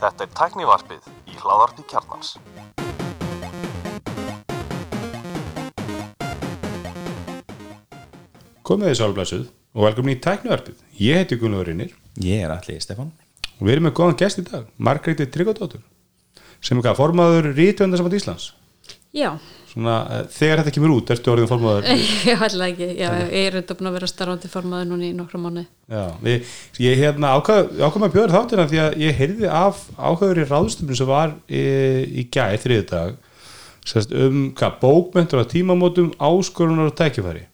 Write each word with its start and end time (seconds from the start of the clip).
Þetta 0.00 0.24
er 0.24 0.30
tæknivarpið 0.38 1.02
í 1.28 1.34
hláðarpi 1.42 1.84
kjarnans. 1.90 2.38
Komið 8.64 8.88
þið 8.88 8.98
sálblæsuð 9.02 9.44
og 9.74 9.84
velkomin 9.84 10.16
í 10.16 10.22
tæknivarpið. 10.24 10.80
Ég 10.96 11.20
heiti 11.20 11.36
Gunnar 11.36 11.68
Rinnir 11.68 11.92
Ég 12.22 12.44
er 12.46 12.50
allir 12.54 12.80
Stefán 12.80 13.10
og 13.58 13.66
við 13.66 13.72
erum 13.76 13.88
með 13.88 13.96
góðan 13.98 14.18
gest 14.18 14.38
í 14.38 14.44
dag, 14.46 14.66
Margreyti 14.78 15.26
Tryggardóttur, 15.28 15.82
sem 16.62 16.78
er 16.78 16.84
hvað, 16.86 16.98
formaður 16.98 17.52
Rítvöndarsamand 17.54 18.16
Íslands. 18.16 18.52
Já, 19.14 19.30
Svona, 19.74 19.94
eh, 20.06 20.26
þegar 20.30 20.60
þetta 20.62 20.72
kemur 20.76 20.92
út, 20.94 21.10
ertu 21.10 21.30
orðin 21.32 21.48
formaður? 21.50 21.86
ég 22.30 22.42
ætla 22.46 22.68
ekki, 22.70 22.88
já, 22.94 23.08
ég 23.26 23.56
er 23.58 23.64
búin 23.74 23.90
að 23.90 23.96
vera 23.96 24.08
starfandi 24.10 24.50
formaður 24.52 24.90
núna 24.92 25.08
í 25.08 25.14
nokkra 25.18 25.40
mánu. 25.42 25.64
Já, 25.90 26.04
ég, 26.30 26.52
ég 26.84 27.00
hérna 27.00 27.32
ákvað 27.34 27.98
með 28.04 28.14
bjóður 28.14 28.34
þáttina 28.36 28.66
því 28.70 28.82
að 28.84 28.98
ég 29.02 29.16
heyrði 29.18 29.48
af 29.50 29.80
ákvæður 29.98 30.42
í 30.44 30.46
ráðstöfnum 30.52 30.98
sem 31.00 31.10
var 31.10 31.34
í, 31.50 31.64
í 32.22 32.26
gæði 32.30 32.60
þriði 32.62 32.84
dag 32.92 33.16
sérst, 33.84 34.14
um 34.14 34.44
hvað, 34.54 34.78
bókmentur 34.84 35.42
á 35.42 35.50
tímamótum, 35.50 36.12
áskorunar 36.22 36.92
og 36.92 36.96
tækifæri. 37.00 37.48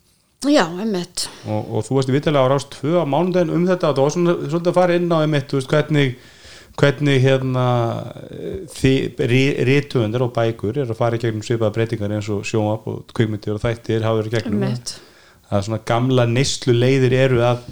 Já, 0.48 0.64
einmitt. 0.64 1.26
og, 1.48 1.72
og 1.72 1.88
þú 1.88 1.96
varst 1.96 2.12
í 2.12 2.16
vitalega 2.16 2.44
á 2.48 2.52
rást 2.52 2.76
2 2.80 3.00
á 3.00 3.04
mánudaginn 3.08 3.56
um 3.56 3.64
þetta 3.68 3.90
og 3.90 3.96
það 3.96 4.06
var 4.06 4.14
svona, 4.14 4.36
svona 4.44 4.70
að 4.70 4.78
fara 4.78 5.00
inn 5.00 5.10
á 5.12 5.18
einmitt, 5.20 5.48
þú 5.48 5.58
veist, 5.58 5.72
hvernig 5.72 6.14
hvernig 6.80 7.20
hérna 7.20 7.66
rítuvendur 8.80 10.26
og 10.26 10.32
bækur 10.36 10.80
er 10.80 10.88
að 10.88 10.98
fara 10.98 11.18
í 11.18 11.22
gegnum 11.22 11.44
svipaða 11.44 11.74
breytingar 11.76 12.14
eins 12.16 12.30
og 12.32 12.46
sjónvap 12.48 12.88
og 12.90 13.12
kvikmyndir 13.16 13.56
og 13.56 13.62
þættir 13.64 14.06
hafa 14.06 14.22
verið 14.22 14.38
gegnum 14.38 14.64
Einmitt. 14.64 14.94
það. 14.94 15.58
Er 15.58 15.66
svona 15.66 15.82
gamla 15.90 16.26
neyslu 16.30 16.74
leiðir 16.76 17.16
eru 17.26 17.44
að 17.44 17.68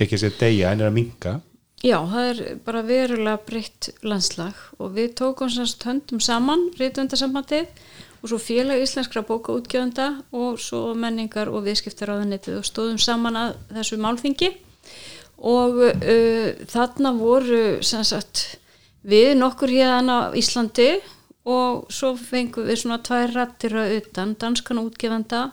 ekki 0.00 0.18
segja 0.18 0.40
deyja 0.40 0.74
en 0.74 0.82
er 0.82 0.90
að 0.90 0.98
minka 0.98 1.38
Já, 1.80 1.96
það 2.04 2.26
er 2.28 2.40
bara 2.60 2.80
verulega 2.84 3.40
breytt 3.46 3.86
landslag 4.04 4.56
og 4.76 4.90
við 4.98 5.14
tókum 5.16 5.48
semst 5.48 5.84
höndum 5.88 6.20
saman 6.20 6.66
rítvöndasambandið 6.76 7.70
og 8.20 8.28
svo 8.28 8.38
félag 8.42 8.82
íslenskra 8.84 9.22
bókaútgjöfunda 9.24 10.10
og 10.36 10.58
svo 10.60 10.90
menningar 10.92 11.48
og 11.48 11.64
viðskiptaráðunitið 11.64 12.58
og 12.58 12.66
stóðum 12.68 13.00
saman 13.00 13.38
að 13.40 13.54
þessu 13.78 13.96
málþingi 14.02 14.50
og 15.40 15.80
uh, 15.80 16.48
þarna 16.68 17.14
voru 17.16 17.80
sagt 17.82 18.60
við 19.02 19.32
nokkur 19.40 19.72
hérna 19.72 20.28
á 20.28 20.36
Íslandi 20.36 21.00
og 21.48 21.88
svo 21.92 22.12
fengum 22.20 22.68
við 22.68 22.82
svona 22.82 23.00
tvær 23.00 23.32
rattir 23.32 23.76
að 23.80 23.96
utan, 24.02 24.36
danskan 24.36 24.82
útgefanda 24.82 25.48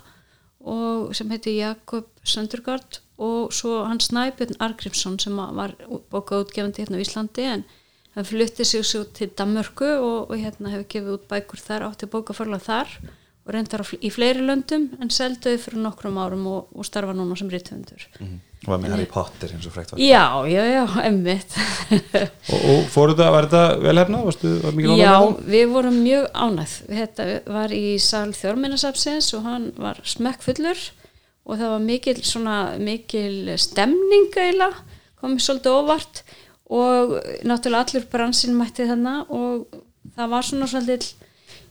og 0.68 1.14
sem 1.16 1.30
heiti 1.32 1.56
Jakob 1.62 2.10
Söndergaard 2.28 3.00
og 3.18 3.54
svo 3.56 3.86
hann 3.88 4.04
Snæbjörn 4.04 4.60
Argrímsson 4.60 5.16
sem 5.20 5.38
var 5.38 5.78
bókaútgefandi 6.12 6.84
hérna 6.84 7.00
á 7.00 7.06
Íslandi 7.06 7.48
en 7.48 7.64
hann 8.18 8.28
flutti 8.28 8.66
sig 8.66 8.84
svo 8.86 9.06
til 9.06 9.32
Danmörku 9.32 9.88
og, 9.96 10.30
og 10.32 10.36
hérna 10.36 10.74
hefur 10.76 10.92
gefið 10.92 11.16
út 11.16 11.28
bækur 11.32 11.64
þar 11.64 11.88
átti 11.88 12.12
bókaforla 12.12 12.60
þar 12.60 12.92
og 13.48 13.54
reyndar 13.56 13.84
í 14.04 14.12
fleiri 14.12 14.44
löndum 14.44 14.90
en 15.00 15.12
selduði 15.14 15.62
fyrir 15.64 15.80
nokkrum 15.86 16.20
árum 16.20 16.44
og, 16.52 16.68
og 16.76 16.86
starfa 16.88 17.16
núna 17.16 17.38
sem 17.40 17.50
rithöndur. 17.52 18.04
og 18.20 18.68
var 18.74 18.82
með 18.84 18.96
Harry 18.96 19.06
Potter 19.08 19.54
eins 19.56 19.68
og 19.70 19.76
frækt 19.76 19.94
var 19.94 20.02
Já, 20.02 20.24
já, 20.52 20.64
já, 20.68 20.84
emmitt. 21.08 21.56
og, 22.52 22.58
og 22.74 22.90
fóru 22.92 23.16
þetta, 23.16 23.30
var 23.32 23.48
þetta 23.48 23.64
velhefna? 23.86 24.22
Varstu, 24.28 24.54
var 24.66 24.82
Já, 24.98 25.14
það? 25.14 25.40
við 25.54 25.66
vorum 25.72 26.00
mjög 26.04 26.28
ánægð. 26.34 26.76
Þetta 27.00 27.28
var 27.56 27.76
í 27.78 27.86
sal 28.04 28.28
þjórminnasafsins 28.36 29.32
og 29.38 29.48
hann 29.48 29.70
var 29.80 30.02
smekkfullur 30.04 30.84
og 31.48 31.56
það 31.56 31.72
var 31.72 31.86
mikil, 31.88 32.18
svona, 32.28 32.58
mikil 32.84 33.54
stemning 33.62 34.36
eila, 34.44 34.74
komið 35.22 35.46
svolítið 35.46 35.78
óvart 35.80 36.24
og 36.68 37.14
náttúrulega 37.48 37.86
allur 37.86 38.08
bransin 38.12 38.58
mætti 38.58 38.84
þarna 38.90 39.22
og 39.32 39.70
það 40.18 40.34
var 40.34 40.48
svona 40.50 40.68
svolítið, 40.68 41.14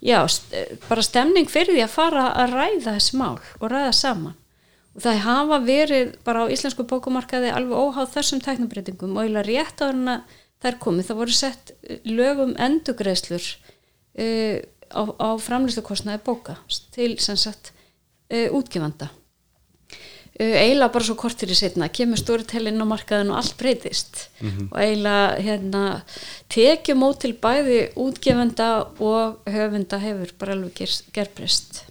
já, 0.06 0.20
st 0.30 0.64
bara 0.86 1.04
stemning 1.04 1.50
fyrir 1.50 1.74
því 1.74 1.84
að 1.84 1.94
fara 1.94 2.26
að 2.38 2.56
ræða 2.56 2.96
þessi 2.96 3.18
mál 3.20 3.36
og 3.58 3.70
ræða 3.72 3.92
saman. 3.98 4.36
Og 4.96 5.04
það 5.04 5.22
hafa 5.26 5.58
verið 5.66 6.14
bara 6.24 6.46
á 6.48 6.52
íslensku 6.54 6.86
bókumarkaði 6.88 7.50
alveg 7.52 7.76
óháð 7.76 8.14
þessum 8.14 8.40
tæknabreitingum 8.44 9.16
og 9.16 9.26
eiginlega 9.26 9.48
rétt 9.50 9.82
áður 9.84 9.98
en 9.98 10.12
að 10.14 10.38
þær 10.64 10.78
komið. 10.86 11.08
Það 11.10 11.20
voru 11.20 11.36
sett 11.36 11.74
eh, 11.82 11.98
lög 12.08 12.40
um 12.46 12.54
endugreislur 12.66 13.44
uh, 13.44 14.56
á, 14.88 15.02
á 15.20 15.28
framlýstukostnaði 15.42 16.22
bóka 16.24 16.56
til 16.96 17.12
sem 17.20 17.36
sagt 17.36 17.74
uh, 18.32 18.48
útgefanda. 18.56 19.10
Uh, 20.36 20.52
eiginlega 20.60 20.92
bara 20.92 21.06
svo 21.06 21.16
kortir 21.16 21.48
í 21.48 21.56
setna, 21.56 21.88
kemur 21.88 22.20
storytellin 22.20 22.82
á 22.82 22.86
markaðin 22.88 23.32
og 23.32 23.40
allt 23.40 23.56
breytist. 23.60 24.26
Og 24.68 24.78
eiginlega 24.82 25.40
hérna, 25.40 25.82
tekjum 26.52 27.04
út 27.08 27.22
til 27.24 27.32
bæði 27.40 27.82
útgefanda 27.96 28.70
og 29.00 29.48
höfunda 29.48 30.00
hefur 30.02 30.34
bara 30.40 30.56
alveg 30.58 30.82
ger, 30.82 30.96
gerbreyst. 31.16 31.86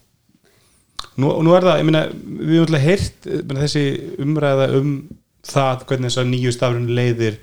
Nú, 1.15 1.31
nú 1.41 1.53
er 1.55 1.63
það, 1.63 1.79
ég 1.79 1.87
meina, 1.87 2.07
við 2.11 2.57
höfum 2.59 2.65
alltaf 2.67 2.85
heyrt 2.85 3.27
eh, 3.31 3.43
þessi 3.61 3.83
umræða 4.21 4.65
um 4.77 4.89
það 5.45 5.85
hvernig 5.89 6.11
þessar 6.11 6.27
nýju 6.29 6.53
stafrun 6.55 6.89
leiðir 6.97 7.37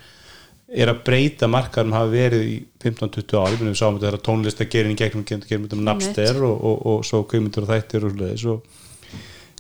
er 0.72 0.90
að 0.92 1.02
breyta 1.06 1.48
markarum 1.50 1.94
hafa 1.96 2.10
verið 2.12 2.44
í 2.48 2.54
15-20 2.82 3.40
ári, 3.40 3.58
við 3.60 3.74
sáum 3.76 3.98
þetta 3.98 4.08
þegar 4.08 4.24
tónlist 4.28 4.62
að 4.62 4.70
gera 4.72 4.92
í 4.92 4.96
gegnum, 4.98 5.24
gegnum 5.26 5.66
um 5.76 5.84
Napster 5.86 6.40
og, 6.46 6.54
og, 6.56 6.78
og 6.92 7.04
svo 7.06 7.22
kveimyndur 7.28 7.66
og 7.66 7.72
þættir 7.72 8.06
og 8.06 8.14
svoleiðis 8.14 8.46
og 8.52 8.80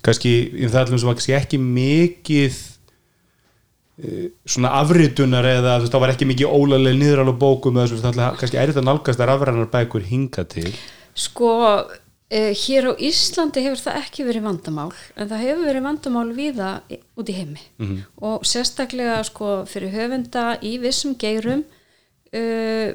kannski, 0.06 0.34
í 0.52 0.68
það 0.68 0.84
allum 0.84 1.00
sem 1.00 1.10
var 1.10 1.18
kannski 1.18 1.36
ekki 1.38 1.60
mikið 1.62 2.60
eh, 4.02 4.28
svona 4.44 4.74
afritunar 4.82 5.48
eða 5.48 5.78
þú 5.78 5.86
veist, 5.86 5.94
það 5.94 6.04
var 6.04 6.14
ekki 6.14 6.30
mikið 6.32 6.54
ólega 6.58 6.94
niður 6.98 7.24
alveg 7.24 7.42
bókum 7.42 7.80
eða 7.80 7.90
svo, 7.92 8.00
það 8.04 8.38
kannski 8.40 8.60
er 8.60 8.72
þetta 8.72 8.86
nálgast 8.88 9.22
að 9.22 9.30
rafrænar 9.32 9.74
bækur 9.74 10.08
hinga 10.08 10.46
til. 10.54 10.70
Sko, 11.18 11.52
uh, 11.72 12.52
hér 12.62 12.88
á 12.88 12.92
Íslandi 12.96 13.66
hefur 13.66 13.82
það 13.82 14.00
ekki 14.00 14.26
verið 14.26 14.48
vandamál 14.48 14.88
en 14.90 15.28
það 15.28 15.44
hefur 15.44 15.68
verið 15.68 15.86
vandamál 15.86 16.26
viða 16.36 16.72
út 17.20 17.28
í 17.30 17.36
heimi. 17.36 17.62
Og 18.24 18.48
sérstaklega 18.48 19.20
sko 19.28 19.62
fyrir 19.68 19.92
höfunda 19.94 20.56
í 20.64 20.78
vissum 20.82 21.14
geirum 21.20 21.62
uh, 22.32 22.88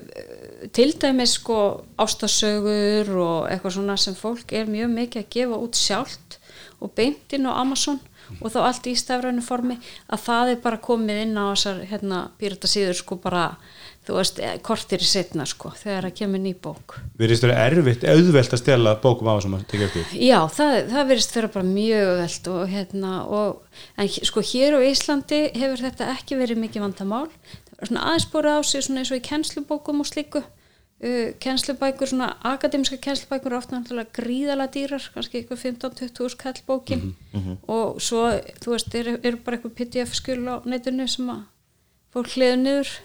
til 0.73 0.89
dæmis 0.97 1.37
sko 1.37 1.85
ástasögur 2.01 3.13
og 3.21 3.47
eitthvað 3.51 3.77
svona 3.77 3.97
sem 4.01 4.17
fólk 4.17 4.51
er 4.51 4.67
mjög 4.69 4.91
mikið 4.95 5.23
að 5.23 5.31
gefa 5.37 5.61
út 5.61 5.77
sjálft 5.77 6.39
og 6.83 6.93
beint 6.97 7.33
inn 7.33 7.49
á 7.49 7.57
Amazon 7.57 7.99
og 8.41 8.51
þá 8.51 8.59
allt 8.67 8.87
í 8.89 8.95
stafrænu 8.97 9.43
formi 9.45 9.77
að 10.11 10.23
það 10.25 10.53
er 10.53 10.63
bara 10.63 10.81
komið 10.83 11.21
inn 11.23 11.37
á 11.39 11.45
þessar 11.53 11.83
hérna 11.89 12.23
pírata 12.39 12.69
síður 12.69 12.97
sko 12.99 13.17
bara 13.23 13.45
þú 14.07 14.15
veist, 14.15 14.39
eh, 14.39 14.57
kortir 14.63 15.03
í 15.03 15.07
setna 15.07 15.45
sko 15.47 15.71
þegar 15.75 16.07
það 16.07 16.15
kemur 16.19 16.41
ný 16.43 16.53
bók. 16.55 16.97
Við 17.19 17.33
erum 17.37 17.51
erfitt, 17.51 18.05
auðvelt 18.07 18.53
að 18.55 18.61
stela 18.61 18.95
bókum 19.03 19.27
tekja 19.67 19.87
eftir 19.87 20.13
Já, 20.15 20.39
það, 20.47 20.75
það 20.91 21.09
verðist 21.11 21.35
vera 21.35 21.51
bara 21.55 21.67
mjög 21.67 22.11
veld 22.21 22.47
og 22.53 22.67
hérna 22.71 23.13
og, 23.25 23.63
en 23.97 24.07
sko 24.07 24.43
hér 24.51 24.79
á 24.79 24.81
Íslandi 24.87 25.41
hefur 25.55 25.83
þetta 25.87 26.11
ekki 26.15 26.39
verið 26.39 26.61
mikið 26.63 26.85
vandamál. 26.85 27.27
Það 27.77 27.99
aðeins 28.01 28.29
búið 28.31 28.53
á 28.57 28.59
sig 28.63 28.83
svona 28.83 29.03
eins 29.03 29.11
og 29.11 29.19
í 29.19 29.27
kennslubókum 29.27 30.01
og 30.01 30.07
slíku 30.09 30.43
uh, 31.03 31.33
kennslubækur, 31.43 32.11
svona 32.11 32.29
akademiska 32.47 32.97
kennslubækur 33.03 33.51
eru 33.51 33.59
ofta 33.59 33.77
náttúrulega 33.77 34.15
gríðalega 34.17 34.73
dýrar 34.73 35.09
kannski 35.13 35.41
eitthvað 35.41 35.63
15-20 35.65 36.33
skall 36.35 36.63
bókin 36.67 37.05
og 37.67 38.01
svo, 38.01 38.29
þú 38.63 38.73
veist, 38.75 38.95
eru 38.95 39.17
er 39.23 39.37
bara 39.43 39.59
eitthvað 39.59 39.77
pdf 39.81 40.17
skul 40.17 40.41
á 40.47 40.55
netinu 40.65 41.07
sem 41.07 41.29
að 41.33 41.45
fólk 42.15 42.33
hliður 42.35 42.59
niður 42.63 42.97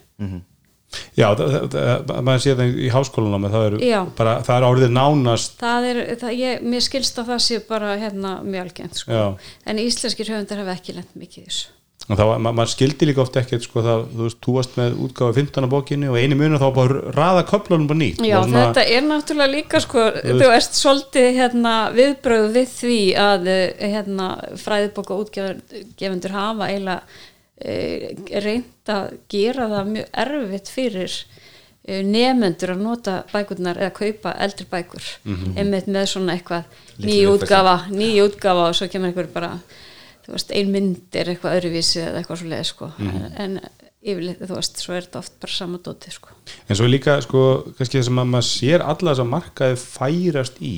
Já, 1.16 1.32
það, 1.36 1.54
það, 1.72 1.86
það, 2.08 2.19
maður 2.26 2.42
sé 2.44 2.54
það 2.58 2.75
í 2.76 2.88
háskólanum 2.92 3.47
það 3.52 3.66
er, 3.66 3.76
Já. 3.86 3.98
bara, 4.19 4.34
það 4.44 4.58
er 4.58 4.66
árið 4.69 4.91
nánast 4.92 5.54
það 5.60 5.86
er, 5.88 6.00
það, 6.20 6.34
ég, 6.36 6.66
mér 6.75 6.84
skilst 6.84 7.20
að 7.20 7.31
það 7.32 7.41
sé 7.47 7.60
bara 7.69 7.94
hérna 8.00 8.32
mjög 8.44 8.66
algengt 8.66 9.00
sko. 9.00 9.12
Já. 9.16 9.54
en 9.69 9.81
íslenskir 9.81 10.32
höfundar 10.32 10.60
hafa 10.62 10.76
ekki 10.76 10.97
lent 10.98 11.14
mikið 11.16 11.48
þessu 11.48 11.72
og 12.08 12.16
það, 12.18 12.26
var- 12.26 12.38
ma 12.42 12.52
maður 12.52 12.72
skildi 12.74 13.06
líka 13.08 13.22
oft 13.22 13.36
ekkert 13.38 13.62
sko, 13.66 13.82
það, 13.87 14.00
þú 14.16 14.22
veist, 14.26 14.38
þú 14.44 14.54
varst 14.56 14.76
með 14.81 14.96
útgáfa 15.06 15.34
15 15.38 15.66
á 15.66 15.69
bókinni 15.75 16.08
og 16.10 16.16
einu 16.19 16.37
munu 16.40 16.58
þá 16.58 16.69
bara 16.75 17.02
raða 17.16 17.43
köflunum 17.49 17.87
bara 17.88 17.99
nýtt. 18.02 18.22
Já, 18.26 18.38
svona- 18.43 18.62
þetta 18.72 18.84
er 18.96 19.02
náttúrulega 19.06 19.52
líka 19.54 19.81
sko, 19.81 20.06
þú 20.22 20.49
veist, 20.50 20.78
svolítið 20.82 21.28
hérna, 21.38 21.75
viðbröð 21.94 22.49
við 22.56 22.72
því 22.78 22.99
að 23.16 23.46
eh, 23.46 23.93
hérna, 23.94 24.31
fræðibóka 24.58 25.19
útgefundur 25.22 26.34
hafa 26.34 26.69
eiginlega 26.69 27.02
e, 27.62 28.14
reynd 28.43 28.90
að 28.90 29.12
gera 29.31 29.69
það 29.70 29.93
mjög 29.93 30.08
erfitt 30.25 30.69
fyrir 30.75 31.12
e, 31.87 32.00
nefendur 32.02 32.72
að 32.75 32.82
nota 32.82 33.14
bækurnar 33.32 33.78
eða 33.78 33.93
kaupa 33.94 34.32
eldri 34.43 34.66
bækur. 34.70 35.06
Einmitt 35.56 35.87
með 35.87 36.08
svona 36.10 36.34
eitthvað 36.37 36.64
Litlu 36.98 37.06
ný 37.06 37.20
útgafa, 37.31 37.76
ný 37.94 38.10
útgafa 38.26 38.69
og 38.72 38.75
svo 38.78 38.88
kemur 38.90 39.12
einhver 39.12 39.31
bara 39.32 39.52
veist, 40.30 40.52
ein 40.54 40.72
mynd 40.72 41.16
er 41.19 41.32
eitthvað 41.32 41.56
öðruvísi 41.58 42.02
eða 42.02 42.20
eitthvað 42.20 42.42
svo 42.42 42.50
leið 42.52 42.66
sko. 42.69 42.90
en, 43.02 43.24
en 43.44 43.56
yfirleitt, 44.02 44.42
þú 44.42 44.58
veist, 44.58 44.82
svo 44.82 44.96
er 44.96 45.06
þetta 45.06 45.22
oft 45.22 45.38
bara 45.42 45.56
sama 45.56 45.80
dóti 45.82 46.12
sko. 46.14 46.36
en 46.69 46.78
svo 46.78 46.90
líka, 46.90 47.16
sko, 47.24 47.46
kannski 47.78 47.98
þess 47.98 48.12
að 48.12 48.20
maður 48.20 48.48
sér 48.48 48.84
alla 48.86 49.12
þess 49.14 49.24
að 49.24 49.32
markaði 49.32 49.80
færast 49.82 50.62
í 50.62 50.76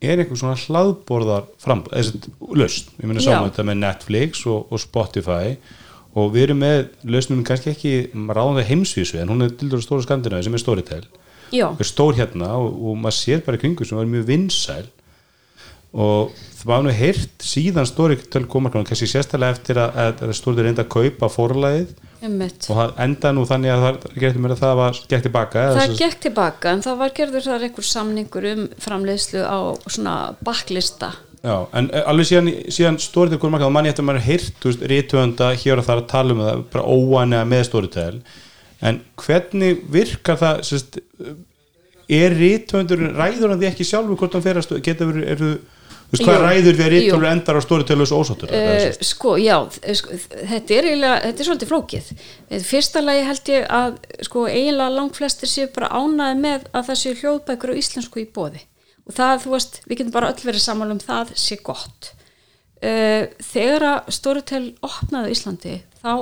er 0.00 0.22
einhver 0.22 0.38
svona 0.40 0.56
hlaðborðar 0.56 1.48
fram, 1.60 1.84
þessi 1.90 2.32
löst, 2.56 2.94
ég 3.00 3.10
meina 3.10 3.22
sáum 3.24 3.50
þetta 3.50 3.66
með 3.68 3.80
Netflix 3.82 4.46
og, 4.48 4.70
og 4.72 4.80
Spotify 4.80 5.56
og 6.18 6.30
við 6.34 6.48
erum 6.48 6.62
með 6.64 6.86
lausnum 7.06 7.42
kannski 7.46 7.74
ekki 7.74 7.92
ráðandi 8.14 8.64
heimsvísu 8.70 9.20
en 9.20 9.30
hún 9.30 9.44
er 9.44 9.52
til 9.54 9.68
dæru 9.70 9.84
stóra 9.84 10.06
skandinaði 10.06 10.48
sem 10.48 10.56
er 10.56 10.62
Storytel. 10.62 11.04
Já, 11.50 11.66
er 11.74 11.86
stór 11.86 12.16
hérna 12.18 12.54
og, 12.62 12.72
og 12.72 12.98
maður 12.98 13.18
sér 13.18 13.44
bara 13.46 13.58
kringu 13.60 13.86
sem 13.86 13.98
var 13.98 14.08
mjög 14.10 14.26
vinsæl 14.28 14.88
og 15.90 16.34
það 16.60 16.68
var 16.70 16.84
nú 16.84 16.92
heyrt 16.94 17.42
síðan 17.42 17.88
Storytel 17.88 18.44
koma 18.50 18.70
kannski 18.70 19.08
sérstælega 19.10 19.56
eftir 19.56 19.80
að, 19.80 19.96
að, 19.98 20.22
að 20.28 20.36
Storytel 20.38 20.66
reynda 20.68 20.84
að 20.86 20.92
kaupa 20.94 21.30
forlæðið 21.32 21.96
og 22.20 22.76
það 22.76 23.00
enda 23.00 23.32
nú 23.32 23.46
þannig 23.48 23.72
að 23.72 23.82
það 23.86 24.20
getur 24.22 24.44
mér 24.44 24.54
að 24.54 24.60
það 24.60 24.76
var 24.80 25.00
gett 25.08 25.24
tilbaka 25.24 25.64
eða 25.64 25.80
Það 25.80 25.96
gekk 26.02 26.20
tilbaka 26.26 26.74
en 26.74 26.84
það 26.84 27.00
var 27.00 27.14
gerður 27.16 27.46
þar 27.46 27.66
einhver 27.66 27.88
samningur 27.88 28.48
um 28.50 28.62
framleiðslu 28.84 29.42
á 29.42 29.58
svona 29.88 30.14
bakklista 30.44 31.14
Já, 31.40 31.56
en 31.72 31.88
eh, 31.88 32.04
alveg 32.04 32.28
síðan, 32.28 32.50
síðan 32.68 32.98
markað 33.00 33.70
og 33.70 33.72
manni 33.72 33.88
eftir 33.88 34.04
að 34.04 34.10
maður 34.10 34.26
heyrt 34.26 34.66
rítvönda 34.92 35.50
hér 35.56 35.80
og 35.80 35.86
þar 35.86 36.02
að 36.02 36.10
tala 36.12 36.34
um 36.36 36.42
það 36.44 36.64
bara 36.74 36.84
óanega 36.84 37.48
með 37.48 37.62
Storytel 37.70 38.18
en 38.84 39.00
hvernig 39.20 39.80
virkar 39.92 40.36
það 40.40 40.60
sérst, 40.68 41.00
er 42.10 42.36
rítvöndur 42.36 43.06
ræður 43.16 43.54
hann 43.54 43.62
því 43.62 43.70
ekki 43.70 43.88
sjálfur 43.88 44.20
hvort 44.20 44.36
hann 44.36 44.44
fer 44.44 44.60
að 44.60 44.82
geta 44.84 45.08
verið 45.08 45.32
eru, 45.32 45.50
þú 46.10 46.16
veist, 46.16 46.24
hvað 46.26 46.36
Jú, 46.36 46.42
ræður 46.42 46.76
því 46.76 46.84
að 46.84 46.92
rítvöndur 46.92 47.28
endar 47.30 47.58
á 47.58 47.62
Storytel 47.62 47.96
og 47.96 48.08
þessu 48.08 48.16
ósáttur 48.18 48.54
Uh, 48.60 49.04
sko, 49.06 49.34
já, 49.38 49.56
eh, 49.82 49.94
sko, 49.94 50.16
þetta 50.50 50.74
er 50.74 50.88
eiginlega, 50.88 51.18
þetta 51.26 51.42
er 51.42 51.48
svolítið 51.48 51.70
flókið. 51.70 52.08
Eh, 52.50 52.64
Fyrsta 52.66 53.02
lagi 53.04 53.26
held 53.28 53.50
ég 53.52 53.68
að 53.70 53.98
sko 54.26 54.42
eiginlega 54.50 54.96
langt 54.96 55.20
flestir 55.20 55.50
séu 55.50 55.68
bara 55.74 55.92
ánaði 55.94 56.40
með 56.40 56.66
að 56.74 56.88
það 56.88 56.98
séu 57.02 57.14
hljóðbækur 57.20 57.70
á 57.70 57.80
íslensku 57.82 58.22
í 58.24 58.26
bóði. 58.26 58.64
Og 59.06 59.14
það, 59.14 59.36
þú 59.44 59.54
veist, 59.54 59.80
við 59.86 60.00
getum 60.00 60.16
bara 60.18 60.32
öll 60.32 60.48
verið 60.50 60.66
saman 60.66 60.96
um 60.96 61.02
það 61.04 61.32
sé 61.38 61.60
gott. 61.62 62.12
Uh, 62.80 63.30
þegar 63.52 63.86
að 63.92 64.12
Storytel 64.18 64.64
opnaði 64.82 65.34
Íslandi, 65.36 65.78
þá 66.02 66.12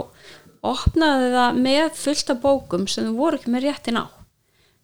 opnaði 0.69 1.32
það 1.32 1.61
með 1.64 1.91
fullt 1.96 2.32
af 2.34 2.41
bókum 2.44 2.88
sem 2.91 3.08
þau 3.08 3.17
voru 3.17 3.41
ekki 3.41 3.56
með 3.56 3.70
réttin 3.70 4.02
á. 4.05 4.06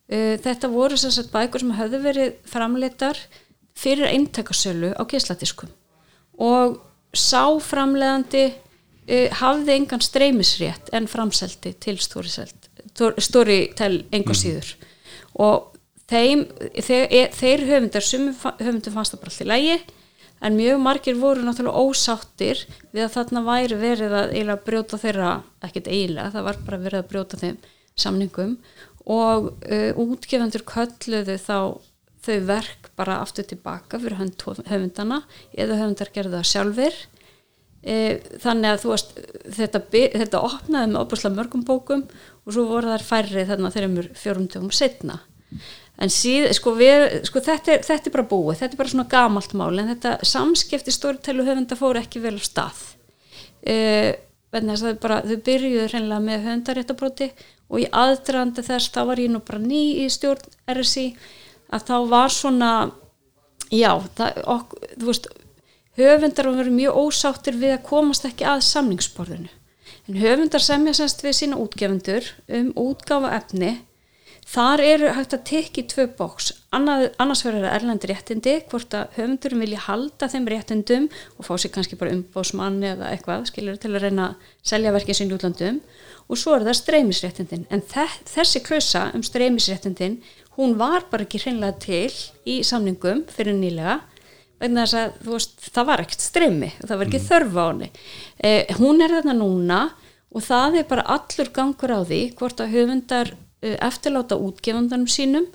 Uh, 0.09 0.35
þetta 0.41 0.73
voru 0.73 0.97
sagt 1.01 1.33
bækur 1.33 1.61
sem 1.61 1.77
höfðu 1.77 2.01
verið 2.05 2.37
framleitar 2.49 3.21
fyrir 3.79 4.07
eintakasölu 4.11 4.93
á 4.95 5.03
geisladiskum. 5.11 5.71
Og 6.39 6.79
sá 7.15 7.47
framleiðandi 7.63 8.45
uh, 8.51 9.29
hafði 9.41 9.73
engan 9.79 10.03
streymisrétt 10.03 10.91
en 10.95 11.07
framseldi 11.11 11.73
til 11.83 11.99
Storytel 12.03 13.97
enga 14.15 14.35
síður. 14.39 14.75
Og 15.43 15.73
þeim, 16.11 16.45
þeir, 16.79 17.05
e- 17.11 17.31
þeir 17.35 17.61
höfundar 17.71 18.05
fa- 18.39 18.57
höfundum 18.61 18.95
fannst 18.95 19.15
það 19.15 19.23
bara 19.25 19.35
alltaf 19.35 19.51
lægi 19.51 19.77
en 20.45 20.59
mjög 20.59 20.79
margir 20.83 21.17
voru 21.17 21.41
náttúrulega 21.47 21.83
ósáttir 21.89 22.59
við 22.93 23.07
að 23.07 23.15
þarna 23.15 23.41
væri 23.47 23.77
verið 23.81 24.13
að 24.13 24.33
eiginlega 24.35 24.65
brjóta 24.67 24.99
þeirra, 25.01 25.31
ekkert 25.65 25.89
eiginlega 25.89 26.35
það 26.35 26.47
var 26.51 26.59
bara 26.67 26.81
verið 26.85 27.01
að 27.01 27.11
brjóta 27.13 27.37
þeim 27.41 27.57
samningum. 27.97 28.53
Og 29.05 29.41
uh, 29.65 29.93
útgefandur 30.05 30.65
kölluðu 30.69 31.37
þá 31.41 31.57
þau 32.25 32.39
verk 32.49 32.84
bara 32.99 33.21
aftur 33.23 33.47
tilbaka 33.49 34.01
fyrir 34.03 34.21
höfundana 34.71 35.23
eða 35.53 35.81
höfundar 35.83 36.13
gerðu 36.15 36.39
það 36.39 36.51
sjálfur 36.51 36.99
e, 37.83 37.95
þannig 38.43 38.71
að 38.71 38.83
þú 38.83 38.93
veist 38.95 39.15
þetta, 39.59 39.85
þetta 39.93 40.43
opnaði 40.49 40.93
með 40.93 41.01
opuslega 41.03 41.39
mörgum 41.39 41.65
bókum 41.69 42.05
og 42.45 42.57
svo 42.57 42.67
voru 42.71 42.93
þær 42.95 43.09
færri 43.09 43.47
þarna 43.49 43.73
þeirra 43.75 44.09
fjórumdugum 44.19 44.75
setna 44.75 45.21
en 46.03 46.11
síð, 46.11 46.49
sko, 46.57 46.75
við, 46.79 47.07
sko 47.29 47.43
þetta, 47.45 47.77
er, 47.77 47.85
þetta 47.87 48.11
er 48.11 48.15
bara 48.17 48.27
búið, 48.31 48.61
þetta 48.61 48.75
er 48.77 48.81
bara 48.81 48.93
svona 48.93 49.11
gamalt 49.11 49.57
mál 49.59 49.73
en 49.79 49.91
þetta 49.93 50.17
samskipti 50.27 50.95
stórtælu 50.95 51.47
höfunda 51.47 51.79
fóru 51.79 52.03
ekki 52.03 52.23
vel 52.25 52.37
á 52.39 52.43
stað. 52.43 52.81
E, 53.63 53.77
að 54.55 54.89
bara 55.03 55.21
þau 55.27 55.39
byrjuðu 55.47 55.87
hreinlega 55.91 56.23
með 56.23 56.49
höfundaréttabróti 56.49 57.31
og 57.71 57.81
í 57.83 57.87
aðdrandi 57.91 58.65
þess 58.67 58.93
þá 58.95 59.01
var 59.11 59.23
ég 59.23 59.33
nú 59.33 59.41
bara 59.47 59.63
ný 59.63 59.83
í 60.05 60.09
stjórn 60.13 60.45
RSI 60.75 61.07
að 61.75 61.89
þá 61.89 61.97
var 62.13 62.35
svona 62.35 62.73
já, 63.71 63.91
það, 64.19 64.41
ok, 64.55 64.77
þú 64.99 65.11
veist 65.11 65.29
höfundar 65.99 66.51
verið 66.51 66.79
mjög 66.79 67.01
ósáttir 67.05 67.59
við 67.59 67.77
að 67.77 67.87
komast 67.89 68.27
ekki 68.29 68.47
að 68.51 68.65
samningsborðinu. 68.69 69.51
En 70.09 70.21
höfundar 70.21 70.63
semja 70.63 70.95
semst 70.97 71.23
við 71.25 71.39
sína 71.39 71.59
útgefundur 71.61 72.31
um 72.59 72.71
útgáfa 72.81 73.35
efni 73.39 73.77
þar 74.45 74.83
eru 74.85 75.13
hægt 75.17 75.33
að 75.33 75.47
tekja 75.49 75.87
tvö 75.89 76.05
bóks 76.19 76.51
Annað, 76.75 77.07
annars 77.23 77.45
verður 77.47 77.65
það 77.65 77.77
erlendi 77.79 78.09
réttindi 78.11 78.55
hvort 78.71 78.95
að 78.99 79.15
höfundurum 79.19 79.63
vilja 79.63 79.85
halda 79.87 80.29
þeim 80.31 80.49
réttindum 80.51 81.07
og 81.39 81.47
fá 81.47 81.53
sér 81.55 81.73
kannski 81.77 81.99
bara 82.01 82.13
umbósmann 82.17 82.81
eða 82.85 83.13
eitthvað, 83.15 83.47
skilur 83.51 83.79
til 83.81 83.93
að 83.95 84.09
reyna 84.09 84.27
að 84.33 84.49
selja 84.73 84.95
verkið 84.97 85.21
sín 85.21 85.35
útlandum 85.37 85.79
og 86.25 86.41
svo 86.41 86.57
er 86.57 86.65
það 86.67 86.79
streymisréttindin. 86.81 87.67
En 87.71 87.85
þe 87.85 88.07
þessi 88.33 88.63
klausa 88.65 89.05
um 89.15 89.23
streymisréttindin 89.25 90.19
hún 90.59 90.77
var 90.79 91.07
bara 91.11 91.27
ekki 91.27 91.41
hreinlega 91.43 91.79
til 91.83 92.13
í 92.47 92.61
samningum 92.67 93.25
fyrir 93.33 93.57
nýlega 93.59 94.01
vegna 94.63 94.85
þess 94.85 94.99
að 95.01 95.29
veist, 95.29 95.67
það 95.75 95.89
var 95.91 96.03
ekkert 96.05 96.25
streymi 96.25 96.71
það 96.79 96.97
var 96.97 97.09
ekki 97.09 97.23
þörf 97.27 97.59
á 97.59 97.65
henni. 97.65 97.91
Eh, 98.39 98.75
hún 98.79 99.03
er 99.05 99.17
þarna 99.19 99.37
núna 99.39 99.81
og 100.35 100.47
það 100.47 100.81
er 100.81 100.89
bara 100.91 101.07
allur 101.17 101.53
gangur 101.55 101.95
á 101.95 102.01
því 102.07 102.23
hvort 102.39 102.63
að 102.63 102.75
höfundar 102.75 103.35
eh, 103.65 103.77
eftirláta 103.83 104.39
útgefandanum 104.39 105.11
sínum 105.11 105.51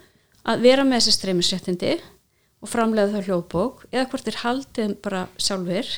að 0.50 0.64
vera 0.68 0.86
með 0.88 1.02
þessi 1.02 1.18
streymisréttindi 1.18 1.98
og 2.60 2.72
framlega 2.72 3.14
það 3.16 3.30
hljóðbók 3.30 3.84
eða 3.92 4.08
hvort 4.12 4.28
þeir 4.28 4.42
haldið 4.44 4.96
bara 5.04 5.26
sjálfur 5.40 5.92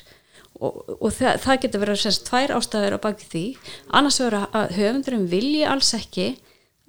og, 0.61 0.77
og 0.99 1.09
það, 1.15 1.41
það 1.41 1.61
getur 1.65 1.83
verið 1.83 2.01
sérst 2.03 2.25
tvær 2.27 2.55
ástæður 2.57 2.97
á 3.01 3.03
baki 3.03 3.29
því. 3.31 3.45
Annars 3.97 4.19
verður 4.21 4.47
að 4.59 4.75
höfundurum 4.77 5.27
vilji 5.31 5.63
alls 5.65 5.93
ekki 5.97 6.27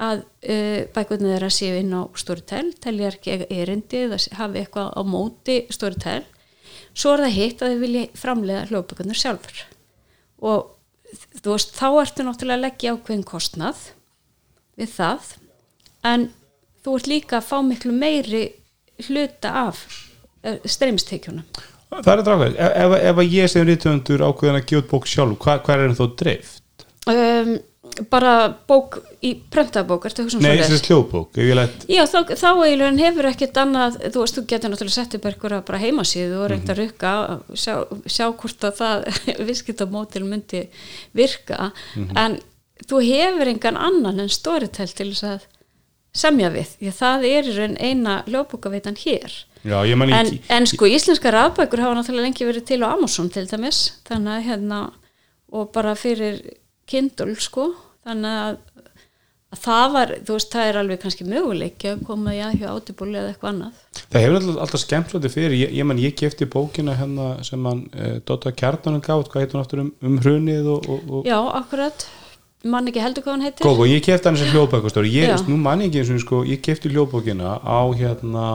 að 0.02 0.22
uh, 0.22 0.82
bækvöldinu 0.94 1.32
þeirra 1.34 1.50
séu 1.52 1.78
inn 1.78 1.94
á 1.94 2.02
Storytel, 2.18 2.68
telja 2.82 3.12
ekki 3.12 3.38
erindi 3.52 4.04
eða 4.06 4.20
hafi 4.38 4.62
eitthvað 4.62 4.92
á 4.98 5.00
móti 5.06 5.58
Storytel. 5.72 6.22
Svo 6.92 7.14
er 7.14 7.24
það 7.24 7.36
hitt 7.38 7.62
að 7.62 7.72
þau 7.72 7.82
vilja 7.86 8.04
framlega 8.18 8.68
hljóðbökunar 8.68 9.18
sjálfur. 9.18 9.64
Og 10.42 10.72
þú 11.40 11.54
veist, 11.54 11.74
þá 11.76 11.86
ertu 12.02 12.26
náttúrulega 12.26 12.58
að 12.58 12.64
leggja 12.66 12.94
ákveðin 12.96 13.26
kostnað 13.28 13.82
við 14.80 14.94
það 14.96 15.34
en 16.08 16.30
þú 16.82 16.96
ert 16.98 17.10
líka 17.10 17.38
að 17.38 17.48
fá 17.50 17.58
miklu 17.64 17.92
meiri 17.94 18.46
hluta 19.06 19.52
af 19.68 19.84
uh, 20.44 20.58
streymistekjunum. 20.64 21.46
Það 21.92 22.14
er 22.14 22.24
drákvæð, 22.24 22.54
ef, 22.56 22.74
ef, 22.80 22.94
ef 23.10 23.18
að 23.20 23.34
ég 23.36 23.50
sem 23.52 23.66
rítvöndur 23.68 24.24
ákveðin 24.24 24.58
að 24.62 24.68
gefa 24.70 24.88
bók 24.88 25.08
sjálf 25.10 25.38
hvað, 25.44 25.64
hvað 25.66 25.82
er 25.82 25.90
það 25.92 25.98
þó 26.00 26.14
dreift? 26.22 26.86
um, 27.12 27.52
bara 28.12 28.32
bók 28.68 28.98
í 29.24 29.34
pröntabók, 29.52 30.06
um 30.06 30.26
Nei, 30.26 30.32
svoleiðis? 30.34 30.70
þessi 30.70 30.90
hljóðbók, 30.90 31.38
Já, 31.90 32.02
þá, 32.08 32.18
þá 32.38 32.48
eiginlega 32.64 33.06
hefur 33.06 33.28
ekkert 33.30 33.60
annað, 33.62 33.98
þú 34.14 34.24
veist, 34.24 34.38
þú 34.38 34.44
getur 34.52 34.72
náttúrulega 34.72 34.96
sett 34.96 35.16
upp 35.18 35.28
eitthvað 35.30 35.64
bara 35.68 35.82
heimasíðu 35.82 36.40
og 36.40 36.48
reynt 36.52 36.72
að 36.72 36.80
rukka 36.82 37.12
sjá, 37.54 37.74
sjá 38.06 38.26
hvort 38.30 38.66
að 38.68 38.78
það 38.80 39.06
viðskiptamótil 39.48 40.24
myndi 40.26 40.64
virka 41.16 41.70
en 42.16 42.40
þú 42.88 43.02
hefur 43.06 43.52
engan 43.52 43.80
annan 43.80 44.24
en 44.24 44.32
Storytel 44.32 44.90
til 44.90 45.12
þess 45.12 45.28
að 45.28 45.48
semja 46.12 46.50
við, 46.52 46.74
því 46.78 46.90
að 46.90 46.98
það 46.98 47.28
er 47.30 47.48
í 47.48 47.56
raun 47.56 47.76
eina 47.80 48.16
ljóðbókaveitan 48.28 48.98
hér. 49.00 49.36
Já, 49.62 49.78
ég 49.86 49.96
man 49.96 50.10
en, 50.12 50.26
ekki 50.26 50.40
en 50.52 50.66
sko 50.68 50.88
íslenska 50.90 51.30
rafbækur 51.32 51.80
hafa 51.80 51.94
náttúrulega 51.96 52.26
lengi 52.26 52.48
verið 52.48 52.66
til 52.68 52.80
á 52.82 52.90
Amazon 52.90 53.30
til 53.32 53.46
dæmis 53.46 53.78
þannig 54.08 54.34
að 54.34 54.46
hérna 54.48 54.80
og 55.52 55.70
bara 55.72 55.94
fyrir 55.98 56.40
Kindle 56.90 57.34
sko. 57.40 57.68
Þannig 58.02 58.38
að, 58.42 58.56
að 59.52 59.60
það 59.62 59.84
var 59.96 60.14
þú 60.26 60.36
veist 60.36 60.54
það 60.54 60.70
er 60.70 60.78
alveg 60.80 61.02
kannski 61.02 61.26
möguleik 61.28 61.86
að 61.90 62.00
koma 62.08 62.34
í 62.34 62.40
að 62.42 62.56
hjá 62.62 62.68
átibúli 62.72 63.20
eða 63.20 63.34
eitthvað 63.34 63.52
annað. 63.52 63.84
Það 64.02 64.24
hefur 64.24 64.38
alltaf, 64.38 64.56
alltaf 64.64 64.82
skemmt 64.82 65.12
svolítið 65.12 65.36
fyrir. 65.36 65.54
Ég, 65.60 65.76
ég 65.78 66.02
ég 66.06 66.16
kefti 66.18 66.48
bókina 66.50 66.96
hérna 66.98 67.28
sem 67.46 67.68
hann 67.68 67.84
e, 67.92 68.16
Dóta 68.26 68.54
Kjartanum 68.54 69.04
gátt, 69.04 69.30
hvað 69.30 69.44
heitir 69.44 69.58
hún 69.58 69.62
aftur 69.62 69.84
um, 69.84 69.92
um 70.02 70.18
hrunið 70.24 70.72
og, 70.74 70.88
og, 70.88 71.12
og 71.18 71.30
já, 71.30 71.38
akkurat, 71.60 72.06
mann 72.64 72.90
ekki 72.90 73.04
heldur 73.04 73.26
hvað 73.26 73.36
hann 73.36 73.46
heitir. 73.46 73.68
Góð, 73.68 73.84
ég 73.92 74.02
kefti 74.08 74.30
hann 74.30 74.40
sem 74.40 74.50
hljóðbækustóri 74.54 75.14
ég, 75.14 75.46
nú 75.46 75.60
man 75.60 75.84
ég 75.84 75.92
ekki 75.92 76.02
eins 76.02 76.12
og 76.16 76.24
sko, 76.24 76.42
ég 76.48 76.64
kefti 76.64 76.90
hljóðbókina 76.92 77.60
á 77.62 77.80
hérna 77.94 78.48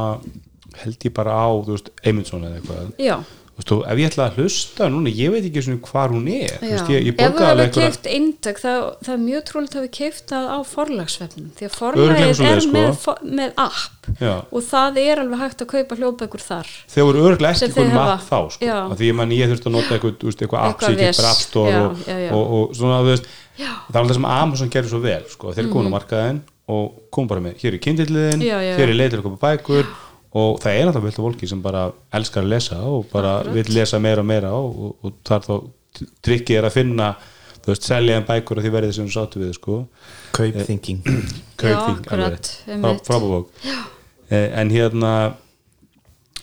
held 0.78 1.08
ég 1.08 1.14
bara 1.16 1.34
á, 1.34 1.48
þú 1.50 1.76
veist, 1.76 1.92
Eymundsson 2.04 2.46
eða 2.48 2.60
eitthvað. 2.60 2.90
Já, 3.02 3.16
og 3.58 3.84
ef 3.90 3.98
ég 3.98 4.12
ætla 4.12 4.28
að 4.30 4.38
hlusta 4.38 4.88
núna, 4.94 5.10
ég 5.10 5.32
veit 5.34 5.46
ekki 5.48 5.78
hvar 5.88 6.12
hún 6.14 6.28
er 6.30 6.60
veist, 6.62 6.90
ég, 6.94 7.08
ég 7.08 7.16
ef 7.18 7.24
hefur 7.24 7.46
einhverja- 7.48 7.72
keift 7.74 8.06
eintak 8.06 8.60
það, 8.62 8.82
það 9.02 9.14
er 9.16 9.22
mjög 9.24 9.46
trúlega 9.50 9.80
að 9.80 9.86
við 9.88 9.94
keift 9.98 10.26
það 10.30 10.46
á 10.54 10.58
forlagsvefnum 10.72 11.48
því 11.58 11.68
að 11.68 11.78
forlagið 11.78 12.42
er 12.48 12.62
sko. 12.62 12.74
með, 12.76 13.08
með 13.40 13.56
app 13.66 14.10
Já. 14.22 14.36
og 14.52 14.68
það 14.70 15.00
er 15.04 15.22
alveg 15.24 15.42
hægt 15.42 15.64
að 15.66 15.72
kaupa 15.74 15.98
hljóðbækur 15.98 16.44
þar 16.46 16.70
þeir 16.94 17.08
voru 17.10 17.26
örglega 17.32 17.68
ekki 17.68 17.88
hafa. 17.88 17.98
mapp 17.98 18.28
þá 18.30 18.40
sko. 18.54 18.76
Því 18.98 19.10
ég 19.10 19.18
man 19.18 19.34
ég 19.36 19.52
þurfti 19.52 19.68
að 19.68 19.76
nota 19.78 19.98
eitthvað, 19.98 20.60
app 20.62 20.86
sem 20.86 21.02
ég 21.02 21.18
store 21.42 21.74
Já, 22.06 22.30
og, 22.38 22.76
svona 22.78 23.02
það 23.02 23.16
er 23.18 24.02
alltaf 24.04 24.20
sem 24.20 24.30
Amazon 24.38 24.70
gerir 24.70 24.92
svo 24.92 25.02
vel 25.02 25.24
sko. 25.34 25.56
þeir 25.58 25.66
mm. 25.66 25.74
komin 25.74 25.90
á 25.90 25.96
markaðin 25.98 26.44
og 26.68 27.08
kom 27.16 27.28
bara 27.30 27.42
með 27.44 27.62
hér 27.64 27.78
er 27.78 27.82
kindilliðin, 27.84 28.44
hér 28.44 28.90
er 28.90 28.98
leið 28.98 29.14
til 29.14 29.20
að 29.22 29.28
koma 29.30 29.40
bækur 29.40 29.88
og 30.38 30.60
það 30.64 30.78
er 30.80 30.90
alltaf 30.90 31.06
vilt 31.08 31.20
fólki 31.22 31.48
sem 31.50 31.62
bara 31.64 31.86
elskar 32.18 32.46
að 32.46 32.52
lesa 32.54 32.78
og 32.84 33.08
bara 33.12 33.38
Akkurat. 33.40 33.56
vil 33.58 33.74
lesa 33.78 34.00
meira 34.04 34.24
og 34.24 34.30
meira 34.30 34.52
og, 34.58 34.78
og, 34.88 34.96
og 35.08 35.18
þar 35.28 35.46
þá 35.48 35.54
trikkið 36.28 36.60
er 36.60 36.68
að 36.70 36.76
finna 36.78 37.10
þú 37.64 37.72
veist, 37.74 37.88
selja 37.90 38.18
þeim 38.20 38.28
bækur 38.30 38.60
að 38.62 38.68
því 38.68 38.74
verði 38.78 38.94
sem 38.98 39.08
við 39.10 39.16
sáttu 39.18 39.42
við 39.44 39.54
sko 39.58 39.78
Kaupthinking 40.38 41.02
Kaupþing, 41.08 41.68
Já, 41.68 41.78
alveg 41.82 42.06
akkurat, 42.06 42.36
rétt. 42.38 42.52
einmitt. 42.68 43.02
Frá- 43.02 43.06
frábærbók 43.08 43.50
eh, 44.30 44.50
en 44.62 44.72
hérna 44.76 45.14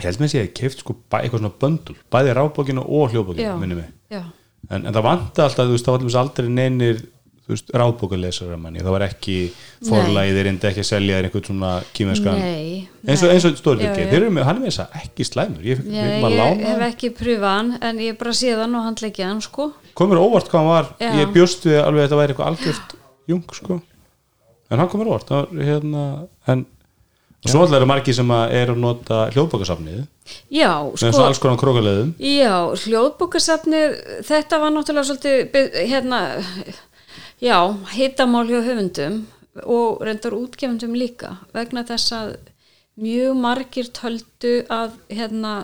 ég 0.00 0.08
held 0.08 0.20
með 0.20 0.32
að 0.34 0.40
ég 0.40 0.54
keift 0.58 0.82
sko 0.82 0.96
bæ, 1.06 1.20
eitthvað 1.22 1.44
svona 1.44 1.54
böndul, 1.62 1.96
bæði 2.12 2.34
rábókinu 2.40 2.82
og 2.84 3.14
já, 3.14 4.22
en, 4.70 4.86
en 4.88 4.94
það 4.94 5.04
vanta 5.06 5.44
alltaf 5.46 5.68
þú 5.68 5.76
veist, 5.76 5.86
var 5.88 6.00
alltaf 6.02 6.16
aldrei 6.24 6.48
neynir 6.50 7.02
þú 7.44 7.52
veist, 7.52 7.70
ráðbókalesara 7.76 8.56
manni, 8.60 8.80
það 8.80 8.94
var 8.96 9.04
ekki 9.08 9.36
forlæðir, 9.84 10.46
reyndi 10.48 10.68
ekki 10.70 10.80
að 10.84 10.88
selja 10.88 11.18
þér 11.18 11.28
einhvern 11.28 11.48
svona 11.50 11.72
kýmenskan, 11.96 12.40
nei 12.40 12.86
eins 13.04 13.24
og, 13.24 13.32
nei. 13.34 13.74
og 13.74 13.82
Já, 13.84 13.90
þeir 13.98 14.14
eru 14.16 14.30
með, 14.32 14.46
hann 14.48 14.58
er 14.58 14.62
með 14.62 14.70
þess 14.70 14.82
að 14.84 14.98
ekki 15.02 15.26
slæmur 15.28 15.66
ég, 15.68 15.82
Já, 15.84 16.04
ég, 16.08 16.22
lána 16.24 16.44
hef 16.56 16.68
hann. 16.70 16.84
ekki 16.88 17.10
pröfað 17.18 17.50
hann 17.50 17.72
en 17.84 18.00
ég 18.04 18.20
bara 18.20 18.36
séð 18.36 18.62
hann 18.64 18.78
og 18.78 18.86
handleikið 18.88 19.28
hann 19.28 19.42
sko. 19.44 19.70
Komur 19.98 20.22
óvart 20.22 20.48
hvað 20.48 20.62
hann 20.62 20.70
var, 20.70 20.92
Já. 21.02 21.10
ég 21.20 21.34
bjóst 21.34 21.66
við 21.68 21.80
alveg 21.82 22.00
að 22.00 22.06
þetta 22.06 22.20
væri 22.22 22.34
eitthvað 22.34 22.52
algjört 22.52 22.96
jung 23.34 23.58
sko. 23.58 23.80
En 24.72 24.80
hann 24.80 24.90
komur 24.92 25.12
óvart 25.12 25.34
var, 25.34 25.50
hérna, 25.52 26.06
en 26.48 26.64
svo 27.44 27.60
alltaf 27.60 27.76
eru 27.76 27.88
margir 27.88 28.16
sem 28.16 28.30
er 28.32 28.72
að 28.72 28.80
nota 28.80 29.20
hljóðbókasafnið 29.34 30.00
Já, 30.48 30.70
með 30.80 31.12
sko. 31.12 31.26
alls 31.26 31.40
konar 31.42 31.60
krókaleðum 31.60 32.14
Já, 32.24 32.54
hljóðbókasafnið 32.86 33.98
þetta 34.24 34.60
var 34.62 34.72
náttúrulega 34.72 35.10
svolítið 35.10 35.76
hérna, 35.92 36.20
já, 37.42 37.58
hitamál 37.94 38.48
hjá 38.48 38.60
höfundum 38.64 39.24
og 39.62 40.02
reyndar 40.02 40.34
útgefundum 40.34 40.96
líka 40.98 41.36
vegna 41.54 41.84
þess 41.86 42.14
að 42.14 42.34
mjög 43.00 43.38
margir 43.38 43.90
töldu 43.94 44.54
að 44.70 44.98
hérna, 45.10 45.54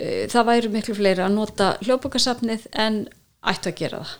uh, 0.00 0.24
það 0.28 0.48
væri 0.50 0.72
miklu 0.72 0.96
fleiri 0.98 1.24
að 1.24 1.36
nota 1.36 1.74
hljóðbókasafnið 1.84 2.68
en 2.72 3.06
ættu 3.48 3.72
að 3.72 3.78
gera 3.82 4.02
það. 4.02 4.16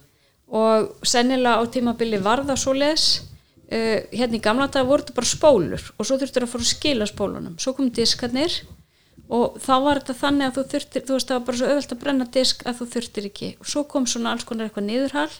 Og 0.49 1.05
sennilega 1.05 1.61
á 1.61 1.65
tímabili 1.69 2.21
var 2.25 2.45
það 2.49 2.61
svo 2.63 2.75
les 2.77 3.07
uh, 3.69 3.99
hérna 4.13 4.39
í 4.39 4.45
gamla 4.45 4.69
dag 4.73 4.89
voru 4.89 5.05
þetta 5.05 5.19
bara 5.19 5.33
spólur 5.35 5.91
og 5.97 6.09
svo 6.09 6.17
þurftur 6.21 6.47
að 6.47 6.53
fara 6.55 6.67
að 6.67 6.73
skila 6.73 7.09
spólunum. 7.09 7.59
Svo 7.61 7.75
kom 7.77 7.93
diskarnir 7.93 8.63
og 9.29 9.59
þá 9.61 9.75
var 9.85 10.01
þetta 10.01 10.21
þannig 10.23 10.47
að 10.47 10.57
þú 10.57 10.65
þurftir 10.73 11.05
þú 11.05 11.19
veist 11.19 11.29
það 11.29 11.39
var 11.39 11.47
bara 11.49 11.61
svo 11.61 11.69
öðvöld 11.69 11.93
að 11.93 12.03
brenna 12.05 12.29
disk 12.39 12.65
að 12.65 12.81
þú 12.81 12.89
þurftir 12.95 13.29
ekki. 13.29 13.51
Og 13.61 13.69
svo 13.69 13.85
kom 13.93 14.09
svona 14.09 14.33
alls 14.33 14.49
konar 14.49 14.69
eitthvað 14.69 14.89
niðurhall 14.89 15.35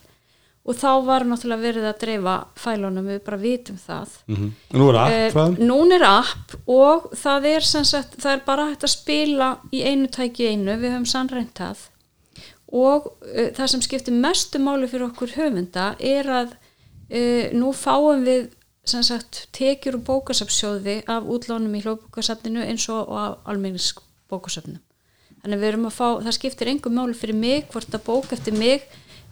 og 0.69 0.77
þá 0.77 0.91
var 1.07 1.25
náttúrulega 1.25 1.65
verið 1.65 1.87
að 1.89 2.01
dreifa 2.03 2.35
fælunum, 2.61 3.07
við 3.09 3.21
bara 3.25 3.39
vitum 3.41 3.79
það. 3.81 4.17
Mm 4.29 4.51
nú 4.77 4.89
er 4.91 4.99
app 5.01 5.13
Eh, 5.13 5.31
frá 5.33 5.45
þeim 5.47 5.69
Nún 5.69 5.93
er 5.97 6.05
app 6.05 6.57
og 6.67 7.09
það 7.17 7.47
er 7.55 7.69
sagt, 7.69 8.19
það 8.21 8.33
er 8.33 8.43
bara 8.45 8.69
hægt 8.69 8.85
að 8.85 8.95
spila 8.95 9.49
í 9.73 9.83
einu 9.83 10.09
tæki 10.09 10.51
einu, 10.53 10.77
við 10.77 10.93
höfum 10.93 11.07
sannrænt 11.07 11.55
það. 11.57 11.79
Og 12.69 13.07
uh, 13.07 13.49
það 13.57 13.67
sem 13.67 13.83
skiptir 13.83 14.13
mestu 14.13 14.59
máli 14.61 14.89
fyrir 14.89 15.09
okkur 15.09 15.33
höfunda 15.39 15.95
er 15.99 16.29
að 16.29 16.53
uh, 16.53 17.49
nú 17.57 17.73
fáum 17.73 18.25
við 18.29 18.51
sagt 18.89 19.49
tekjur 19.53 19.99
og 19.99 20.05
bókasafnsjóði 20.07 21.03
af 21.09 21.27
útlánum 21.29 21.75
í 21.77 21.83
hljóðbókasafninu 21.85 22.65
eins 22.65 22.89
og 22.89 23.11
á 23.13 23.37
almenningsbókasafnum 23.45 24.81
þannig 25.43 25.61
við 25.61 25.69
erum 25.69 25.89
að 25.89 25.99
fá, 25.99 26.09
það 26.25 26.37
skiptir 26.39 26.71
engum 26.73 26.97
máli 26.97 27.17
fyrir 27.17 27.37
mig 27.37 27.69
hvort 27.73 27.93
að 27.95 28.07
bók 28.07 28.33
eftir 28.33 28.57
mig 28.57 28.87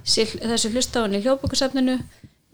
sé, 0.06 0.26
þessi 0.26 0.72
hlustáðan 0.72 1.18
í 1.18 1.22
hljóðbókasafninu 1.24 1.98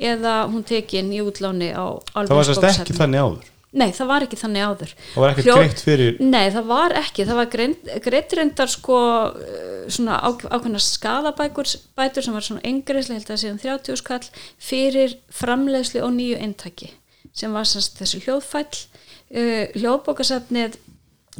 eða 0.02 0.36
hún 0.50 0.64
tekin 0.66 1.12
í 1.14 1.20
útláni 1.22 1.70
á 1.76 2.00
það 2.16 2.36
var 2.38 2.48
sérst 2.48 2.68
ekki 2.72 2.96
þannig 2.98 3.26
áður 3.26 3.50
Nei, 3.72 3.88
það 3.96 4.08
var 4.10 4.24
ekki 4.26 4.36
þannig 4.36 4.64
áður. 4.68 4.90
Það 5.14 5.22
var 5.22 5.30
ekkert 5.32 5.46
greitt 5.48 5.78
fyrir- 5.80 6.18
Nei, 6.20 6.50
það 6.52 6.66
var 6.68 6.92
ekki. 6.92 7.24
Það 7.24 7.38
var 7.38 7.46
greitt, 7.54 7.86
greitt 8.04 8.34
reyndar 8.36 8.68
sko 8.68 8.98
eh, 9.32 9.86
svona 9.88 10.18
á, 10.20 10.28
ákveðna 10.28 10.80
skadabækur 10.84 11.70
bætur 11.96 12.26
sem 12.26 12.36
var 12.36 12.44
svona 12.44 12.60
engreislega 12.68 13.16
held 13.16 13.30
að 13.32 13.40
síðan 13.40 13.62
30 13.62 13.96
skall 13.96 14.26
fyrir 14.60 15.16
framleiðslu 15.32 16.02
og 16.04 16.12
nýju 16.18 16.36
eintaki 16.44 16.90
sem 17.32 17.52
var 17.56 17.64
semst 17.64 17.96
þessi 17.96 18.20
hljóðfæll 18.26 18.76
uh, 18.76 19.64
hljóðbókasafnið 19.72 20.76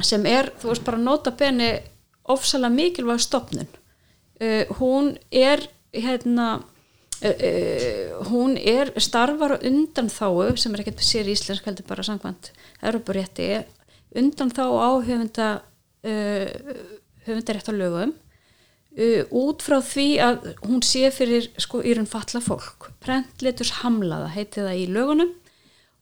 sem 0.01 0.25
er, 0.25 0.49
þú 0.57 0.71
veist 0.71 0.85
bara 0.87 0.97
nota 0.97 1.31
beni 1.37 1.69
ofsalega 2.33 2.73
mikilvæg 2.73 3.21
stopnun 3.21 3.69
uh, 3.69 4.65
hún 4.79 5.13
er 5.29 5.61
hérna 5.93 6.47
uh, 7.23 8.25
hún 8.29 8.57
er 8.57 8.91
starfar 9.01 9.59
undan 9.61 10.09
þáu 10.11 10.55
sem 10.59 10.73
er 10.73 10.83
ekkert 10.83 11.03
sér 11.05 11.29
íslensk 11.31 11.67
heldur 11.69 11.87
bara 11.87 12.05
samkvæmt 12.05 12.51
Europarétti 12.81 13.63
undan 14.17 14.51
þá 14.53 14.65
á 14.67 14.89
höfunda 15.05 15.47
uh, 16.03 16.49
höfundarétt 17.27 17.69
á 17.69 17.73
lögum 17.73 18.13
uh, 18.13 19.21
út 19.29 19.63
frá 19.65 19.79
því 19.81 20.07
að 20.25 20.49
hún 20.65 20.83
sé 20.85 21.09
fyrir 21.13 21.49
sko 21.61 21.83
írun 21.85 22.09
falla 22.09 22.41
fólk. 22.43 22.91
Prentleturs 23.03 23.79
hamlaða 23.83 24.33
heiti 24.35 24.61
það 24.61 24.81
í 24.81 24.89
lögunum 24.91 25.33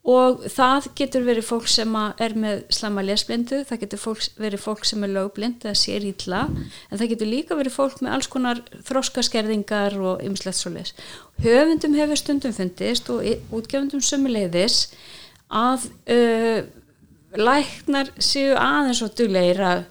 og 0.02 0.42
það 0.50 0.88
getur 0.98 1.22
verið 1.22 1.46
fólk 1.46 1.68
sem 1.70 1.92
er 1.94 2.34
með 2.34 2.64
slæma 2.74 3.04
lesblindu, 3.06 3.60
það 3.68 3.82
getur 3.84 4.00
fólk, 4.02 4.24
verið 4.42 4.62
fólk 4.64 4.86
sem 4.88 5.04
er 5.06 5.12
lögblind 5.14 5.62
eða 5.62 5.78
sér 5.78 6.06
ítla 6.08 6.40
en 6.50 6.98
það 6.98 7.12
getur 7.12 7.30
líka 7.30 7.58
verið 7.58 7.76
fólk 7.76 8.02
með 8.02 8.16
alls 8.16 8.30
konar 8.32 8.62
þróskaskerðingar 8.88 9.98
og 10.02 10.24
ymslegt 10.26 10.58
svo 10.58 10.72
les. 10.74 10.90
Höfundum 11.44 11.94
hefur 11.94 12.18
stundum 12.18 12.54
fundist 12.56 13.10
og 13.14 13.22
útgefundum 13.54 14.02
sömuleiðis 14.02 14.88
að 15.54 15.86
uh, 16.10 16.66
læknar 17.38 18.10
séu 18.18 18.56
aðeins 18.58 19.02
og 19.06 19.14
duglegir 19.16 19.62
að, 19.62 19.84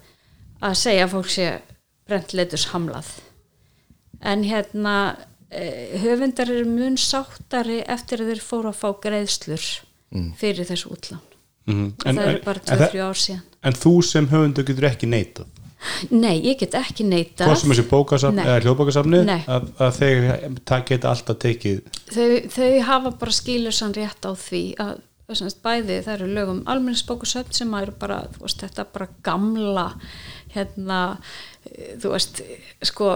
að 0.60 0.80
segja 0.82 1.08
fólk 1.08 1.30
sé 1.32 1.52
brentleitus 2.08 2.68
hamlað 2.74 3.08
en 4.22 4.44
hérna 4.46 5.16
eh, 5.50 5.98
höfundar 6.02 6.50
eru 6.50 6.68
mun 6.68 6.98
sáttari 7.00 7.80
eftir 7.90 8.22
að 8.22 8.32
þeir 8.32 8.44
fóru 8.44 8.70
að 8.70 8.78
fá 8.78 8.88
greiðslur 9.02 9.64
fyrir 10.40 10.68
þessu 10.68 10.92
útlán. 10.96 11.20
Mhm. 11.66 11.92
og 12.04 12.14
það 12.16 12.28
eru 12.28 12.40
bara 12.44 12.60
en, 12.66 12.78
það- 12.78 12.92
2-3 12.92 13.02
ár 13.06 13.18
síðan. 13.22 13.42
en 13.62 13.72
þú 13.72 13.92
sem 14.04 14.26
höfundu 14.32 14.64
getur 14.66 14.88
ekki 14.90 15.06
neitað? 15.06 15.46
Nei, 16.10 16.36
ég 16.46 16.58
get 16.60 16.74
ekki 16.78 17.04
neita 17.04 17.46
hvort 17.46 17.58
sem 17.58 17.70
eða 18.46 18.60
hljóðbókasafni 18.62 19.22
að, 19.50 19.64
að 19.82 19.96
þeir 19.98 20.26
geta 20.86 21.10
alltaf 21.10 21.38
tekið 21.42 21.80
þau, 22.14 22.26
þau 22.54 22.80
hafa 22.86 23.10
bara 23.18 23.34
skilur 23.34 23.74
sann 23.74 23.94
rétt 23.96 24.22
á 24.26 24.30
því 24.34 24.62
að 24.82 25.00
bæði 25.64 25.96
það 26.04 26.14
eru 26.14 26.28
lögum 26.36 26.60
almenningsbókusöfn 26.70 27.52
sem 27.56 27.74
eru 27.78 27.94
bara, 27.98 28.20
þú 28.34 28.44
veist, 28.44 28.62
þetta 28.62 28.86
bara 28.92 29.08
gamla 29.26 29.86
hérna 30.54 31.00
þú 31.72 32.12
veist, 32.12 32.42
sko 32.84 33.08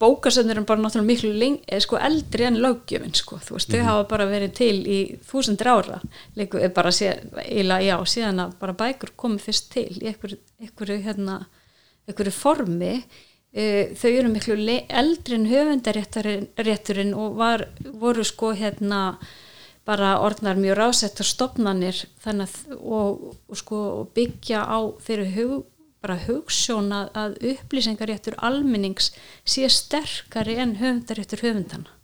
bókasöfnir 0.00 0.58
er 0.58 0.66
bara 0.66 0.82
náttúrulega 0.82 1.10
miklu 1.10 1.32
leng, 1.38 1.60
eh, 1.66 1.80
sko, 1.80 1.96
eldri 1.96 2.48
en 2.48 2.58
löggjöfin 2.62 3.14
sko, 3.14 3.38
þú 3.44 3.58
veist, 3.58 3.70
þau 3.70 3.84
hafa 3.86 4.08
bara 4.08 4.26
verið 4.26 4.54
til 4.58 4.76
í 4.82 4.98
þúsundir 5.28 5.70
ára 5.70 6.00
líku, 6.36 6.58
eh, 6.58 6.68
bara 6.68 6.90
íla, 6.90 7.80
já, 7.84 7.96
síðan 8.04 8.44
að 8.44 8.58
bara 8.58 8.72
bækur 8.74 9.14
komið 9.16 9.46
fyrst 9.46 9.70
til 9.70 9.88
í 10.02 10.10
einhverju, 10.10 10.38
einhverju 10.60 11.02
hérna, 11.04 11.46
einhverju 12.08 12.32
formi 12.32 13.04
e, 13.52 13.94
þau 13.96 14.10
eru 14.10 14.30
miklu 14.32 14.56
eldri 14.88 15.36
en 15.38 15.48
höfundarétturinn 15.48 17.14
og 17.16 17.36
var, 17.38 17.68
voru 17.84 18.24
sko 18.24 18.52
hérna 18.52 19.18
bara 19.88 20.18
orðnar 20.20 20.58
mjög 20.60 20.76
rásettar 20.76 21.24
stopnanir 21.24 22.04
þannig 22.20 22.48
að 22.48 22.76
og, 22.76 23.36
og 23.48 23.56
sko 23.56 23.78
byggja 24.16 24.60
á 24.68 24.78
þeirri 25.04 25.28
hug, 25.36 25.64
bara 26.08 26.24
hugsjón 26.24 26.90
að, 26.96 27.12
að 27.12 27.38
upplýsingaréttur 27.52 28.38
almennings 28.48 29.12
sé 29.44 29.68
sterkari 29.72 30.56
en 30.62 30.78
höfundaréttur 30.80 31.44
höfundana 31.44 31.94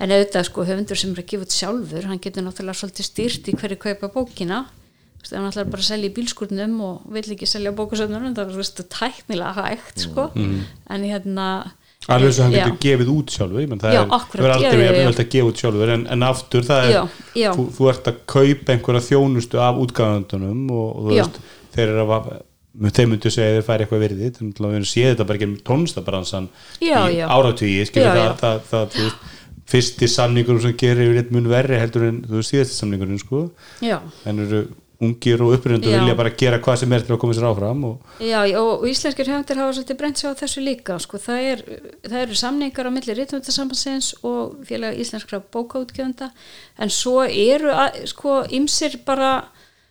en 0.00 0.14
auðvitað 0.14 0.46
sko 0.48 0.66
höfundur 0.68 0.98
sem 0.98 1.14
er 1.14 1.22
að 1.22 1.30
gefa 1.32 1.46
út 1.46 1.56
sjálfur 1.56 2.08
hann 2.08 2.22
getur 2.24 2.46
náttúrulega 2.46 2.80
svolítið 2.80 3.08
styrt 3.08 3.50
í 3.50 3.56
hverju 3.60 3.80
kaupa 3.80 4.10
bókina 4.14 4.62
veist, 5.20 5.32
ef 5.32 5.36
hann 5.36 5.50
ætlar 5.50 5.68
bara 5.68 5.84
að 5.84 5.90
selja 5.90 6.08
í 6.08 6.14
bílskurnum 6.16 6.78
og 6.86 7.10
vill 7.14 7.26
ekki 7.36 7.48
selja 7.48 7.74
bókasöfnum 7.76 8.32
það 8.36 8.46
er 8.46 8.60
veist, 8.62 8.82
tæknilega 8.94 9.68
hægt 9.68 10.06
sko. 10.06 10.30
en 10.34 11.06
hérna 11.06 11.50
alveg 12.08 12.32
sem 12.32 12.46
hann 12.48 12.56
Já. 12.56 12.64
getur 12.64 12.78
gefið 12.80 13.12
út 13.12 13.34
sjálfur 13.34 13.66
menn 13.68 13.82
það 13.82 13.96
Já, 13.96 14.00
er, 14.00 14.12
akkúrat, 14.16 14.40
það 14.40 14.50
er 14.50 14.54
aldrei 14.56 14.92
vel 14.96 15.10
að 15.12 15.32
gefa 15.34 15.50
út 15.50 15.62
sjálfur 15.62 15.92
en, 15.94 16.06
en 16.14 16.28
aftur 16.30 16.68
það 16.70 16.86
er 16.86 16.94
Já. 17.36 17.50
Þú, 17.58 17.66
þú 17.76 17.90
ert 17.92 18.08
að 18.10 18.22
kaupa 18.34 18.74
einhverja 18.74 19.06
þjónustu 19.10 19.60
af 19.60 19.82
útgáðandunum 19.84 20.62
og, 20.72 20.86
og 20.88 21.10
þú 21.10 21.18
veist 21.18 21.42
þeir 21.74 21.92
eru 21.92 22.06
að 22.06 22.30
þeir 22.78 23.10
myndu 23.10 23.32
segja 23.32 23.50
að 23.50 23.58
þeir 23.58 23.66
færi 23.66 23.84
eitthvað 23.84 24.04
virði 24.04 24.30
þannig 24.36 24.60
að 24.62 24.74
við 24.76 24.88
séð 24.90 25.10
þetta 25.10 25.26
bara 25.28 25.40
ekki 25.40 25.48
um 25.48 25.56
tónlistabransan 25.70 26.48
Já, 26.78 26.98
í 27.10 27.20
áratvíi 27.24 27.88
það, 27.90 28.20
það, 28.40 28.60
það, 28.70 28.96
það 28.96 29.38
fyrsti 29.70 30.10
samningur 30.10 30.60
sem 30.62 30.76
gerir 30.78 31.08
yfir 31.08 31.22
eitt 31.22 31.34
mun 31.34 31.50
verri 31.50 31.80
heldur 31.80 32.08
en 32.08 32.22
þú 32.26 32.38
veist 32.38 32.54
síðasti 32.54 32.78
samningurinn 32.78 33.20
sko 33.22 33.48
en 33.82 34.46
eru 34.46 34.62
ungir 35.00 35.40
og 35.40 35.54
upprændu 35.56 35.88
Já. 35.88 35.96
vilja 35.96 36.14
bara 36.16 36.32
gera 36.36 36.58
hvað 36.60 36.82
sem 36.82 36.92
er 36.92 37.04
til 37.04 37.14
að 37.14 37.20
koma 37.22 37.36
sér 37.36 37.46
áfram 37.48 37.84
og 37.88 38.18
já, 38.20 38.40
og, 38.60 38.82
íslenskir 38.84 39.30
höfundir 39.30 39.60
hafa 39.60 39.76
svolítið 39.78 39.98
brent 40.02 40.20
sig 40.20 40.28
á 40.28 40.36
þessu 40.36 40.64
líka 40.64 40.98
sko. 41.00 41.16
það, 41.18 41.46
er, 41.52 41.62
eru 42.20 42.36
samningar 42.36 42.90
á 42.90 42.92
milli 42.92 43.16
rítumöndasambansins 43.16 44.12
og 44.20 44.58
félag 44.68 45.00
íslenskra 45.00 45.40
bókaútgjöfunda 45.40 46.28
en 46.76 46.92
svo 46.92 47.22
eru 47.24 47.72
sko 48.12 48.42
ymsir 48.52 49.00
bara 49.06 49.48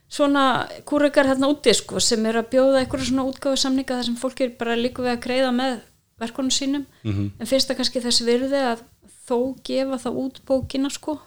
svona 0.09 0.43
kúrikar 0.89 1.29
hérna 1.29 1.49
úti 1.51 1.73
sko, 1.77 2.01
sem 2.01 2.25
eru 2.25 2.41
að 2.41 2.51
bjóða 2.55 2.83
einhverju 2.83 3.11
svona 3.11 3.27
útgáfu 3.29 3.61
samninga 3.61 3.99
þar 3.99 4.07
sem 4.09 4.19
fólk 4.19 4.41
er 4.41 4.55
bara 4.57 4.77
líku 4.79 5.05
við 5.05 5.15
að 5.15 5.23
greiða 5.25 5.51
með 5.55 5.79
verkunum 6.19 6.51
sínum. 6.51 6.85
En 7.05 7.47
finnst 7.47 7.69
það 7.69 7.81
kannski 7.81 8.01
þess 8.03 8.25
virði 8.25 8.63
að 8.73 8.85
þó 9.29 9.37
gefa 9.63 9.99
það 10.01 10.21
út 10.25 10.41
bókina 10.49 10.89
sko. 10.89 11.19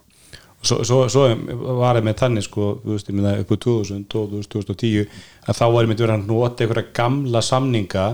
Svo, 0.62 0.84
svo, 0.86 1.08
svo 1.10 1.24
var 1.78 1.98
ég 1.98 2.04
með 2.06 2.20
þannig 2.20 2.44
sko, 2.46 2.68
þú 2.84 2.94
veist, 2.94 3.08
ég 3.10 3.16
minna 3.18 3.32
upp 3.40 3.50
á 3.50 3.56
2000 3.64 4.14
og 4.14 4.44
2010 4.46 5.08
að 5.50 5.56
þá 5.58 5.64
var 5.74 5.82
ég 5.82 5.90
með 5.90 6.04
verið 6.04 6.14
að 6.14 6.28
nota 6.28 6.62
einhverja 6.62 6.92
gamla 6.94 7.42
samninga 7.42 8.04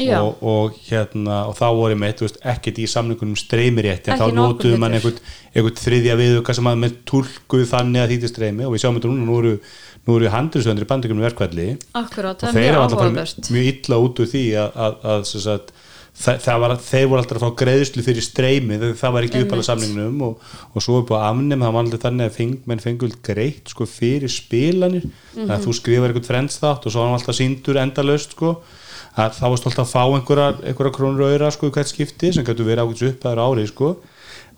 og, 0.00 0.38
og 0.40 0.78
hérna 0.86 1.42
og 1.50 1.56
þá 1.58 1.66
voru 1.76 1.98
með, 2.00 2.14
þú 2.16 2.26
veist, 2.26 2.38
ekkert 2.48 2.80
í 2.80 2.86
samningunum 2.88 3.36
streymirétti, 3.36 4.08
en 4.08 4.16
Ekki 4.16 4.24
þá 4.24 4.38
notuðu 4.38 4.78
mann 4.80 4.96
einhvern 4.96 5.80
þriðja 5.82 6.16
viðuka 6.16 6.56
sem 6.56 6.70
að 6.70 6.80
með 6.86 6.96
tólkuð 7.12 7.66
þannig 7.74 8.04
að 8.04 8.14
þýtti 8.14 8.32
streymi. 8.32 8.64
Og 8.64 8.72
við 8.72 8.84
sjáum 8.84 8.96
þetta 8.96 9.12
núna, 9.12 9.26
nú 9.28 9.38
eru, 9.42 9.52
nú 10.08 10.18
eru 10.18 10.32
handriðsöndir 10.32 10.86
í 10.86 10.90
bandingunum 10.90 11.24
verkvalli 11.28 11.68
akkurát, 11.98 12.42
og 12.42 12.56
þeir 12.56 12.72
eru 12.72 12.82
alltaf 12.82 13.48
mjög 13.54 13.70
illa 13.70 13.98
út 14.02 14.22
úr 14.22 14.30
því 14.32 14.44
að, 14.58 14.78
að, 14.86 14.96
að, 15.12 15.26
sagt, 15.30 15.72
var, 16.62 16.74
þeir 16.82 17.06
voru 17.08 17.22
alltaf 17.22 17.38
að 17.38 17.44
fá 17.44 17.58
greiðslu 17.62 18.04
fyrir 18.04 18.26
streymi 18.26 18.78
þegar 18.80 18.98
það 18.98 19.14
var 19.14 19.26
ekki 19.26 19.38
upp 19.38 19.40
Einmitt. 19.40 19.54
alveg 19.56 19.68
samningnum 19.68 20.24
og, 20.26 20.50
og 20.72 20.84
svo 20.84 20.98
er 20.98 21.06
búið 21.08 21.18
að 21.20 21.26
afnum 21.30 21.64
það 21.64 21.74
var 21.76 21.86
alltaf 21.86 22.04
þannig 22.06 22.28
að 22.28 22.36
feng, 22.36 22.56
menn 22.68 22.82
fengul 22.82 23.12
greitt 23.24 23.72
sko, 23.72 23.86
fyrir 23.88 24.32
spilanir. 24.32 25.06
Þannig 25.36 25.54
að 25.56 25.66
þú 25.66 25.76
skrifar 25.78 26.12
einhvern 26.12 26.28
frends 26.28 26.58
þátt 26.62 26.86
og 26.86 26.94
svo 26.94 27.06
var 27.06 27.16
alltaf 27.16 27.38
síndur 27.38 27.80
endalaust 27.80 28.36
sko, 28.36 28.56
að 29.16 29.38
þá 29.38 29.44
varst 29.46 29.70
alltaf 29.70 29.86
að 29.86 29.94
fá 29.94 30.02
einhverjar, 30.18 30.60
einhverjar 30.66 30.96
krónur 30.98 31.28
auðra 31.30 31.52
sko, 31.54 31.70
í 31.70 31.76
hvert 31.78 31.94
skipti 31.94 32.34
sem 32.34 32.46
getur 32.46 32.68
verið 32.68 32.84
ákveðs 32.84 33.08
upp 33.12 33.30
aðra 33.30 33.48
árið 33.48 33.70
sko. 33.72 33.94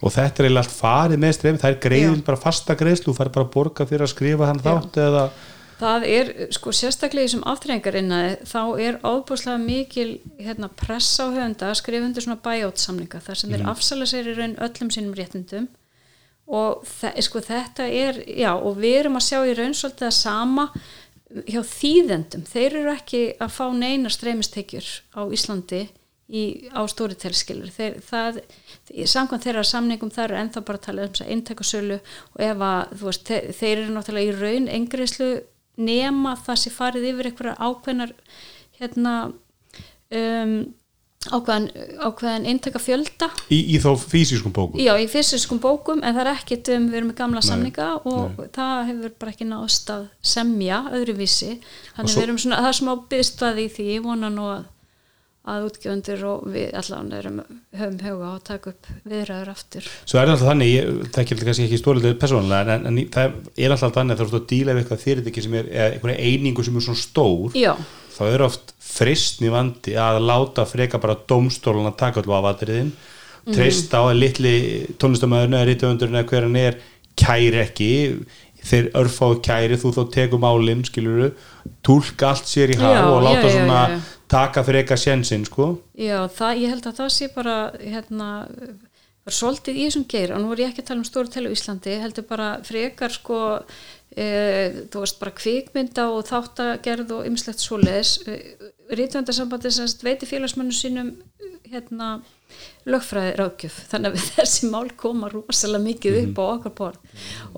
Og 0.01 0.15
þetta 0.15 0.43
er 0.43 0.49
eiginlega 0.49 0.65
allt 0.65 0.77
farið 0.77 1.21
með 1.23 1.35
streymi. 1.39 1.61
Það 1.63 1.73
er 1.73 1.83
greiðil 1.85 2.23
bara 2.27 2.41
fasta 2.41 2.77
greiðslu. 2.79 3.11
Þú 3.11 3.17
fær 3.19 3.35
bara 3.35 3.47
að 3.47 3.53
borga 3.55 3.87
fyrir 3.89 4.07
að 4.07 4.15
skrifa 4.15 4.49
hann 4.51 4.63
Já. 4.63 4.67
þátt 4.71 5.03
eða 5.05 5.27
það 5.85 6.07
er, 6.09 6.33
sko, 6.55 6.73
sérstaklega 6.75 7.25
í 7.25 7.29
þessum 7.29 7.47
aftreyingarinnaði, 7.51 8.35
þá 8.49 8.61
er 8.81 8.99
ábúslega 9.03 9.61
mikil 9.61 10.09
hérna, 10.39 10.69
press 10.71 11.17
á 11.19 11.27
höfunda 11.27 11.71
að 11.71 11.81
skrifa 11.81 12.09
undir 12.09 12.25
svona 12.25 12.43
buyout 12.45 12.81
samninga 12.81 13.23
þar 13.25 13.41
sem 13.41 13.55
þeir 13.55 13.65
afsala 13.73 14.09
sér 14.09 14.31
í 14.31 14.37
raun 14.39 14.55
öllum 14.65 14.93
sínum 14.95 15.17
réttindum. 15.19 15.67
Og 16.45 16.85
sko, 17.25 17.41
þetta 17.41 17.89
er, 17.89 18.21
já, 18.29 18.53
og 18.55 18.79
við 18.81 18.99
erum 19.01 19.19
að 19.19 19.27
sjá 19.31 19.39
í 19.49 19.57
raun 19.57 19.77
svolítið 19.77 20.11
að 20.11 20.17
sama 20.19 20.69
hjá 21.49 21.61
þýðendum, 21.67 22.47
þeir 22.47 22.79
eru 22.81 22.95
ekki 22.95 23.23
að 23.43 23.55
fá 23.57 23.65
neina 23.75 24.13
streymistekjur 24.13 24.91
á 25.19 25.21
Íslandi 25.35 25.87
í, 26.29 26.71
á 26.73 26.81
stóriðtelskilur 26.89 27.73
samkvæmt 29.11 29.45
þeirra 29.45 29.65
samningum 29.69 30.13
það 30.15 30.25
eru 30.29 30.39
ennþá 30.41 30.63
bara 30.65 30.81
að 30.81 30.87
tala 30.87 31.09
um 31.09 31.33
inntakasölu 31.37 31.99
og 32.01 32.45
ef 32.47 32.65
að, 32.69 32.95
veist, 33.03 33.27
þeir, 33.29 33.51
þeir 33.59 33.75
eru 33.83 33.97
náttúrulega 33.97 34.31
í 34.31 34.39
raun 34.41 34.71
engreislu 34.79 35.29
nema 35.77 36.37
það 36.47 36.63
sé 36.63 36.73
farið 36.73 37.11
yfir 37.11 37.31
einhverja 37.31 37.59
ákveðnar 37.59 38.15
hérna 38.79 39.15
um, 40.15 40.57
ákveðan, 41.25 41.67
ákveðan 42.05 42.47
inntaka 42.53 42.81
fjölda. 42.83 43.31
Í, 43.49 43.59
í 43.75 43.79
þá 43.83 43.91
fysiskum 44.01 44.53
bókum? 44.55 44.81
Já, 44.83 44.93
í 45.01 45.07
fysiskum 45.11 45.61
bókum 45.63 46.03
en 46.05 46.15
það 46.17 46.23
er 46.27 46.31
ekkit 46.35 46.71
um, 46.77 46.89
við 46.93 47.01
erum 47.01 47.11
með 47.13 47.19
gamla 47.23 47.41
Nei, 47.43 47.49
samninga 47.49 47.89
og 48.11 48.43
það 48.55 48.83
hefur 48.91 49.15
bara 49.23 49.35
ekki 49.35 49.49
náðst 49.49 49.93
að 49.95 50.07
semja 50.35 50.83
öðruvísi, 50.95 51.57
þannig 51.97 52.13
svo- 52.13 52.21
við 52.21 52.29
erum 52.29 52.41
svona, 52.45 52.61
það 52.65 52.71
er 52.73 52.79
smá 52.81 52.93
byggstað 53.15 53.63
í 53.65 53.67
því, 53.77 53.89
ég 53.97 54.07
vona 54.07 54.31
nú 54.35 54.47
að 54.53 54.65
að 55.45 55.67
útgjöfundur 55.69 56.23
og 56.25 56.45
við 56.55 56.71
allan 56.79 57.11
erum, 57.13 57.41
höfum 57.77 57.99
huga 58.01 58.29
á 58.29 58.33
að 58.33 58.45
taka 58.49 58.71
upp 58.73 58.87
viðræður 59.05 59.51
aftur. 59.53 59.89
Svo 60.05 60.21
er 60.21 60.29
það 60.29 60.33
alltaf 60.35 60.49
þannig, 60.49 60.71
ég 60.73 61.11
tekja 61.17 61.39
kannski 61.41 61.67
ekki 61.67 61.81
stórlega 61.83 62.19
persónulega, 62.23 62.79
en, 62.79 62.87
en 62.89 63.01
það 63.13 63.35
er 63.61 63.75
alltaf 63.75 63.93
þannig 63.99 64.15
að 64.15 64.23
þú 64.23 64.29
ert 64.31 64.39
að 64.39 64.47
díla 64.55 64.77
við 64.77 64.83
eitthvað 64.85 65.03
fyrirtæki 65.05 65.45
sem 65.45 65.59
er 65.61 65.69
eða 65.69 65.91
einhverja 65.99 66.31
einingu 66.31 66.65
sem 66.65 66.79
er 66.81 66.87
svona 66.87 67.03
stór 67.03 67.59
Já, 67.61 67.75
þá 68.15 68.23
er 68.31 68.47
oft 68.47 68.73
fristni 68.95 69.53
vandi 69.53 69.99
að 70.01 70.23
láta 70.25 70.65
freka 70.71 71.03
bara 71.03 71.19
dómstólun 71.29 71.91
að 71.91 71.99
taka 72.01 72.23
allu 72.23 72.39
af 72.39 72.49
atriðin 72.55 72.95
treysta 73.53 74.01
á 74.01 74.05
að 74.09 74.21
litli 74.23 74.55
tónlistamæðurinn 74.97 75.59
eða 75.59 75.69
rítöfundurinn 75.69 76.21
eða 76.21 76.31
hver 76.31 76.47
hann 76.47 76.59
er 76.61 76.79
kæri 77.21 77.61
ekki 77.61 77.91
þeir 78.65 78.87
örfáðu 78.97 79.41
kæri, 79.45 79.77
þú 79.77 79.93
þá 79.93 80.03
tekur 80.15 80.41
málinn 80.41 80.85
skiluru, 80.89 81.35
túlka 81.85 82.31
allt 82.33 82.49
sér 82.49 82.73
í 82.73 82.79
Já, 82.81 83.03
og 83.05 83.21
láta 83.27 83.45
já, 83.45 83.57
svona 83.59 83.81
já, 83.83 83.99
já. 83.99 84.15
Taka 84.35 84.65
freka 84.67 84.99
sjensinn 84.99 85.47
sko. 85.49 85.71
Já 85.99 86.19
það, 86.27 86.61
ég 86.65 86.75
held 86.75 86.91
að 86.91 86.99
það 87.01 87.15
sé 87.15 87.31
bara 87.35 87.57
hérna 87.79 88.31
var 89.25 89.37
svolítið 89.39 89.81
í 89.81 89.89
þessum 89.89 90.07
geir. 90.11 90.35
Og 90.37 90.43
nú 90.43 90.53
er 90.53 90.65
ég 90.65 90.73
ekki 90.73 90.85
að 90.85 90.91
tala 90.91 91.03
um 91.03 91.09
stóru 91.09 91.33
telu 91.33 91.53
Íslandi, 91.55 91.97
heldur 92.03 92.27
bara 92.29 92.49
frekar 92.67 93.15
sko 93.15 93.41
e, 94.13 94.27
þú 94.93 95.05
veist 95.05 95.21
bara 95.21 95.37
kvikmynda 95.39 96.09
og 96.13 96.27
þáttagerð 96.29 97.15
og 97.19 97.29
ymslegt 97.31 97.65
svoleiðis. 97.65 98.19
Rítvöndarsambandi 98.95 99.73
veiti 100.05 100.29
félagsmönnu 100.29 100.77
sínum 100.77 101.15
hérna 101.65 102.19
lögfræði 102.85 103.31
ráðgjöf 103.39 103.79
þannig 103.91 104.13
að 104.13 104.27
þessi 104.37 104.69
mál 104.71 104.91
koma 105.01 105.31
rosalega 105.33 105.87
mikið 105.87 106.19
upp 106.21 106.41
á 106.41 106.45
okkar 106.45 106.75
borð. 106.81 107.15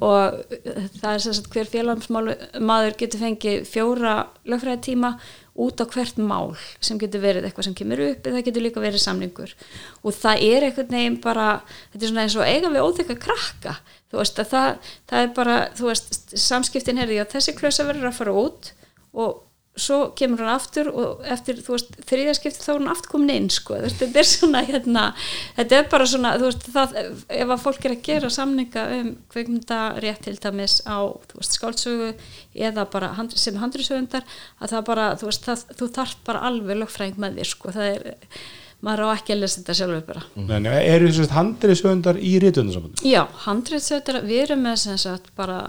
Og 0.06 0.38
það 1.00 1.10
er 1.10 1.24
sem 1.24 1.36
sagt 1.36 1.50
hver 1.50 1.72
félagsmaður 1.72 2.96
getur 3.02 3.24
fengið 3.26 3.66
fjóra 3.66 4.14
lögfræði 4.46 4.84
tíma 4.92 5.16
út 5.56 5.80
á 5.80 5.84
hvert 5.88 6.18
mál 6.20 6.54
sem 6.84 6.98
getur 7.00 7.22
verið 7.24 7.48
eitthvað 7.48 7.68
sem 7.68 7.76
kemur 7.78 8.02
upp 8.06 8.26
eða 8.26 8.38
það 8.38 8.46
getur 8.48 8.64
líka 8.66 8.82
verið 8.84 9.02
samningur. 9.04 9.54
Og 10.04 10.16
það 10.16 10.44
er 10.48 10.66
einhvern 10.68 10.92
veginn 10.92 11.18
bara 11.24 11.46
þetta 11.92 12.02
er 12.02 12.12
svona 12.12 12.26
eins 12.26 12.36
og 12.36 12.46
eiga 12.46 12.72
við 12.74 12.86
óþekka 12.86 13.18
krakka. 13.26 13.76
Þú 14.10 14.20
veist 14.20 14.42
að 14.42 14.52
það, 14.52 14.92
það 15.10 15.24
er 15.24 15.32
bara 15.40 15.56
veist 15.80 16.36
samskiptin 16.46 17.00
herði 17.00 17.22
að 17.22 17.32
þessi 17.34 17.56
klösa 17.56 17.88
verður 17.88 18.10
að 18.10 18.18
fara 18.20 18.36
út 18.44 18.72
og 19.16 19.42
svo 19.76 19.98
kemur 20.16 20.40
hann 20.40 20.54
aftur 20.54 20.88
og 20.88 21.24
eftir 21.28 21.60
þriðaskipti 21.60 22.64
þá 22.64 22.70
er 22.72 22.78
hann 22.78 22.92
aftur 22.92 23.12
komin 23.12 23.32
inn 23.34 23.48
sko, 23.52 23.76
þetta 23.84 24.08
er 24.22 24.28
svona 24.28 24.62
hérna, 24.66 25.04
þetta 25.58 25.78
er 25.78 25.88
bara 25.92 26.08
svona, 26.08 26.34
þú 26.40 26.48
veist, 26.48 26.68
það 26.72 26.96
ef 27.36 27.54
að 27.54 27.64
fólk 27.64 27.86
er 27.86 27.96
að 27.96 28.04
gera 28.08 28.32
samninga 28.32 28.86
um 28.96 29.10
kveikmynda 29.34 29.80
rétt 30.04 30.24
til 30.26 30.36
dæmis 30.40 30.78
á 30.88 30.98
þú 31.04 31.40
veist, 31.42 31.58
skáldsögu 31.58 32.12
eða 32.68 32.86
bara 32.92 33.12
hand, 33.18 33.36
sem 33.36 33.60
handrisöfundar, 33.60 34.24
að 34.60 34.76
það 34.76 34.86
bara 34.90 35.08
þú 35.20 35.30
veist, 35.30 35.48
það, 35.50 35.66
þú 35.80 35.90
þarft 36.00 36.22
bara 36.28 36.46
alveg 36.48 36.80
lögfræðing 36.82 37.20
með 37.20 37.42
þér 37.42 37.52
sko, 37.52 37.76
það 37.76 37.92
er 37.92 38.16
maður 38.84 39.08
á 39.08 39.16
ekki 39.16 39.34
að 39.34 39.40
lesa 39.42 39.60
þetta 39.60 39.76
sjálfur 39.78 40.04
bara 40.06 40.24
mm. 40.36 40.66
eru 40.82 41.08
þess 41.08 41.24
að 41.24 41.36
handrið 41.36 41.78
sögundar 41.80 42.18
í 42.20 42.32
rítöfundarsambandi 42.42 43.08
Já, 43.12 43.22
handriðsöfundar, 43.46 44.18
við 44.28 44.42
erum 44.44 44.66
með 44.66 44.76
sem 44.82 45.00
sagt 45.00 45.32
bara 45.38 45.62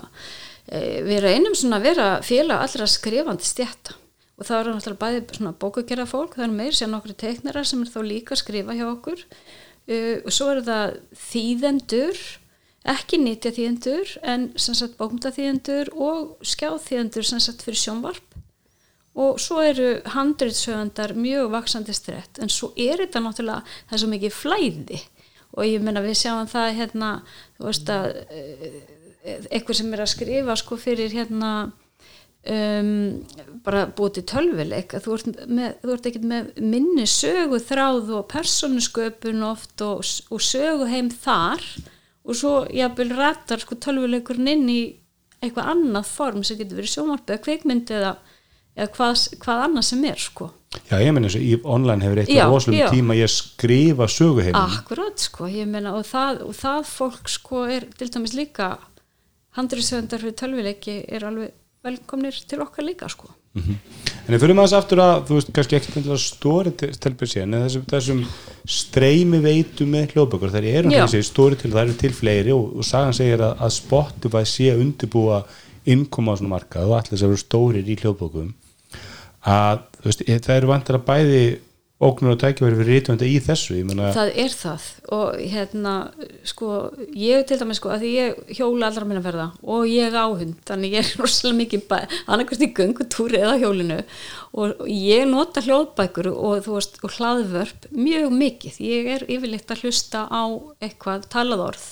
við 0.67 1.21
reynum 1.23 1.56
svona 1.56 1.80
að 1.80 1.86
vera 1.88 2.08
félag 2.25 2.65
allra 2.65 2.88
skrifandi 2.91 3.47
stjætta 3.47 3.95
og 4.38 4.45
það 4.45 4.60
eru 4.60 4.73
náttúrulega 4.75 5.01
bæði 5.01 5.38
svona 5.38 5.53
bókagerða 5.58 6.10
fólk, 6.10 6.36
það 6.38 6.45
eru 6.45 6.58
meir 6.60 6.75
sem 6.77 6.91
nokkru 6.93 7.15
teiknarar 7.17 7.65
sem 7.65 7.82
er 7.82 7.89
þá 7.93 8.01
líka 8.06 8.36
að 8.36 8.41
skrifa 8.43 8.75
hjá 8.77 8.86
okkur. 8.91 9.23
Uh, 9.88 10.17
og 10.27 10.36
svo 10.36 10.51
eru 10.51 10.65
það 10.67 10.97
þýðendur 11.23 12.21
ekki 12.88 13.19
nýtja 13.19 13.51
þýðendur 13.56 14.13
en 14.32 14.49
sem 14.60 14.77
sagt 14.77 14.97
bókumta 14.99 15.34
þýðendur 15.36 15.91
og 15.95 16.45
skjáð 16.45 16.80
þýðendur 16.86 17.27
sem 17.27 17.43
sagt 17.43 17.65
fyrir 17.65 17.82
sjónvarp. 17.82 18.23
Og 19.17 19.39
svo 19.41 19.63
eru 19.65 19.95
handriðsöfundar 20.13 21.15
mjög 21.17 21.49
vaksandi 21.56 21.95
strætt 21.97 22.38
en 22.43 22.51
svo 22.53 22.69
er 22.77 23.01
þetta 23.01 23.23
náttúrulega 23.25 23.63
það 23.65 23.95
er 23.97 24.03
svo 24.03 24.12
mikið 24.12 24.36
flæði. 24.38 24.99
Og 25.58 25.65
ég 25.65 25.82
meina 25.82 26.03
við 26.06 26.19
sjáum 26.19 26.51
það 26.51 26.75
hérna 26.77 27.12
þú 27.58 27.65
veist 27.65 27.89
að 27.89 28.12
eh, 28.30 28.77
eitthvað 29.27 29.79
sem 29.81 29.93
er 29.93 30.03
að 30.03 30.13
skrifa 30.13 30.55
sko 30.59 30.77
fyrir 30.79 31.13
hérna 31.13 31.51
um, 32.47 32.91
bara 33.65 33.85
búið 33.97 34.19
til 34.19 34.25
tölvileik 34.31 34.95
þú 35.03 35.17
ert, 35.17 35.29
með, 35.49 35.75
þú 35.83 35.93
ert 35.95 36.09
ekkert 36.09 36.27
með 36.31 36.49
minni 36.75 37.07
sögu 37.09 37.59
þráð 37.63 38.13
og 38.19 38.27
persónusköpun 38.31 39.45
oft 39.47 39.83
og, 39.85 40.03
og 40.31 40.43
sögu 40.43 40.87
heim 40.91 41.11
þar 41.11 41.63
og 42.27 42.35
svo 42.35 42.53
jafnvel 42.73 43.13
rættar 43.15 43.63
sko 43.63 43.77
tölvileikurinn 43.83 44.51
inn 44.51 44.71
í 44.71 44.81
eitthvað 45.43 45.73
annað 45.73 46.09
form 46.09 46.43
sem 46.45 46.57
getur 46.59 46.79
verið 46.81 46.95
sjómarpið 46.95 47.35
eða 47.35 47.43
kveikmyndi 47.45 47.97
eða, 47.99 48.13
eða 48.77 48.87
hvað, 48.95 49.25
hvað 49.43 49.65
annað 49.67 49.85
sem 49.91 50.07
er 50.09 50.21
sko. 50.21 50.49
Já, 50.89 50.97
ég 50.99 51.13
menn 51.15 51.27
eins 51.27 51.37
og 51.37 51.45
í 51.45 51.53
online 51.63 52.03
hefur 52.03 52.19
eitt 52.21 52.31
Já, 52.33 52.43
rosalum 52.49 52.77
já. 52.77 52.87
tíma 52.91 53.15
ég 53.15 53.31
skrifa 53.31 54.07
söguheimum 54.11 54.75
Akkurat 54.75 55.21
sko, 55.23 55.47
ég 55.49 55.69
meina 55.69 55.93
og 55.95 56.03
það, 56.05 56.41
og 56.49 56.57
það 56.57 56.81
fólk 56.89 57.31
sko 57.31 57.63
er 57.71 57.87
til 57.97 58.09
dæmis 58.13 58.35
líka 58.37 58.73
handriðsöndar 59.57 60.23
fyrir 60.23 60.37
tölvileiki 60.37 61.01
er 61.07 61.27
alveg 61.27 61.55
velkomnir 61.87 62.37
til 62.49 62.61
okkar 62.63 62.85
líka 62.85 63.09
sko. 63.11 63.29
En 63.57 64.35
ef 64.35 64.41
fyrir 64.43 64.53
maður 64.57 64.69
þess 64.69 64.77
aftur 64.77 65.01
að, 65.01 65.13
þú 65.27 65.37
veist, 65.37 65.51
kannski 65.55 65.77
endilega 65.77 66.17
stóri 66.21 66.73
telpið 66.77 67.31
síðan, 67.31 67.55
en 67.57 67.63
þessum, 67.65 67.85
þessum 67.89 68.19
streymi 68.77 69.39
veitum 69.41 69.93
með 69.95 70.13
hljóðbökur, 70.13 70.51
þær 70.53 70.67
eru 70.73 70.91
þessi 70.93 71.21
stóri 71.25 71.57
til, 71.57 71.71
þær 71.73 71.85
eru 71.85 71.95
til 72.03 72.11
fleiri 72.13 72.53
og, 72.53 72.75
og 72.77 72.85
sagan 72.85 73.15
segir 73.17 73.41
að, 73.41 73.55
að 73.65 73.73
Spotify 73.79 74.43
sé 74.45 74.69
að 74.73 74.83
undirbúa 74.83 75.41
innkoma 75.87 76.35
á 76.35 76.37
svona 76.37 76.53
markað 76.53 76.91
og 76.91 76.99
allir 76.99 77.21
sem 77.21 77.31
eru 77.31 77.41
stórir 77.41 77.87
í 77.87 77.97
hljóðbökum 77.97 78.51
að, 79.47 79.81
veist, 80.03 80.25
það 80.27 80.55
eru 80.59 80.71
vantar 80.73 80.99
að 80.99 81.07
bæði 81.07 81.41
ógnur 81.97 82.36
og 82.36 82.41
tækifæri 82.41 82.77
fyrir 82.77 82.99
rítvönda 82.99 83.25
í 83.25 83.38
þessu 83.41 83.73
ég 83.79 83.86
meina, 83.89 84.12
það 84.13 84.36
er 84.43 84.53
það. 84.53 84.83
Og 85.17 85.39
hérna 85.49 85.93
sko 86.45 86.69
ég 87.17 87.47
til 87.49 87.57
dæmis 87.57 87.79
sko 87.81 87.89
að 87.95 88.03
því 88.05 88.12
ég 88.13 88.53
hjóla 88.60 88.91
allra 88.91 89.07
minna 89.10 89.23
ferða 89.25 89.47
og 89.65 89.88
ég 89.89 90.13
á 90.13 90.25
hund 90.29 90.60
þannig 90.69 90.93
ég 90.93 91.01
er 91.01 91.13
rosalega 91.23 91.60
mikið 91.63 91.95
annarkvæmst 91.97 92.65
í 92.67 92.71
göngutúri 92.77 93.41
eða 93.41 93.57
hjólinu. 93.63 93.99
Og 94.57 94.86
ég 94.93 95.25
nota 95.29 95.65
hljóðbækur 95.65 96.29
og 96.36 96.65
þú 96.67 96.77
veist 96.77 97.01
og 97.01 97.17
hlaðvörp 97.17 97.89
mjög 97.97 98.29
mikið. 98.45 98.81
Ég 98.86 99.13
er 99.17 99.25
yfirleitt 99.25 99.73
að 99.73 99.88
hlusta 99.88 100.27
á 100.29 100.43
eitthvað 100.77 101.25
talað 101.33 101.65
orð 101.71 101.89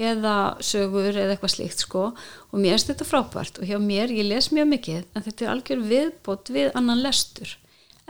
eða 0.00 0.36
sögur 0.64 1.12
eða 1.12 1.36
eitthvað 1.36 1.54
slíkt 1.54 1.82
sko. 1.84 2.08
Og 2.50 2.58
mér 2.58 2.74
finnst 2.74 2.90
þetta 2.90 3.06
frábært. 3.06 3.62
Og 3.62 3.70
hjá 3.70 3.78
mér 3.78 4.10
ég 4.10 4.26
les 4.26 4.50
mjög 4.50 4.72
mikið 4.74 5.02
en 5.14 5.26
þetta 5.26 5.44
er 5.46 5.52
algjör 5.54 5.90
viðbót 5.90 6.50
við 6.50 6.72
annan 6.74 7.04
lestur. 7.04 7.58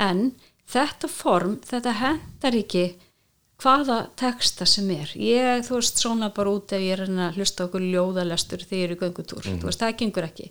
En 0.00 0.30
þetta 0.70 1.10
form, 1.10 1.56
þetta 1.66 1.94
hendar 2.00 2.58
ekki 2.60 2.84
hvaða 3.60 3.98
texta 4.16 4.64
sem 4.68 4.88
er. 4.94 5.10
Ég, 5.20 5.64
þú 5.66 5.78
veist, 5.78 6.00
svona 6.00 6.30
bara 6.34 6.52
út 6.56 6.72
ef 6.72 6.80
ég 6.80 6.94
er 6.96 7.02
að 7.04 7.36
hlusta 7.38 7.66
okkur 7.66 7.84
ljóðalestur 7.84 8.62
þegar 8.64 8.78
ég 8.78 8.86
er 8.86 8.94
í 8.94 9.00
göngutúr, 9.00 9.42
mm 9.42 9.50
-hmm. 9.52 9.60
þú 9.60 9.68
veist, 9.68 9.82
það 9.82 9.96
gengur 10.00 10.28
ekki. 10.28 10.46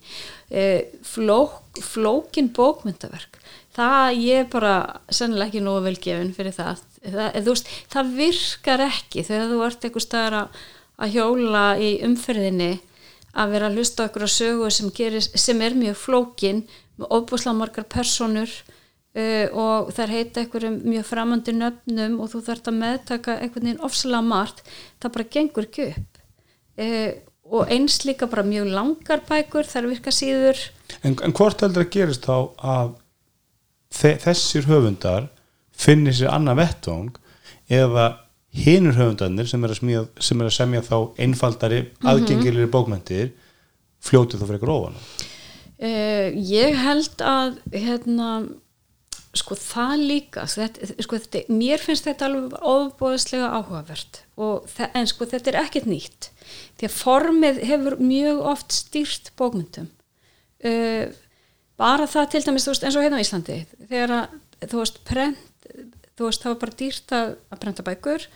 E, 0.49 0.63
flók, 1.03 1.79
flókin 1.81 2.51
bókmyndaverk, 2.53 3.39
það 3.75 4.19
ég 4.21 4.49
bara 4.49 5.01
sennilega 5.09 5.49
ekki 5.49 5.63
nógu 5.65 5.85
velgefin 5.87 6.33
fyrir 6.33 6.53
það, 6.53 6.83
það 7.03 7.39
þú 7.39 7.55
veist, 7.55 7.71
það 7.89 8.13
virkar 8.21 8.85
ekki 8.89 9.23
þegar 9.23 9.49
þú 9.49 9.65
ert 9.65 9.83
eitthvað 9.83 10.05
staðar 10.05 10.49
að 10.99 11.13
hjóla 11.15 11.65
í 11.79 11.91
umferðinni 12.05 12.79
að 13.33 13.51
vera 13.53 13.69
að 13.69 13.77
hlusta 13.77 14.05
okkur 14.05 14.25
að 14.25 14.35
sögu 14.35 14.71
sem, 14.71 14.89
gerir, 14.91 15.21
sem 15.21 15.61
er 15.61 15.77
mjög 15.77 15.97
flókin 15.97 16.63
með 16.97 17.07
óbúslega 17.13 17.55
margar 17.55 17.85
personur 17.85 18.49
Uh, 19.17 19.47
og 19.57 19.89
þær 19.97 20.11
heita 20.13 20.43
einhverjum 20.43 20.75
mjög 20.85 21.07
framandi 21.09 21.55
nöfnum 21.57 22.19
og 22.21 22.29
þú 22.29 22.43
þarfst 22.45 22.69
að 22.69 22.77
meðtaka 22.77 23.37
einhvern 23.39 23.65
veginn 23.65 23.87
ofsalega 23.87 24.27
margt. 24.27 24.61
Það 25.01 25.15
bara 25.15 25.31
gengur 25.33 25.65
ekki 25.65 25.87
upp. 25.89 26.21
Uh, 26.79 27.11
og 27.49 27.73
eins 27.73 28.03
líka 28.05 28.29
bara 28.29 28.45
mjög 28.45 28.69
langar 28.75 29.23
bækur 29.25 29.65
þær 29.65 29.89
virka 29.89 30.13
síður. 30.13 30.61
En, 31.01 31.17
en 31.25 31.33
hvort 31.33 31.65
heldur 31.65 31.87
að 31.87 31.93
gerist 31.95 32.29
þá 32.29 32.35
að 32.61 32.93
þessir 33.89 34.69
höfundar 34.69 35.31
finnir 35.73 36.13
sér 36.13 36.33
annað 36.35 36.61
vettvang 36.61 37.17
eða 37.69 38.05
hinur 38.55 38.97
höfundarnir 38.97 39.49
sem 39.49 39.65
er 39.65 39.75
smíða, 39.77 40.05
sem 40.21 40.41
er 40.41 40.49
að 40.49 40.55
semja 40.55 40.85
þá 40.85 40.95
einfaldari 41.21 41.81
mm 41.81 41.89
-hmm. 41.89 42.09
aðgengilir 42.11 42.71
bókmyndir 42.71 43.31
fljótið 44.01 44.41
þá 44.41 44.45
fyrir 44.47 44.63
gróðan 44.63 44.97
uh, 44.97 46.27
Ég 46.33 46.75
held 46.75 47.21
að 47.21 47.59
hérna 47.73 48.29
sko 49.37 49.55
það 49.59 50.03
líka 50.09 50.47
þetta, 50.49 50.89
sko, 51.05 51.19
þetta, 51.21 51.43
mér 51.53 51.83
finnst 51.83 52.07
þetta 52.07 52.27
alveg 52.29 52.55
ofbóðslega 52.65 53.51
áhugavert 53.59 54.23
það, 54.35 54.87
en 54.97 55.09
sko 55.11 55.27
þetta 55.29 55.51
er 55.51 55.59
ekkert 55.61 55.89
nýtt 55.89 56.29
því 56.79 56.89
að 56.89 56.97
formið 56.97 57.63
hefur 57.69 57.97
mjög 58.01 58.41
oft 58.53 58.73
stýrt 58.73 59.31
bókmyndum 59.37 59.89
uh, 60.65 61.05
bara 61.79 62.09
það 62.09 62.31
til 62.33 62.43
dæmis 62.47 62.67
veist, 62.71 62.85
eins 62.85 62.97
og 62.97 63.05
hérna 63.05 63.21
á 63.21 63.25
Íslandi 63.25 63.59
þegar 63.85 64.15
að 64.17 64.37
þú 64.71 64.81
veist, 64.81 65.01
prent, 65.07 65.67
þú 66.17 66.29
veist 66.29 66.43
það 66.43 66.55
var 66.55 66.61
bara 66.63 66.79
dýrt 66.81 67.15
að, 67.15 67.33
að 67.53 67.61
prenta 67.63 67.85
bækur 67.85 68.29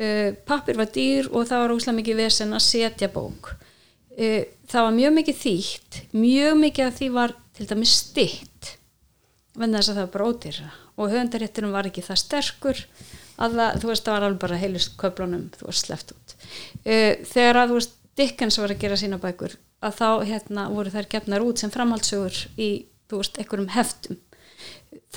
uh, 0.00 0.30
pappir 0.48 0.78
var 0.78 0.90
dýr 0.94 1.30
og 1.32 1.48
það 1.48 1.64
var 1.64 1.74
óslæm 1.76 2.00
mikið 2.00 2.20
vesen 2.22 2.54
að 2.56 2.64
setja 2.66 3.10
bók. 3.12 3.54
Uh, 4.16 4.42
það 4.70 4.86
var 4.88 4.94
mjög 4.96 5.16
mikið 5.18 5.40
þýtt 5.42 5.98
mjög 6.16 6.60
mikið 6.62 6.86
að 6.86 7.00
því 7.00 7.08
var 7.16 7.34
til 7.56 7.68
dæmis 7.70 7.96
stitt 8.04 8.55
venna 9.60 9.80
þess 9.80 9.92
að 9.92 9.98
það 9.98 10.04
var 10.06 10.14
bara 10.16 10.30
ódýra 10.30 10.72
og 10.96 11.12
höfundaréttunum 11.12 11.76
var 11.76 11.88
ekki 11.90 12.04
það 12.04 12.20
sterkur 12.22 12.82
að 13.36 13.56
það, 13.58 13.78
þú 13.80 13.90
veist, 13.90 14.04
það 14.06 14.16
var 14.16 14.26
alveg 14.26 14.42
bara 14.44 14.58
heilust 14.60 14.98
köflunum, 15.00 15.46
þú 15.56 15.68
veist, 15.68 15.86
sleft 15.86 16.12
út. 16.14 16.36
Uh, 16.86 17.12
þegar 17.28 17.62
að, 17.62 17.72
þú 17.72 17.80
veist, 17.80 17.96
Dickens 18.16 18.56
var 18.62 18.72
að 18.72 18.84
gera 18.84 18.96
sína 18.96 19.18
bækur, 19.20 19.56
að 19.84 19.98
þá, 19.98 20.08
hérna, 20.30 20.68
voru 20.72 20.92
þær 20.94 21.10
gefnar 21.12 21.44
út 21.44 21.60
sem 21.60 21.72
framhaldsögur 21.72 22.38
í, 22.56 22.70
þú 23.10 23.20
veist, 23.20 23.40
einhverjum 23.42 23.74
heftum. 23.74 24.22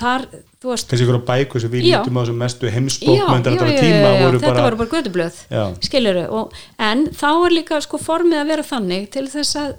Þar, 0.00 0.26
þú 0.60 0.72
veist 0.72 0.90
þessi 0.90 1.04
ykkur 1.06 1.18
á 1.20 1.28
bækur 1.30 1.62
sem 1.62 1.72
við 1.72 1.86
lítum 1.86 2.18
á 2.20 2.22
sem 2.28 2.36
mestu 2.40 2.68
heimsbókmyndar 2.72 3.54
þetta 3.56 3.66
var 3.66 3.80
tíma 3.80 4.10
já, 4.12 4.26
þetta 4.34 4.52
bara, 4.52 4.64
voru 4.66 4.78
bara 4.80 4.92
gödublöð, 4.92 5.38
skiljuru 5.84 6.42
en 6.86 7.06
þá 7.16 7.28
er 7.32 7.54
líka, 7.56 7.80
sko, 7.84 8.00
formið 8.00 8.42
að 8.42 8.52
vera 8.52 8.66
þannig 8.68 9.08
til 9.16 9.24
þess 9.32 9.58
að, 9.60 9.72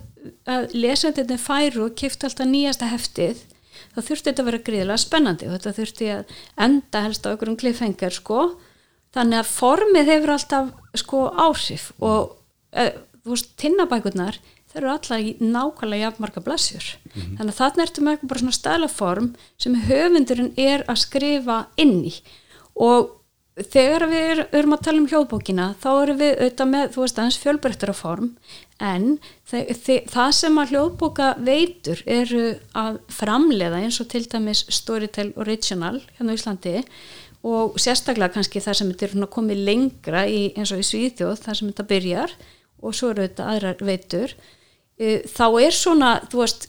að 0.56 0.76
lesendinni 0.78 1.38
færu 1.42 1.86
og 1.88 1.96
kifta 2.02 2.30
alltaf 2.30 2.50
nýjasta 2.50 2.90
heftið 2.92 3.46
þá 3.96 4.00
þurfti 4.02 4.30
þetta 4.30 4.44
að 4.44 4.50
vera 4.50 4.64
gríðilega 4.68 5.04
spennandi 5.04 5.48
og 5.48 5.56
þetta 5.56 5.78
þurfti 5.80 6.10
að 6.16 6.36
enda 6.68 7.04
helst 7.06 7.26
á 7.26 7.32
einhverjum 7.32 7.60
klifengar 7.62 8.16
sko. 8.16 8.48
Þannig 9.12 9.42
að 9.42 9.52
formið 9.52 10.12
hefur 10.14 10.34
alltaf 10.36 10.74
sko 11.02 11.22
áhrif 11.36 11.92
og 12.00 12.36
e, 12.72 12.92
þú 13.24 13.36
veist, 13.36 13.54
tinnabækurnar 13.60 14.38
þau 14.72 14.78
eru 14.80 14.92
alltaf 14.94 15.20
í 15.20 15.34
nákvæmlega 15.44 16.06
jafnmarka 16.08 16.44
blassjur 16.46 16.86
mm 16.86 17.22
-hmm. 17.22 17.38
þannig 17.38 17.54
að 17.54 17.60
þarna 17.62 17.84
ertu 17.84 18.02
með 18.02 18.22
bara 18.24 18.40
svona 18.40 18.60
stælaform 18.60 19.34
sem 19.58 19.82
höfundurinn 19.88 20.54
er 20.58 20.86
að 20.88 21.04
skrifa 21.06 21.66
inn 21.76 22.06
í. 22.06 22.14
Og 22.76 23.18
þegar 23.60 24.08
við 24.08 24.46
erum 24.56 24.74
að 24.74 24.84
tala 24.86 25.02
um 25.02 25.08
hljóðbókina 25.12 25.66
þá 25.82 25.90
erum 25.92 26.20
við 26.22 26.34
auðvitað 26.40 26.70
með, 26.72 26.92
þú 26.94 27.02
veist, 27.04 27.20
aðeins 27.20 27.42
fjölbreyttara 27.42 27.94
form 27.94 28.30
en 28.82 29.18
það 29.48 30.32
sem 30.36 30.58
að 30.58 30.74
hljóðbóka 30.74 31.34
veitur 31.46 32.02
eru 32.10 32.46
að 32.78 33.02
framleiða 33.14 33.84
eins 33.86 34.00
og 34.02 34.10
til 34.12 34.24
dæmis 34.30 34.66
Storytel 34.74 35.32
Original 35.40 36.00
hérna 36.18 36.34
á 36.34 36.38
Íslandi 36.38 36.80
og 37.48 37.78
sérstaklega 37.82 38.36
kannski 38.36 38.62
þar 38.62 38.78
sem 38.78 38.90
þetta 38.92 39.12
er 39.24 39.30
komið 39.34 39.62
lengra 39.66 40.26
í, 40.30 40.52
eins 40.56 40.74
og 40.74 40.82
í 40.82 40.88
Svíðjóð 40.88 41.46
þar 41.46 41.60
sem 41.60 41.70
þetta 41.72 41.88
byrjar 41.90 42.34
og 42.82 42.98
svo 42.98 43.12
eru 43.14 43.26
þetta 43.28 43.48
aðrar 43.54 43.86
veitur. 43.86 44.34
E, 44.98 45.22
þá 45.30 45.46
er 45.62 45.76
svona, 45.76 46.12
þú 46.30 46.42
veist 46.42 46.68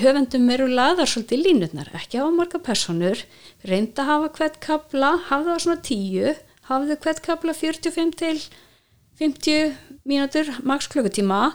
höfendum 0.00 0.48
eru 0.52 0.68
laðar 0.72 1.10
svolítið 1.10 1.44
línutnar 1.44 1.90
ekki 1.96 2.20
hafa 2.20 2.32
marga 2.32 2.60
personur 2.64 3.24
reynda 3.68 4.06
hafa 4.08 4.30
hvert 4.38 4.60
kabla, 4.64 5.16
hafa 5.28 5.50
það 5.52 5.64
svona 5.66 5.84
tíu 5.84 6.34
hafa 6.68 6.88
þau 6.88 7.02
hvert 7.04 7.24
kabla 7.24 7.56
45 7.56 8.14
til 8.20 8.40
50 9.20 9.93
mínútur, 10.08 10.50
maks 10.62 10.88
klukkutíma. 10.92 11.54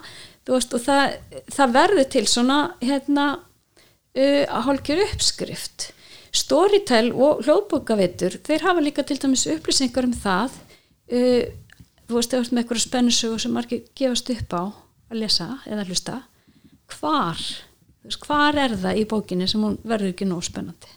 Veist, 0.50 0.74
og 0.74 0.82
það, 0.82 1.16
það 1.54 1.74
verður 1.76 2.06
til 2.10 2.26
svona 2.26 2.58
hérna 2.82 3.26
uh, 3.38 4.44
að 4.50 4.64
hálkjör 4.66 5.02
uppskrift. 5.06 5.90
Storytel 6.34 7.10
og 7.12 7.44
hljóðbókavitur 7.44 8.38
þeir 8.46 8.66
hafa 8.66 8.82
líka 8.82 9.04
til 9.06 9.18
dæmis 9.22 9.46
upplýsingar 9.50 10.06
um 10.06 10.14
það 10.14 10.56
uh, 11.10 11.44
þú 12.10 12.18
veist, 12.18 12.34
eða 12.34 12.50
með 12.50 12.62
eitthvað 12.64 12.82
spennusögur 12.84 13.42
sem 13.42 13.54
margir 13.54 13.82
gefast 13.98 14.30
upp 14.34 14.54
á 14.54 14.62
að 15.10 15.20
lesa 15.22 15.48
eða 15.66 15.86
hlusta 15.86 16.16
hvar, 16.96 17.38
veist, 18.04 18.24
hvar 18.26 18.58
er 18.58 18.74
það 18.78 18.98
í 18.98 19.06
bókinni 19.10 19.46
sem 19.50 19.62
hún 19.62 19.78
verður 19.86 20.14
ekki 20.14 20.26
nóg 20.28 20.42
spennandi? 20.46 20.90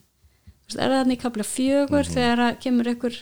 Veist, 0.66 0.80
er 0.80 0.90
það 0.90 1.00
þannig 1.04 1.22
kapla 1.22 1.46
fjögur 1.46 2.02
mm 2.02 2.10
-hmm. 2.10 2.14
þegar 2.16 2.60
kemur 2.64 2.90
einhver 2.90 3.20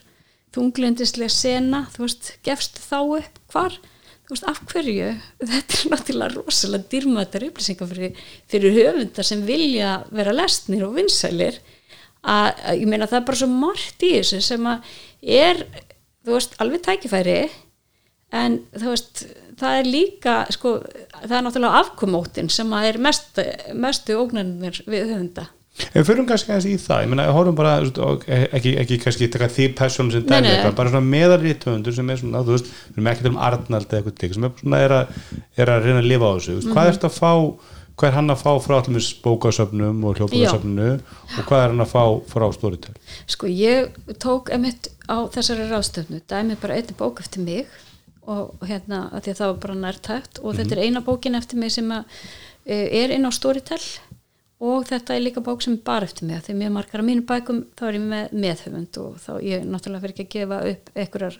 þunglindislega 0.56 1.30
sena, 1.30 1.88
þú 1.94 2.06
veist, 2.06 2.32
gefst 2.44 2.80
þá 2.80 3.00
upp? 3.20 3.40
Hvar, 3.52 3.80
þú 4.32 4.38
veist, 4.38 4.48
af 4.48 4.60
hverju? 4.72 5.08
Þetta 5.44 5.78
er 5.78 5.92
náttúrulega 5.92 6.36
rosalega 6.38 6.88
dýrmættar 6.94 7.44
upplýsingar 7.50 7.90
fyrir, 7.90 8.22
fyrir 8.48 8.76
höfundar 8.78 9.28
sem 9.28 9.42
vilja 9.44 9.98
vera 10.16 10.36
lesnir 10.36 10.86
og 10.88 10.96
vinsælir. 10.96 11.60
Að, 12.22 12.62
ég 12.80 12.88
meina 12.88 13.10
það 13.10 13.20
er 13.20 13.28
bara 13.28 13.42
svo 13.42 13.50
margt 13.52 14.06
í 14.08 14.14
þessu 14.14 14.40
sem 14.46 14.72
að 14.72 14.94
er, 15.42 15.64
þú 16.24 16.38
veist, 16.38 16.56
alveg 16.64 16.86
tækifæri 16.86 17.38
en 18.40 18.60
þú 18.72 18.94
veist 18.94 19.26
það 19.60 19.80
er 19.82 19.90
líka, 19.98 20.36
sko, 20.56 20.78
það 21.18 21.38
er 21.38 21.48
náttúrulega 21.50 21.82
afkomótin 21.82 22.52
sem 22.54 22.72
að 22.78 22.88
er 22.94 23.02
mest, 23.04 23.42
mestu 23.76 24.16
ógnarnir 24.22 24.80
við 24.86 25.12
höfunda 25.12 25.50
En 25.96 26.06
fyrir 26.06 26.26
kannski 26.28 26.52
aðeins 26.52 26.68
í 26.68 26.78
það, 26.84 27.04
ég 27.06 27.12
menna, 27.12 27.26
hórum 27.32 27.56
bara 27.58 27.78
ekki, 27.80 28.74
ekki 28.82 28.98
kannski 29.02 29.30
taka 29.32 29.48
því 29.50 29.68
persónum 29.80 30.12
sem 30.14 30.26
dæmi 30.28 30.50
eitthvað, 30.52 30.76
bara 30.78 30.92
svona 30.92 31.12
meðalriðtöfundur 31.14 31.96
sem 31.96 32.12
er 32.12 32.20
svona, 32.20 32.42
þú 32.46 32.58
veist, 32.58 32.72
við 32.90 33.00
erum 33.00 33.12
ekki 33.12 33.26
til 33.26 33.32
um 33.32 33.40
Arnald 33.48 33.88
eða 33.88 34.02
eitthvað, 34.02 34.34
sem 34.36 34.48
er 34.48 34.58
svona, 34.60 34.82
er 34.86 34.96
að, 34.98 35.22
er 35.64 35.72
að 35.72 35.88
reyna 35.88 36.02
að 36.04 36.10
lifa 36.12 36.28
á 36.28 36.34
þessu, 36.36 36.56
mm 36.56 36.60
-hmm. 36.62 36.76
hvað 36.76 36.92
ert 36.92 37.08
að 37.08 37.16
fá 37.18 37.32
hvað 38.02 38.10
er 38.10 38.16
hann 38.18 38.34
að 38.34 38.42
fá 38.42 38.52
frá 38.64 38.76
allir 38.80 39.08
bókasöfnum 39.22 40.04
og 40.08 40.18
hljóðbókasöfnu 40.18 40.90
og 41.38 41.46
hvað 41.46 41.64
er 41.64 41.70
hann 41.70 41.84
að 41.84 41.92
fá 41.92 42.04
frá 42.32 42.46
Storytel? 42.56 42.96
Sko, 43.30 43.48
ég 43.48 43.92
tók 44.18 44.50
emitt 44.50 44.90
á 45.06 45.30
þessari 45.30 45.68
ráðstöfnu, 45.70 46.22
dæmi 46.26 46.58
bara 46.62 46.80
einni 46.80 46.96
bók 46.98 47.20
eftir 47.20 47.44
mig 47.46 47.68
og 48.26 48.64
hérna, 48.66 49.10
að 49.12 49.26
því 49.26 49.34
að 49.34 49.42
það 49.42 49.52
var 49.52 49.60
bara 49.66 49.76
nærtægt 49.76 50.40
og 50.40 50.46
mm 50.46 50.52
-hmm. 50.52 50.58
þetta 50.58 50.76
er 50.76 50.84
eina 50.86 51.02
bókin 51.02 51.36
eftir 51.36 51.58
mig 51.58 51.72
sem 51.72 51.92
að, 51.92 52.04
e, 52.66 53.04
er 53.04 53.12
inn 53.12 53.26
á 53.26 53.32
Storytel 53.32 53.82
og 54.62 54.86
þetta 54.90 55.16
er 55.16 55.24
líka 55.26 55.42
bók 55.42 55.64
sem 55.66 55.74
er 55.74 55.84
bara 55.86 56.06
eftir 56.06 56.28
mig 56.30 56.44
því 56.46 56.58
mjög 56.60 56.76
margar 56.78 57.02
af 57.02 57.08
mínu 57.08 57.26
bækum 57.30 57.64
þá 57.78 57.88
er 57.88 57.98
ég 57.98 58.08
með 58.12 58.38
meðhöfund 58.44 59.02
og 59.02 59.18
þá 59.24 59.32
ég 59.42 59.66
náttúrulega 59.66 60.04
fyrir 60.06 60.16
ekki 60.16 60.28
að 60.28 60.34
gefa 60.36 60.62
upp 60.72 60.92
einhverjar 60.96 61.38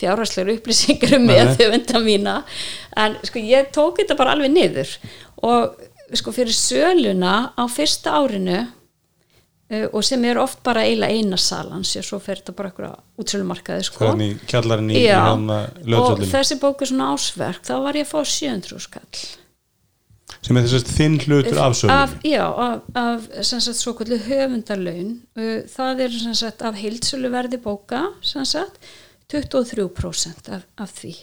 fjárhærslegur 0.00 0.56
upplýsingar 0.56 1.16
um 1.18 1.26
meðhöfunda 1.28 2.02
mína. 2.02 2.36
En 2.96 3.18
sko 3.28 3.42
ég 3.44 3.72
tók 3.74 4.00
þetta 4.00 4.16
bara 4.18 4.36
alveg 4.36 4.54
niður. 4.54 4.94
Og 5.44 5.82
sko 6.16 6.32
fyrir 6.34 6.56
söluna 6.56 7.52
á 7.52 7.64
fyrsta 7.72 8.16
árinu 8.20 8.62
uh, 8.62 9.86
og 9.92 10.00
sem 10.06 10.24
er 10.28 10.40
oft 10.40 10.62
bara 10.64 10.86
eiginlega 10.86 11.18
eina 11.20 11.38
salan 11.40 11.86
sér 11.88 12.06
svo 12.06 12.20
fer 12.24 12.40
þetta 12.40 12.56
bara 12.56 12.72
eitthvað 12.72 13.22
útsölumarkaði 13.22 13.86
sko. 13.88 14.08
Þannig 14.08 14.34
í 14.34 14.50
kjallarinn 14.52 14.90
í, 14.92 14.98
í 15.00 15.06
Já, 15.06 15.20
hana 15.28 15.62
og 16.00 16.24
þessi 16.24 16.60
bók 16.62 16.84
er 16.84 16.92
svona 16.92 17.12
ásverk 17.14 17.64
þá 17.68 17.76
var 17.84 18.00
ég 18.00 18.08
að 18.08 18.12
fá 18.12 18.34
700 18.34 18.84
skall 18.88 19.22
sem 20.40 20.56
er 20.56 20.66
þess 20.66 20.78
að 20.78 20.92
þinn 20.96 21.18
hlutur 21.26 21.58
af 21.58 21.72
af, 21.72 21.76
sölunni 21.80 22.32
já, 22.32 22.44
af, 22.46 22.86
af 22.98 23.26
sagt, 23.48 23.78
svo 23.78 23.94
kvöldu 23.98 24.18
höfundarlaun. 24.26 25.12
Uh, 25.38 25.58
það 25.72 26.06
er 26.06 26.16
sagt, 26.38 26.64
af 26.66 26.80
heilsöluverði 26.80 27.60
bóka 27.62 28.06
sagt, 28.22 28.80
23% 29.32 30.50
af, 30.52 30.66
af 30.78 30.96
því. 31.00 31.14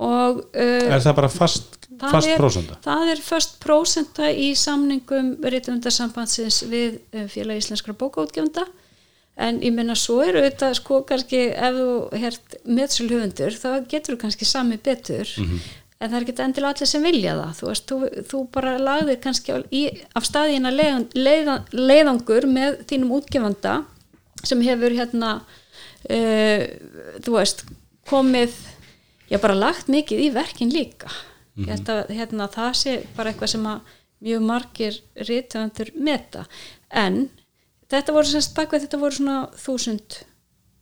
Og 0.00 0.42
uh, 0.56 0.88
Er 0.88 1.02
það 1.04 1.16
bara 1.18 1.28
fast, 1.32 1.88
það 2.00 2.14
fast 2.16 2.32
er, 2.32 2.38
prósenda? 2.40 2.76
það 2.84 3.14
er 3.14 3.24
fast 3.24 3.58
prósenta 3.60 4.30
í 4.32 4.52
samningum 4.56 5.34
reytundarsambandsins 5.44 6.62
við 6.70 7.00
uh, 7.12 7.26
félag 7.32 7.60
íslenskra 7.60 7.96
bókaútgefunda 7.96 8.64
en 9.40 9.60
ég 9.64 9.72
menna 9.74 9.96
svo 9.96 10.20
eru 10.24 10.42
þetta 10.44 10.72
sko 10.76 11.02
kannski 11.08 11.42
ef 11.54 11.76
þú 11.76 11.90
hert 12.22 12.56
meðsölu 12.68 13.20
höfundur 13.20 13.56
þá 13.56 13.68
getur 13.88 14.16
þú 14.16 14.20
kannski 14.24 14.48
sami 14.48 14.76
betur 14.84 15.30
en 16.00 16.08
það 16.08 16.16
er 16.16 16.24
ekki 16.26 16.42
endilega 16.44 16.74
allir 16.74 16.88
sem 16.88 17.04
vilja 17.04 17.36
það. 17.36 17.54
Þú, 17.58 17.68
veist, 17.68 17.90
þú, 17.90 18.24
þú 18.30 18.42
bara 18.54 18.74
lagðir 18.80 19.18
kannski 19.24 19.56
í, 19.76 19.82
af 20.16 20.26
staðina 20.28 20.72
leiðan, 20.72 21.06
leiðan, 21.14 21.66
leiðangur 21.76 22.48
með 22.50 22.78
þínum 22.90 23.16
útgefanda 23.18 23.74
sem 24.40 24.62
hefur 24.64 24.96
hérna 24.96 25.32
uh, 26.08 26.62
þú 27.20 27.36
veist 27.36 27.66
komið, 28.08 28.54
já 29.30 29.38
bara 29.42 29.58
lagt 29.58 29.92
mikið 29.92 30.24
í 30.24 30.30
verkin 30.34 30.72
líka. 30.72 31.12
Ég 31.60 31.68
held 31.74 31.90
að 31.92 32.14
hérna, 32.16 32.46
það 32.48 32.70
sé 32.78 32.94
bara 33.16 33.32
eitthvað 33.32 33.52
sem 33.52 33.66
að 33.68 33.96
mjög 34.24 34.44
margir 34.48 34.96
rítuðandur 35.28 35.92
meta. 36.00 36.46
En 36.88 37.26
þetta 37.92 38.14
voru 38.16 38.30
semst 38.30 38.56
bakveð 38.56 38.86
þetta 38.86 39.00
voru 39.02 39.18
svona 39.18 39.38
þúsund 39.60 40.22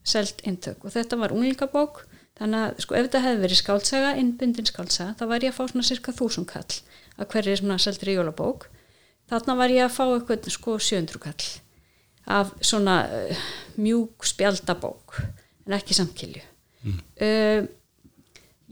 selt 0.09 0.41
intök 0.49 0.87
og 0.87 0.95
þetta 0.95 1.19
var 1.21 1.35
unglingabók 1.35 2.05
þannig 2.39 2.65
að 2.65 2.83
sko 2.85 2.97
ef 2.99 3.09
þetta 3.09 3.23
hefði 3.25 3.43
verið 3.45 3.61
skáltsaga 3.63 4.11
innbundin 4.21 4.69
skáltsaga 4.69 5.17
þá 5.19 5.25
var 5.33 5.47
ég 5.47 5.55
að 5.55 5.59
fá 5.59 5.73
svona 5.73 5.89
cirka 5.89 6.15
þúsund 6.17 6.51
kall 6.51 6.81
að 7.19 7.31
hverju 7.33 7.57
svona 7.59 7.79
seldur 7.83 8.13
í 8.13 8.19
jólabók. 8.19 8.69
Þarna 9.29 9.57
var 9.59 9.75
ég 9.75 9.85
að 9.85 9.97
fá 9.97 10.05
eitthvað 10.07 10.53
sko 10.55 10.77
700 10.81 11.23
kall 11.23 11.49
af 12.29 12.53
svona 12.65 13.01
uh, 13.09 13.49
mjúk 13.81 14.27
spjaldabók 14.29 15.19
en 15.67 15.77
ekki 15.77 15.97
samkilju 15.97 16.43
mm. 16.85 17.69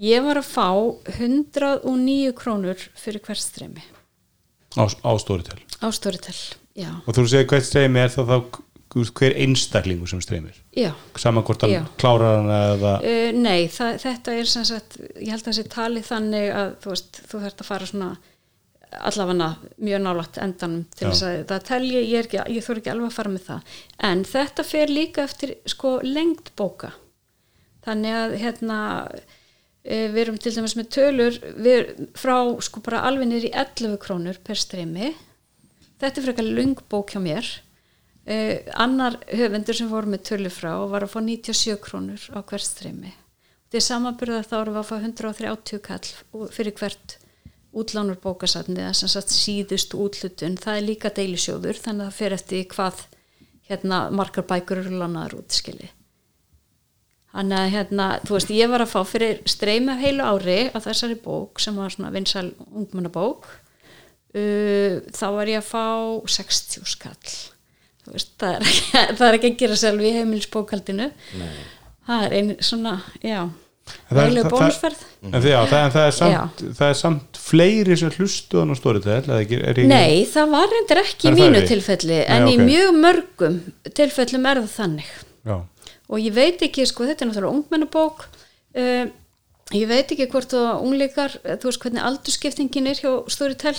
ég 0.05 0.25
var 0.25 0.41
að 0.41 0.49
fá 0.49 0.69
109 1.17 2.35
krónur 2.37 2.87
fyrir 2.97 3.23
hvert 3.25 3.43
streymi. 3.43 3.85
Á, 4.77 4.85
á 4.85 5.11
Storytel. 5.21 5.59
Á 5.81 5.89
Storytel, 5.95 6.37
já, 6.77 6.91
og 7.05 7.17
þú 7.17 7.27
segir 7.33 7.49
hvert 7.51 7.69
streymi 7.69 8.03
er 8.03 8.13
það 8.13 8.33
þá 8.33 8.61
hver 9.05 9.35
einstaklingu 9.37 10.07
sem 10.09 10.23
streymir? 10.25 10.57
Já. 10.77 10.93
Saman 11.21 11.45
hvort 11.45 11.65
hann 11.67 11.75
Já. 11.75 11.83
klárar 12.01 12.39
hann 12.39 12.53
eða 12.55 12.95
Uh, 13.03 13.29
nei, 13.37 13.67
það, 13.73 13.99
þetta 14.05 14.37
er 14.41 14.49
sem 14.51 14.65
sagt, 14.69 14.97
ég 15.21 15.35
held 15.35 15.43
að 15.43 15.51
þessi 15.51 15.67
tali 15.73 16.03
þannig 16.07 16.49
að 16.55 16.73
þú 16.83 16.93
veist, 16.95 17.21
þú 17.29 17.43
þarft 17.43 17.63
að 17.63 17.71
fara 17.71 17.91
svona 17.91 18.11
allavega 18.97 19.49
mjög 19.83 20.03
nálægt 20.05 20.39
endanum 20.41 20.85
til 20.97 21.11
þess 21.11 21.27
að 21.27 21.41
það 21.51 21.65
telji, 21.69 22.03
ég 22.13 22.37
ég 22.55 22.65
þór 22.65 22.81
ekki 22.81 22.93
alveg 22.93 23.11
að 23.11 23.17
fara 23.19 23.33
með 23.35 23.45
það. 23.51 23.75
En 24.09 24.23
þetta 24.31 24.65
fer 24.65 24.93
líka 24.93 25.27
eftir 25.27 25.57
sko 25.69 25.99
lengt 26.07 26.53
bóka. 26.57 26.93
Þannig 27.85 28.17
að 28.23 28.37
hérna 28.41 28.79
eh, 29.85 30.09
við 30.15 30.23
erum 30.25 30.41
til 30.41 30.55
dæmis 30.57 30.77
með 30.79 30.89
tölur 30.97 31.39
við, 31.61 31.93
frá 32.17 32.37
sko 32.65 32.83
bara 32.87 33.05
alveg 33.11 33.37
í 33.37 33.53
11 33.53 33.99
krónur 34.03 34.41
per 34.47 34.59
streymi. 34.59 35.13
Þetta 36.01 36.21
er 36.21 36.29
frekar 36.31 36.49
lung 36.49 36.81
bók 36.89 37.13
hjá 37.13 37.21
mér 37.23 37.53
uh, 38.27 38.57
annar 38.75 39.19
höfundur 39.31 39.79
sem 39.79 39.91
fór 39.91 40.09
með 40.11 40.25
tölu 40.31 40.53
frá 40.53 40.73
var 40.91 41.07
að 41.07 41.15
fá 41.15 41.21
97 41.23 41.79
krónur 41.83 42.27
á 42.35 42.39
hvert 42.43 42.67
streymi. 42.67 43.15
Til 43.71 43.83
samanburða 43.83 44.45
þá 44.47 44.57
erum 44.61 44.77
við 44.77 44.83
að 44.83 44.91
fá 44.91 44.97
130 45.01 45.83
kall 45.87 46.51
fyrir 46.55 46.77
hvert 46.79 47.17
útlánur 47.77 48.17
bókasafni 48.23 48.81
eða 48.81 48.95
sem 48.97 49.11
sagt 49.13 49.35
síðust 49.35 49.95
útlutun, 49.99 50.57
það 50.57 50.79
er 50.79 50.87
líka 50.87 51.13
deilisjóður 51.13 51.81
þannig 51.83 52.07
að 52.07 52.11
það 52.13 52.19
fer 52.21 52.37
eftir 52.37 52.65
hvað 52.73 53.03
hérna 53.67 54.07
margar 54.15 54.47
bækur 54.49 54.81
eru 54.85 55.01
lánaðar 55.03 55.41
út 55.41 55.57
skilji. 55.57 55.91
Þannig 57.37 57.59
að 57.59 57.73
hérna, 57.75 58.07
þú 58.25 58.37
veist, 58.37 58.53
ég 58.55 58.71
var 58.73 58.81
að 58.81 58.93
fá 58.95 59.01
fyrir 59.05 59.43
streymi 59.51 59.93
af 59.93 60.01
heilu 60.01 60.25
ári 60.25 60.61
að 60.71 60.87
þessari 60.87 61.19
bók 61.21 61.61
sem 61.61 61.77
var 61.77 61.93
svona 61.93 62.13
vinsæl 62.15 62.47
ungmennabók 62.71 63.51
uh, 63.51 65.03
þá 65.13 65.27
var 65.37 65.53
ég 65.53 65.61
að 65.61 65.69
fá 65.69 65.85
60 66.39 66.89
skall 66.89 67.35
veist, 68.15 68.33
það 68.41 68.57
er 68.57 68.67
ekki, 68.71 68.87
það 69.19 69.29
er 69.29 69.39
ekki 69.39 69.51
að 69.53 69.61
gera 69.63 69.79
sjálf 69.83 70.03
í 70.07 70.13
heimilisbókaldinu 70.17 71.09
það 72.07 72.27
er 72.27 72.37
einu 72.41 72.57
svona, 72.65 72.97
já 73.25 73.41
það 73.87 74.21
heilu 74.23 74.43
það- 74.43 74.55
bónusferð. 74.55 75.03
En, 75.27 75.35
það, 75.35 75.49
já, 75.51 75.59
það, 75.71 75.81
en 75.81 75.93
það, 75.95 76.07
er 76.07 76.17
samt, 76.17 76.63
það 76.79 76.89
er 76.89 76.99
samt 77.01 77.39
fleiri 77.47 77.99
sem 78.01 78.15
hlustu 78.17 78.63
á 78.63 78.65
ekki, 79.41 79.61
Nei, 79.91 80.25
það 80.31 80.51
var 80.55 80.73
reyndar 80.73 81.03
ekki 81.03 81.31
í 81.31 81.35
mínu 81.37 81.63
tilfelli 81.67 82.17
Nei, 82.19 82.25
en 82.37 82.47
ok. 82.47 82.53
í 82.55 82.57
mjög 82.63 82.99
mörgum 83.05 83.61
tilfellum 83.97 84.49
er 84.51 84.63
það 84.65 84.73
þannig. 84.77 85.13
Já, 85.47 85.57
og 86.07 86.23
ég 86.23 86.35
veit 86.35 86.67
ekki, 86.67 86.87
sko, 86.87 87.07
þetta 87.07 87.25
er 87.25 87.31
náttúrulega 87.31 87.55
ungmennabók 87.59 88.27
uh, 88.27 89.05
ég 89.75 89.87
veit 89.91 90.11
ekki 90.15 90.29
hvort 90.31 90.53
það 90.55 90.83
ungleikar, 90.87 91.39
eh, 91.45 91.57
þú 91.59 91.71
veist 91.71 91.83
hvernig 91.83 92.07
aldurskiptingin 92.07 92.91
er 92.91 93.01
hjá 93.03 93.11
Storytel 93.33 93.75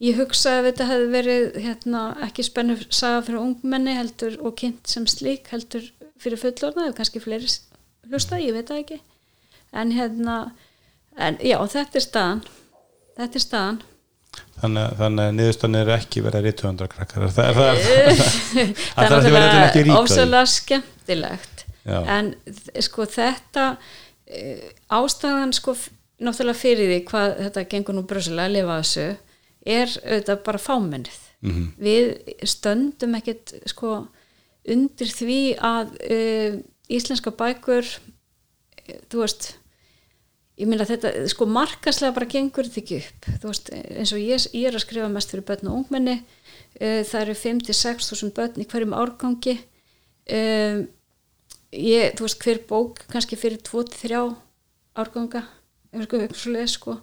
ég 0.00 0.16
hugsa 0.20 0.58
ef 0.60 0.68
þetta 0.70 0.86
hefði 0.88 1.08
verið 1.12 1.58
hérna, 1.64 2.04
ekki 2.26 2.44
spennu 2.46 2.76
saga 2.88 3.20
fyrir 3.26 3.42
ungmenni 3.42 3.96
heldur 3.98 4.38
og 4.40 4.56
kynnt 4.60 4.88
sem 4.88 5.06
slík 5.10 5.50
heldur 5.52 5.84
fyrir 6.20 6.40
fullorna, 6.40 6.88
eða 6.88 6.96
kannski 7.00 7.20
fleiri 7.22 7.48
hlusta, 8.10 8.40
ég 8.40 8.56
veit 8.56 8.68
það 8.70 8.82
ekki. 8.84 8.98
En 9.76 9.92
hérna 9.94 10.40
en 11.20 11.38
já, 11.44 11.56
þetta 11.76 12.00
er 12.00 12.04
staðan. 12.04 12.42
Þetta 13.20 13.40
er 13.40 13.44
staðan. 13.44 13.80
Þannig, 14.60 14.82
að- 14.82 14.98
þannig 15.00 15.24
að 15.28 15.36
niðurstann 15.38 15.78
er 15.80 15.92
ekki 15.96 16.22
verið 16.24 16.44
rítuðandra 16.46 16.88
krakkar. 16.90 17.28
Það, 17.34 17.56
það, 17.56 17.80
það, 17.86 19.06
það 19.08 19.16
er 19.16 19.38
náttúrulega 19.38 19.96
ofsalega 20.00 20.50
skemmtilegt. 20.56 21.64
Já. 21.80 21.96
en 22.12 22.26
sko 22.84 23.06
þetta 23.08 23.62
uh, 23.80 24.64
ástæðan 25.00 25.54
sko 25.56 25.72
náttúrulega 26.20 26.60
fyrir 26.60 26.90
því 26.92 26.98
hvað 27.08 27.30
þetta 27.46 27.62
gengur 27.72 27.96
nú 27.96 28.02
brössulega 28.08 28.50
að 28.50 28.56
lifa 28.58 28.76
þessu 28.82 29.06
er 29.66 29.90
auðvitað 29.90 30.42
bara 30.46 30.62
fámennið. 30.62 31.26
Mhm. 31.40 31.68
við 31.80 32.34
stöndum 32.44 33.14
ekkit 33.16 33.54
sko 33.70 34.08
undir 34.68 35.08
því 35.08 35.40
að 35.56 35.94
uh, 36.04 36.58
íslenska 36.92 37.32
bækur 37.32 37.86
eh, 37.86 38.98
þú 39.08 39.22
veist 39.22 39.46
ég 40.60 40.68
meina 40.68 40.84
þetta, 40.84 41.14
sko 41.32 41.46
markaslega 41.48 42.12
bara 42.12 42.28
gengur 42.28 42.68
þetta 42.68 42.80
ekki 42.82 42.98
upp. 43.00 43.28
Þú 43.40 43.48
veist, 43.48 43.70
eins 43.72 44.12
og 44.12 44.20
ég, 44.20 44.44
ég 44.52 44.68
er 44.68 44.76
að 44.76 44.84
skrifa 44.84 45.08
mest 45.08 45.32
fyrir 45.32 45.46
börn 45.48 45.70
og 45.70 45.78
ungmenni 45.78 46.18
uh, 46.20 47.00
það 47.08 47.20
eru 47.22 47.36
5-6 47.40 48.10
þúsund 48.10 48.36
börn 48.36 48.60
í 48.60 48.68
hverjum 48.68 48.96
árgangi. 48.96 49.56
Ég, 51.70 52.12
þú 52.18 52.26
veist, 52.26 52.42
hver 52.44 52.60
bók 52.68 53.00
kannski 53.10 53.38
fyrir 53.40 53.62
2-3 53.66 54.20
árganga 55.00 55.42
leið, 55.96 56.68
sko 56.70 57.00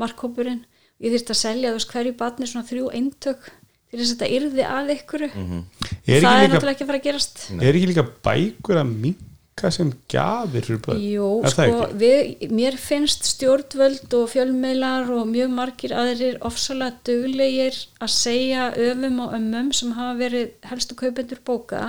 markkópurinn, 0.00 0.64
ég 1.04 1.14
þyrst 1.14 1.34
að 1.34 1.40
selja 1.42 1.70
þú 1.70 1.78
veist, 1.78 1.92
hverju 1.92 2.16
barni 2.20 2.48
svona 2.50 2.68
þrjú 2.68 2.88
eintök 2.96 3.52
til 3.94 4.00
þess 4.00 4.10
að 4.10 4.16
þetta 4.16 4.30
yrði 4.38 4.64
að 4.70 4.90
ykkur 4.96 5.26
er, 5.26 5.36
það 5.44 5.60
ekki 5.60 6.16
er 6.16 6.24
líka, 6.24 6.48
náttúrulega 6.54 6.74
ekki 6.74 6.84
að 6.84 6.90
fara 6.90 6.98
að 6.98 7.06
gerast. 7.08 7.44
Er 7.60 7.78
ekki 7.78 7.90
líka 7.90 8.04
bækur 8.26 8.80
að 8.80 8.90
minka 9.04 9.70
sem 9.76 9.92
gjafir 10.10 10.66
fyrir 10.66 10.80
börn? 10.86 11.04
Jú, 11.04 11.28
það 11.44 11.70
sko, 11.70 11.86
við, 12.00 12.32
mér 12.58 12.78
finnst 12.80 13.28
stjórnvöld 13.30 14.16
og 14.18 14.26
fjölmiðlar 14.32 15.12
og 15.14 15.30
mjög 15.30 15.54
margir 15.54 15.94
aðrir 15.94 16.40
ofsalega 16.48 16.98
duglegir 17.06 17.78
að 18.02 18.14
segja 18.16 18.72
öfum 18.72 19.22
og 19.28 19.38
ömmum 19.38 19.70
sem 19.76 19.94
hafa 19.94 20.18
verið 20.24 20.70
helstu 20.72 20.98
kaupendur 20.98 21.42
bóka 21.46 21.84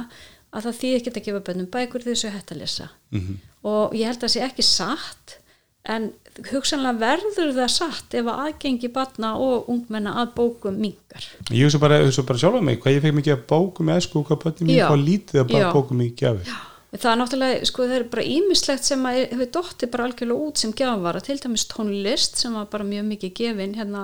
að 0.56 0.70
það 0.70 0.80
þýð 0.84 1.00
ekki 1.00 1.16
að 1.16 1.26
gefa 1.26 1.44
bönnum 1.50 1.72
bækur 1.74 2.06
því 2.06 2.14
þessu 2.14 2.36
hætt 2.36 2.54
að 2.54 2.62
lesa. 2.62 2.92
Mhm. 3.16 3.42
og 3.66 3.96
ég 3.98 4.06
held 4.06 4.22
að 4.22 4.28
það 4.28 4.36
sé 4.36 4.46
ekki 4.46 4.64
satt 4.66 5.40
en 5.86 6.12
hugsanlega 6.52 7.00
verður 7.00 7.52
það 7.56 7.70
satt 7.72 8.16
ef 8.20 8.28
að 8.28 8.40
aðgengi 8.46 8.90
batna 8.96 9.34
og 9.40 9.70
ungmenna 9.72 10.16
að 10.24 10.32
bókum 10.36 10.80
mingar 10.82 11.28
ég 11.54 11.66
hugsa 11.68 11.80
bara, 11.80 12.00
bara 12.28 12.42
sjálfa 12.42 12.62
mig 12.66 12.80
hvað 12.84 12.98
ég 12.98 13.04
fekk 13.06 13.18
mikið 13.20 13.36
að 13.38 13.44
bókum 13.52 13.88
með 13.92 14.00
sko, 14.08 14.24
hvað 14.28 14.42
börnum 14.44 14.68
mín 14.72 14.80
Já. 14.80 14.88
hvað 14.90 15.06
lítið 15.10 15.42
að 15.44 15.54
Já. 15.60 15.68
bókum 15.74 16.02
í 16.02 16.10
gjafir 16.20 16.56
Það 16.96 17.12
er 17.12 17.18
náttúrulega, 17.20 17.66
sko 17.68 17.86
það 17.90 17.94
er 17.98 18.04
bara 18.08 18.24
ímislegt 18.24 18.86
sem 18.88 19.02
að 19.10 19.18
hefur 19.34 19.48
dottið 19.58 19.90
bara 19.92 20.04
algjörlega 20.08 20.46
út 20.48 20.62
sem 20.62 20.72
gjafara, 20.80 21.20
til 21.26 21.36
dæmis 21.44 21.66
tónlist 21.68 22.40
sem 22.40 22.54
var 22.56 22.70
bara 22.72 22.86
mjög 22.88 23.10
mikið 23.10 23.34
gefin 23.36 23.74
hérna 23.76 24.04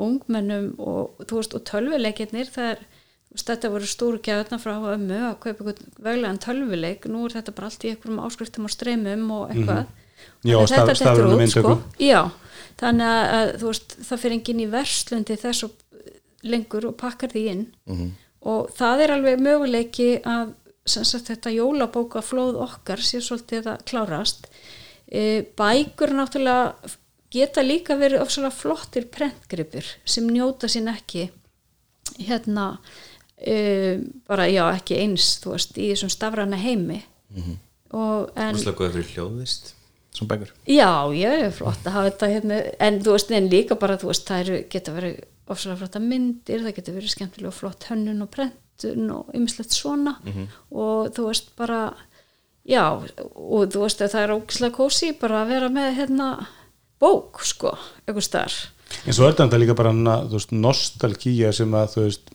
ungmennum 0.00 0.70
og, 0.80 1.18
og 1.20 1.64
tölvuleikirnir, 1.68 2.48
það 2.54 2.70
er 2.70 2.80
þetta 3.42 3.70
voru 3.72 3.88
stóru 3.88 4.20
gjafirna 4.24 4.58
frá 4.62 4.72
ömmu 4.94 5.18
að 5.28 5.36
kaupa 5.44 5.52
eitthvað 5.72 5.82
veglegan 6.08 6.40
tölvuleik, 6.40 7.04
nú 7.12 7.26
er 7.28 7.36
þetta 7.36 7.54
bara 7.56 7.68
allt 7.68 7.84
í 7.84 7.92
einhverjum 7.92 8.22
áskriftum 8.24 8.68
og 8.68 8.72
streymum 8.78 9.30
og 9.36 9.52
eitthvað 9.52 9.82
Mhm. 9.84 9.98
Já, 10.44 10.56
staf- 10.66 10.94
stafrænum 10.98 11.40
út, 11.40 11.50
sko. 11.54 11.76
þannig 12.82 13.06
að, 13.06 13.28
að 13.38 13.52
þú 13.60 13.70
veist, 13.70 13.96
það 14.08 14.22
fyrir 14.24 14.36
enginn 14.38 14.62
í 14.64 14.70
verslundi 14.72 15.36
þess 15.38 15.66
og 15.68 15.70
lengur 16.42 16.88
og 16.90 16.96
pakkar 16.98 17.30
því 17.30 17.44
inn. 17.52 17.64
Og 18.42 18.72
það 18.74 19.04
er 19.04 19.12
alveg 19.14 19.42
möguleiki 19.44 20.08
að 20.26 20.54
sagt, 20.84 21.28
þetta 21.30 21.52
jólabóka 21.54 22.22
flóð 22.26 22.56
okkar 22.64 22.98
sé 22.98 23.20
svolítið 23.22 23.68
að 23.70 23.84
klárast. 23.86 24.48
E, 25.06 25.44
bækur 25.58 26.10
náttúrulega 26.16 26.90
geta 27.32 27.62
líka 27.62 27.94
verið 27.96 28.24
ofsalega 28.24 28.56
flottir 28.56 29.06
prentgripir 29.12 29.86
sem 30.04 30.26
njóta 30.26 30.68
sín 30.68 30.90
ekki 30.90 31.28
hérna 32.18 32.80
e, 33.38 34.00
bara 34.26 34.48
já 34.50 34.64
ekki 34.74 34.98
eins 35.04 35.36
þú 35.44 35.54
veist 35.54 35.78
í 35.78 35.92
þessum 35.92 36.10
stafrana 36.12 36.58
heimi. 36.60 37.02
Og 37.92 38.32
en 38.36 38.56
góðið 38.56 38.98
fyrir 38.98 39.12
hljóðvist 39.14 39.74
Svona 40.12 40.28
bækur. 40.34 40.50
Já, 40.68 40.90
ég 41.16 41.44
er 41.46 41.54
flott 41.56 41.86
að 41.88 41.94
hafa 41.96 42.10
þetta 42.10 42.30
hérna, 42.34 42.56
en 42.84 42.98
þú 43.00 43.14
veist, 43.16 43.30
en 43.32 43.46
líka 43.52 43.78
bara, 43.80 43.96
þú 44.00 44.10
veist, 44.10 44.26
það 44.28 44.42
eru, 44.44 44.58
geta 44.74 44.92
verið 44.96 45.20
ofsalega 45.52 45.80
flotta 45.80 46.02
myndir, 46.04 46.64
það 46.66 46.76
geta 46.78 46.96
verið 46.96 47.14
skemmtilega 47.14 47.54
flott 47.56 47.86
hönnun 47.88 48.24
og 48.26 48.30
prentun 48.32 49.10
og 49.16 49.30
ymmislegt 49.36 49.72
svona. 49.76 50.16
Og 50.70 51.12
þú 51.16 51.28
veist 51.30 51.48
bara, 51.56 51.80
já, 52.68 52.84
og 52.92 53.72
þú 53.72 53.86
veist 53.86 54.04
að 54.04 54.12
það 54.14 54.26
er 54.26 54.34
ógislega 54.36 54.76
kósi 54.76 55.12
bara 55.20 55.42
að 55.42 55.54
vera 55.56 55.72
með 55.72 55.96
hérna 56.02 56.28
bók, 57.02 57.42
sko, 57.48 57.74
einhvers 58.06 58.28
staðar. 58.30 58.58
en 59.06 59.16
svo 59.16 59.26
er 59.26 59.34
þetta 59.34 59.58
líka 59.58 59.74
bara 59.74 59.90
þú 59.92 60.36
veist, 60.36 60.52
nostalgía 60.52 61.52
sem 61.56 61.72
að 61.72 61.96
þú 61.96 62.04
veist 62.06 62.32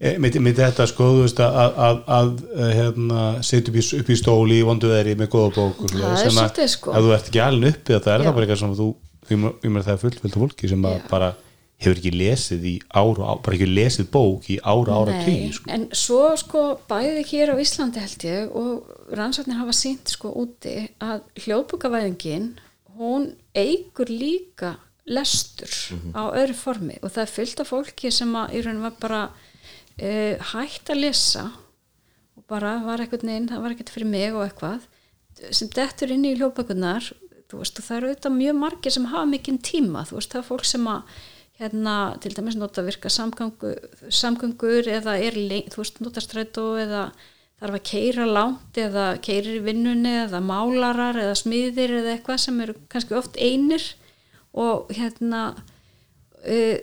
e, 0.00 0.16
með, 0.18 0.40
með 0.44 0.60
þetta 0.62 0.88
sko 0.90 1.08
þú 1.12 1.22
veist 1.22 1.40
að, 1.44 1.58
að, 1.60 1.72
að, 1.86 2.02
að 2.16 2.74
hérna, 2.78 3.22
setja 3.46 3.72
upp, 3.74 3.80
upp 4.00 4.12
í 4.12 4.18
stóli 4.20 4.60
í 4.60 4.66
vondu 4.66 4.90
veri 4.92 5.16
með 5.18 5.32
góða 5.34 5.54
bók 5.58 5.86
og 5.86 5.96
er 6.00 6.20
sem 6.24 6.42
að 6.42 6.62
sko. 6.74 6.94
þú 6.98 7.16
ert 7.16 7.30
ekki 7.30 7.42
alveg 7.44 7.78
uppi 7.78 7.96
það 7.96 8.12
er 8.14 8.24
Já. 8.24 8.26
það 8.26 8.36
bara 8.36 8.46
eitthvað 8.46 8.62
sem 8.64 8.76
þú 8.82 8.90
því 9.24 9.40
mér 9.72 9.86
það 9.86 9.94
er 9.94 10.04
fullföldu 10.04 10.44
fólki 10.44 10.70
sem 10.70 10.86
að 10.88 11.00
bara 11.10 11.32
hefur 11.84 11.98
ekki 11.98 12.12
lesið 12.14 12.66
í 12.68 12.74
ára, 12.94 13.34
bara 13.42 13.56
ekki 13.56 13.68
lesið 13.68 14.10
bók 14.14 14.46
í 14.52 14.58
ára 14.62 14.98
ára 15.00 15.16
tíu 15.24 15.50
sko. 15.56 15.70
en 15.74 15.86
svo 15.96 16.20
sko 16.40 16.62
bæði 16.88 17.24
hér 17.32 17.54
á 17.54 17.56
Íslandi 17.60 18.02
held 18.02 18.26
ég 18.28 18.54
og 18.56 19.14
rannsóknir 19.16 19.58
hafa 19.58 19.74
sínt 19.76 20.12
sko 20.14 20.32
úti 20.44 20.76
að 21.02 21.24
hljóðbókavæðingin 21.44 22.52
hún 22.98 23.32
eigur 23.56 24.10
líka 24.10 24.76
lestur 25.04 25.72
á 26.16 26.32
öðru 26.32 26.56
formi 26.56 27.00
og 27.02 27.12
það 27.12 27.24
er 27.26 27.34
fullt 27.34 27.64
af 27.64 27.72
fólki 27.72 28.12
sem 28.14 28.30
að 28.38 28.54
í 28.56 28.62
raun 28.64 28.84
var 28.84 28.94
bara 29.02 29.24
uh, 30.02 30.34
hægt 30.54 30.90
að 30.90 31.02
lesa 31.04 31.44
og 32.34 32.46
bara 32.50 32.76
var 32.84 33.02
eitthvað 33.04 33.26
neinn, 33.28 33.48
það 33.50 33.62
var 33.64 33.74
ekkert 33.76 33.92
fyrir 33.94 34.10
mig 34.10 34.32
og 34.34 34.46
eitthvað 34.46 34.88
sem 35.54 35.68
dettur 35.74 36.12
inn 36.14 36.24
í 36.28 36.34
hljóðbækunar 36.38 37.12
þú 37.50 37.60
veist 37.60 37.78
og 37.78 37.86
það 37.86 37.96
eru 37.98 38.10
auðvitað 38.10 38.34
mjög 38.38 38.58
margir 38.58 38.94
sem 38.94 39.06
hafa 39.10 39.28
mikinn 39.30 39.58
tíma, 39.62 40.04
þú 40.08 40.18
veist 40.18 40.32
það 40.34 40.40
er 40.42 40.48
fólk 40.48 40.66
sem 40.68 40.86
að 40.90 41.16
hérna 41.60 41.94
til 42.22 42.32
dæmis 42.34 42.56
nota 42.58 42.82
virka 42.82 43.10
samgangu, 43.12 43.74
samgangur 44.10 44.88
eða 44.90 45.14
er, 45.22 45.36
leng- 45.38 45.68
þú 45.70 45.82
veist, 45.84 46.00
nota 46.02 46.22
strætó 46.24 46.64
eða 46.82 47.04
þarf 47.60 47.76
að 47.78 47.84
keira 47.86 48.24
langt 48.26 48.78
eða 48.82 49.04
keirir 49.22 49.60
í 49.60 49.64
vinnunni 49.68 50.14
eða 50.24 50.40
málarar 50.42 51.14
eða 51.22 51.36
smiðir 51.38 51.94
eða 52.00 52.16
eitthvað 52.16 52.40
sem 52.42 52.58
eru 52.64 52.74
kannski 52.90 53.14
oft 53.14 53.38
einir 53.38 53.84
og 54.54 54.90
hérna 54.96 55.44
uh, 55.54 56.78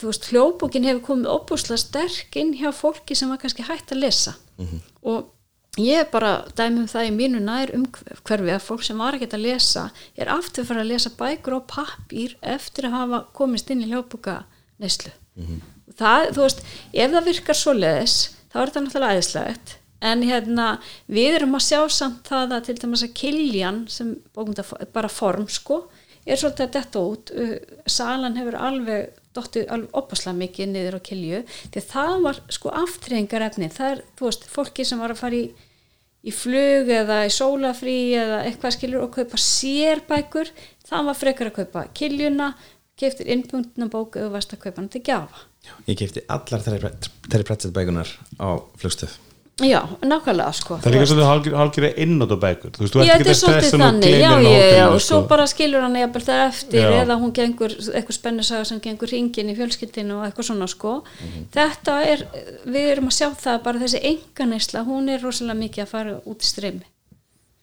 þú 0.00 0.10
veist, 0.10 0.28
hljóðbókin 0.32 0.88
hefur 0.88 1.06
komið 1.10 1.32
opuslega 1.32 1.82
sterk 1.82 2.36
inn 2.36 2.52
hjá 2.58 2.70
fólki 2.74 3.16
sem 3.16 3.32
var 3.32 3.40
kannski 3.42 3.66
hægt 3.66 3.92
að 3.92 4.02
lesa. 4.04 4.36
Og 5.02 5.32
ég 5.76 6.10
bara 6.10 6.46
dæmi 6.56 6.84
um 6.84 6.88
það 6.88 7.08
í 7.08 7.14
mínu 7.16 7.40
nær 7.44 7.72
umhverfi 7.76 8.52
að 8.54 8.64
fólk 8.64 8.84
sem 8.86 8.98
var 8.98 9.14
ekkert 9.14 9.36
að 9.36 9.46
lesa 9.46 9.90
er 10.16 10.30
aftur 10.32 10.64
fyrir 10.64 10.80
að 10.80 10.92
lesa 10.94 11.10
bækur 11.18 11.58
á 11.60 11.68
pappír 11.68 12.36
eftir 12.40 12.88
að 12.88 12.96
hafa 12.96 13.24
komist 13.36 13.70
inn 13.70 13.84
í 13.84 13.90
hljóðbóka 13.90 14.44
neyslu 14.80 15.12
það, 15.94 16.30
þú 16.34 16.44
veist, 16.44 16.62
ef 16.92 17.12
það 17.12 17.28
virkar 17.30 17.58
svoleiðis 17.58 18.16
þá 18.52 18.56
er 18.60 18.70
þetta 18.70 18.82
náttúrulega 18.84 19.18
æðislegt. 19.18 19.76
En 20.06 20.22
hérna, 20.26 20.66
við 21.08 21.38
erum 21.38 21.56
að 21.56 21.66
sjá 21.66 21.78
samt 21.92 22.28
það 22.28 22.56
að 22.56 22.66
til 22.66 22.76
dæmis 22.82 23.04
að 23.06 23.14
kiljan 23.16 23.78
sem 23.90 24.12
bókmynda, 24.36 24.64
bara 24.92 25.10
form 25.12 25.46
sko 25.50 25.86
er 26.26 26.38
svolítið 26.40 26.66
að 26.66 26.74
detta 26.76 27.02
út. 27.02 27.32
Uh, 27.32 27.54
salan 27.88 28.36
hefur 28.38 28.58
alveg 28.60 29.16
dottið 29.36 29.70
alveg 29.76 30.00
opaslega 30.00 30.40
mikið 30.40 30.72
niður 30.72 30.98
á 30.98 31.06
kilju 31.08 31.42
því 31.52 31.82
að 31.82 31.88
það 31.92 32.16
var 32.26 32.42
sko 32.58 32.74
aftreyingar 32.82 33.46
efni 33.46 33.70
það 33.72 33.94
er, 33.94 34.04
þú 34.18 34.28
veist, 34.28 34.48
fólki 34.50 34.86
sem 34.88 35.02
var 35.02 35.14
að 35.14 35.22
fara 35.22 35.40
í 35.40 35.46
í 36.26 36.32
flug 36.34 36.88
eða 36.90 37.20
í 37.26 37.32
sólafrí 37.32 37.98
eða 38.18 38.40
eitthvað 38.48 38.74
skilur 38.76 39.04
og 39.06 39.12
kaupa 39.14 39.38
sérbækur 39.40 40.50
það 40.88 41.10
var 41.10 41.20
frekar 41.20 41.52
að 41.52 41.58
kaupa 41.60 41.84
kiljuna 41.96 42.54
keftir 42.98 43.28
innbundna 43.30 43.90
bóku 43.92 44.22
eða 44.22 44.32
varst 44.34 44.56
að 44.56 44.64
kaupa 44.64 44.80
hann 44.80 44.90
til 44.90 45.04
gjafa. 45.06 45.44
Ég 45.86 45.98
kefti 46.00 46.24
allar 46.32 46.64
þeirri 46.64 47.46
pretzel 47.46 47.74
bækunar 47.76 48.10
á 48.40 48.58
flugstöð 48.80 49.18
já, 49.56 49.78
nákvæmlega 50.04 50.52
sko 50.52 50.76
það 50.82 50.86
er 50.90 50.92
líka 50.92 51.06
svolítið 51.08 51.54
hálfgerð 51.56 52.00
einnótt 52.02 52.32
á 52.36 52.38
bækur 52.42 52.72
þú 52.74 52.82
veist, 52.82 52.92
þú 52.92 53.00
ert 53.00 53.08
Já, 53.08 53.12
ekki 53.14 53.30
að 53.32 53.38
stressa 53.38 53.78
nú 53.80 53.86
já, 54.04 54.10
já, 54.12 54.18
já, 54.20 54.32
hótelinu, 54.34 54.88
og 54.90 55.00
svo 55.00 55.20
sko. 55.22 55.28
bara 55.30 55.46
skilur 55.48 55.86
hann 55.86 55.96
jafnvel 55.96 56.22
það 56.26 56.42
eftir 56.44 56.82
Já. 56.82 56.88
eða 56.98 57.16
hún 57.22 57.32
gengur 57.38 57.76
eitthvað 57.86 58.18
spennisaga 58.18 58.66
sem 58.68 58.82
gengur 58.84 59.12
ringin 59.14 59.48
í 59.48 59.56
fjölskyldinu 59.56 60.18
og 60.18 60.26
eitthvað 60.26 60.48
svona 60.50 60.68
sko. 60.68 60.92
Þetta 61.56 61.96
er, 62.04 62.26
við 62.68 62.90
erum 62.92 63.08
að 63.08 63.16
sjá 63.16 63.30
það 63.46 63.64
bara 63.64 63.80
þessi 63.86 64.02
enganisla, 64.12 64.84
hún 64.84 65.08
er 65.08 65.24
rosalega 65.24 65.60
mikið 65.62 65.86
að 65.86 65.92
fara 65.94 66.20
út 66.20 66.44
í 66.44 66.50
streymi. 66.52 66.86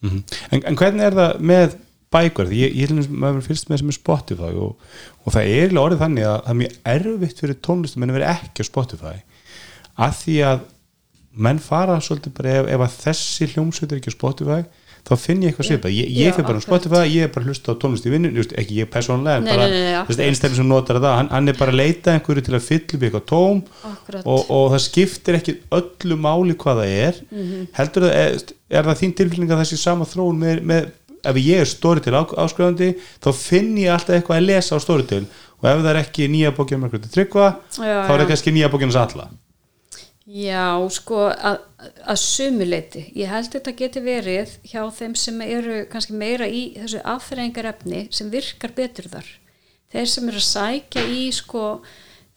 Mhm. 0.02 0.24
en, 0.50 0.64
en 0.66 0.76
hvernig 0.82 1.06
er 1.12 1.20
það 1.22 1.46
með 1.54 1.78
bækur? 2.14 2.50
Ég, 2.58 2.74
ég 2.74 2.90
held 2.90 3.06
að 3.06 3.14
maður 3.22 3.46
fyrst 3.46 3.70
með 3.70 3.84
sem 3.84 3.94
er 3.94 4.00
Spotify 4.02 4.52
og, 4.58 4.82
og 5.22 5.38
það 5.38 5.54
er 5.62 5.78
orðið 5.78 6.02
þannig 6.08 6.26
að 6.32 6.42
það 6.42 6.52
er 6.56 6.62
mjög 6.64 6.76
erfitt 6.98 7.46
fyrir 7.46 7.62
tónlistum 7.62 8.04
en 8.04 8.14
að 8.14 8.18
vera 8.18 8.34
ekki 8.34 8.66
á 8.66 8.72
Spotify 8.74 9.16
að 9.94 10.16
því 10.24 10.36
að 10.50 10.64
menn 11.36 11.60
fara 11.60 12.00
svolítið 12.04 12.34
bara 12.38 12.56
ef, 12.62 12.68
ef 12.76 12.82
að 12.88 12.96
þessi 13.08 13.48
hljómsveit 13.54 13.92
er 13.92 14.00
ekki 14.02 14.12
á 14.14 14.18
Spotify 14.18 14.62
þá 15.04 15.18
finn 15.20 15.42
ég 15.44 15.52
eitthvað 15.52 15.68
svipað, 15.68 15.94
ég, 15.98 16.12
ég 16.16 16.32
fyrir 16.36 16.46
bara 16.48 16.60
á. 16.62 16.64
Spotify 16.64 17.00
ég 17.12 17.26
er 17.26 17.32
bara 17.34 17.48
hlusta 17.50 17.74
á 17.74 17.80
tónlist 17.82 18.06
í 18.08 18.12
vinnu 18.14 18.30
ekki 18.62 18.78
ég 18.80 18.88
persónulega 18.94 19.42
en 19.42 19.44
Nei, 19.44 19.52
bara 19.58 19.66
nei, 19.68 19.96
akkurat. 20.00 20.22
einstaklega 20.24 20.60
sem 20.62 20.70
notar 20.70 21.00
það 21.04 21.16
hann, 21.18 21.32
hann 21.34 21.52
er 21.52 21.58
bara 21.60 21.74
að 21.74 21.80
leita 21.82 22.14
einhverju 22.14 22.44
til 22.48 22.56
að 22.56 22.64
fylla 22.70 22.96
upp 22.96 23.04
eitthvað 23.10 23.26
tóm 23.34 23.60
og, 24.24 24.46
og 24.54 24.66
það 24.72 24.84
skiptir 24.86 25.40
ekki 25.42 25.56
öllu 25.76 26.20
máli 26.24 26.56
hvað 26.56 26.80
það 26.84 26.94
er 27.08 27.20
Mhm. 27.34 27.68
heldur 27.76 28.08
það, 28.08 28.16
er, 28.22 28.40
er 28.80 28.88
það 28.88 29.02
þín 29.04 29.16
tilfélning 29.20 29.52
að 29.58 29.62
þessi 29.66 29.82
sama 29.84 30.08
þróun 30.08 30.40
með, 30.46 30.62
með 30.72 30.92
ef 31.34 31.36
ég 31.44 31.60
er 31.66 31.70
Storytel 31.74 32.16
áskrifandi 32.46 32.94
þá 33.24 33.30
finn 33.36 33.76
ég 33.84 33.92
alltaf 33.92 34.16
eitthvað 34.22 34.40
að 34.40 34.48
lesa 34.54 34.76
á 34.76 34.84
Storytel 34.88 35.26
og 35.60 35.68
ef 35.68 35.84
það 35.84 35.92
er 35.92 36.00
ekki 36.06 36.30
nýja 36.32 36.56
Já, 37.76 38.08
þá 38.08 38.12
er 38.16 38.24
það 38.24 38.28
kannski 38.32 38.56
nýja 38.56 38.72
alla 39.04 39.28
Já, 40.24 40.80
sko, 40.96 41.26
að, 41.36 41.58
að 42.08 42.20
sumuleiti. 42.22 43.02
Ég 43.20 43.28
held 43.28 43.50
þetta 43.52 43.74
geti 43.76 44.04
verið 44.04 44.54
hjá 44.64 44.86
þeim 44.96 45.16
sem 45.20 45.42
eru 45.44 45.82
kannski 45.92 46.16
meira 46.16 46.48
í 46.48 46.62
þessu 46.78 47.02
afþreyingarefni 47.12 48.06
sem 48.16 48.30
virkar 48.32 48.72
betur 48.78 49.10
þar. 49.12 49.28
Þeir 49.92 50.08
sem 50.10 50.30
eru 50.32 50.40
að 50.40 50.48
sækja 50.48 51.04
í, 51.12 51.26
sko, 51.36 51.64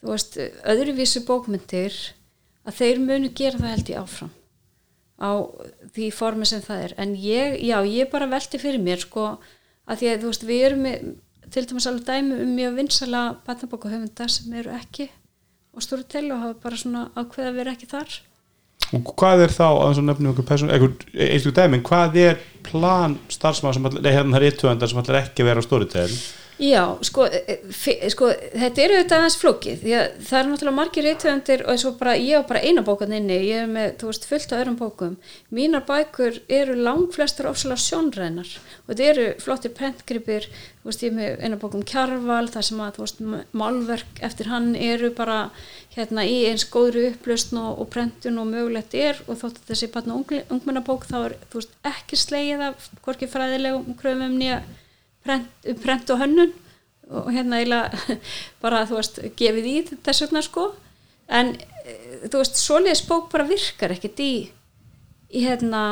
þú 0.03 0.11
veist, 0.11 0.39
öðruvísu 0.67 1.23
bókmyndir, 1.29 1.95
að 2.67 2.81
þeir 2.81 2.99
munu 3.05 3.31
gera 3.39 3.61
það 3.61 3.73
held 3.77 3.93
ég 3.93 4.03
áfram 4.03 4.35
á 5.17 5.33
því 5.95 6.09
formi 6.13 6.45
sem 6.51 6.65
það 6.65 6.83
er. 6.89 6.95
En 7.01 7.15
ég, 7.17 7.55
já, 7.65 7.79
ég 7.87 8.11
bara 8.13 8.27
velti 8.29 8.59
fyrir 8.61 8.83
mér, 8.83 8.99
sko, 9.01 9.37
að 9.87 10.03
því 10.03 10.11
að, 10.11 10.19
þú 10.25 10.33
veist, 10.33 10.49
við 10.51 10.67
erum 10.67 10.91
til 11.55 11.65
dæmis 11.71 11.87
alveg 11.87 12.11
dæmi 12.11 12.41
um 12.43 12.53
mjög 12.59 12.77
vinsala 12.81 13.23
batnabókahöfunda 13.47 14.27
sem 14.29 14.59
eru 14.59 14.75
ekki 14.75 15.07
og 15.77 15.85
stóru 15.85 16.07
til 16.09 16.31
og 16.33 16.41
hafa 16.43 16.59
bara 16.63 16.81
svona 16.81 17.05
ákveða 17.15 17.53
að 17.53 17.61
vera 17.61 17.77
ekki 17.77 17.91
þar. 17.91 18.17
Og 18.95 19.13
hvað 19.19 19.45
er 19.47 19.53
þá, 19.53 19.67
að 19.67 19.87
þess 19.89 20.01
að 20.01 20.09
nefnum 20.09 20.31
einhver 20.31 20.47
person, 20.47 20.71
einhver 20.71 20.93
einstaklega 21.27 21.63
dæmi, 21.67 21.79
en 21.79 21.87
hvað 21.89 22.19
er 22.23 22.43
plan 22.67 23.17
starfsmann 23.35 23.75
sem 23.75 23.89
allir, 23.89 24.05
nei 24.05 24.13
hérna 24.15 24.37
það 24.37 24.43
er 24.43 24.49
eittuðandar 24.51 24.93
sem 24.93 25.01
allir 25.03 25.19
ekki 25.21 25.47
vera 25.47 25.63
á 25.63 25.67
Storytel 25.67 26.13
Já, 26.57 26.97
sko, 27.05 27.27
e, 27.29 27.59
fi- 27.69 27.99
sko 28.09 28.31
þetta 28.33 28.81
er 28.81 28.93
auðvitað 28.95 29.19
aðeins 29.19 29.35
flókið 29.37 29.81
því 29.83 29.91
að 29.93 30.05
það 30.25 30.39
er 30.39 30.47
náttúrulega 30.49 30.77
margir 30.79 31.05
reytöfundir 31.05 31.65
og 31.69 31.83
og 31.85 31.99
bara, 31.99 32.15
ég 32.17 32.41
á 32.41 32.49
bara 32.49 32.63
eina 32.65 32.81
bókan 32.83 33.13
inni 33.13 33.37
ég 33.45 33.59
er 33.61 33.67
með, 33.69 33.99
þú 34.01 34.07
veist, 34.09 34.25
fullt 34.25 34.53
af 34.53 34.63
öðrum 34.63 34.79
bókum. 34.81 35.17
Mínar 35.53 35.85
bækur 35.85 36.41
eru 36.49 36.75
langflestar 36.81 37.51
ofsalega 37.51 37.77
sjónrænar 37.77 38.49
og 38.89 38.95
þetta 38.95 39.05
eru 39.05 39.35
flottir 39.39 39.71
prentgripir, 39.77 40.49
þú 40.81 40.89
veist, 40.89 41.03
ég 41.05 41.13
er 41.13 41.17
með 41.19 41.45
eina 41.45 41.57
bókum 41.61 41.85
Kjarval, 41.85 42.49
þar 42.49 42.63
sem 42.71 42.81
að, 42.81 42.97
þú 42.97 43.05
veist, 43.05 43.21
málverk 43.53 44.25
eftir 44.25 44.47
hann 44.49 44.75
eru 44.77 45.11
bara 45.11 45.51
hérna 45.93 46.25
í 46.25 46.47
eins 46.49 46.65
góðru 46.65 47.11
upplöstn 47.13 47.61
og, 47.61 47.81
og 47.85 47.91
prentun 47.93 48.39
og 48.41 48.47
mögulegt 48.49 48.95
er 48.97 49.21
og 49.29 49.37
þótt 49.37 49.61
að 49.61 49.75
þessi 49.75 49.93
barna 49.93 50.17
ungmennabók 50.49 51.05
þá 51.05 51.17
er, 51.27 51.37
þú 51.53 51.61
veist, 51.61 51.77
ekki 51.85 52.17
slegið 52.17 52.65
af 52.71 52.91
prent, 55.27 55.69
prent 55.83 56.15
og 56.15 56.23
hönnun 56.23 56.55
og 57.07 57.31
hérna 57.31 57.61
eiginlega 57.61 58.19
bara 58.63 58.85
þú 58.89 58.99
veist 58.99 59.21
gefið 59.39 59.71
í 59.71 59.77
þess 60.07 60.25
vegna 60.25 60.43
sko. 60.43 60.69
En 61.27 61.55
eh, 61.85 62.27
þú 62.27 62.41
veist 62.41 62.61
svoleiðis 62.61 63.05
bók 63.07 63.31
bara 63.33 63.47
virkar 63.49 63.95
ekkert 63.95 64.23
í, 64.23 64.33
í 65.31 65.45
hérna 65.47 65.83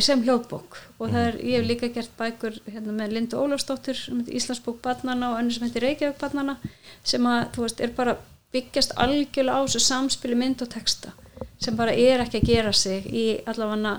sem 0.00 0.24
hljóðbók. 0.24 0.78
Og 0.98 1.12
það 1.12 1.28
er, 1.28 1.40
ég 1.44 1.60
hef 1.60 1.68
líka 1.68 1.92
gert 1.92 2.12
bækur 2.18 2.58
hérna 2.66 2.96
með 2.96 3.16
Lindu 3.16 3.40
Ólafsdóttur 3.40 3.98
Íslandsbók 4.28 4.80
barnana 4.84 5.32
og 5.32 5.40
önnur 5.40 5.56
sem 5.56 5.66
heitir 5.68 5.86
Reykjavík 5.86 6.20
barnana 6.20 6.58
sem 7.04 7.26
að 7.28 7.48
þú 7.56 7.66
veist 7.66 7.82
er 7.84 7.96
bara 7.96 8.18
byggjast 8.52 8.96
algjörlega 9.00 9.60
á 9.60 9.64
þessu 9.64 9.80
samspili 9.80 10.36
mynd 10.36 10.64
og 10.64 10.72
texta 10.72 11.12
sem 11.62 11.76
bara 11.76 11.94
er 11.96 12.22
ekki 12.22 12.42
að 12.42 12.50
gera 12.50 12.72
sig 12.76 13.06
í 13.08 13.24
allavega 13.48 13.96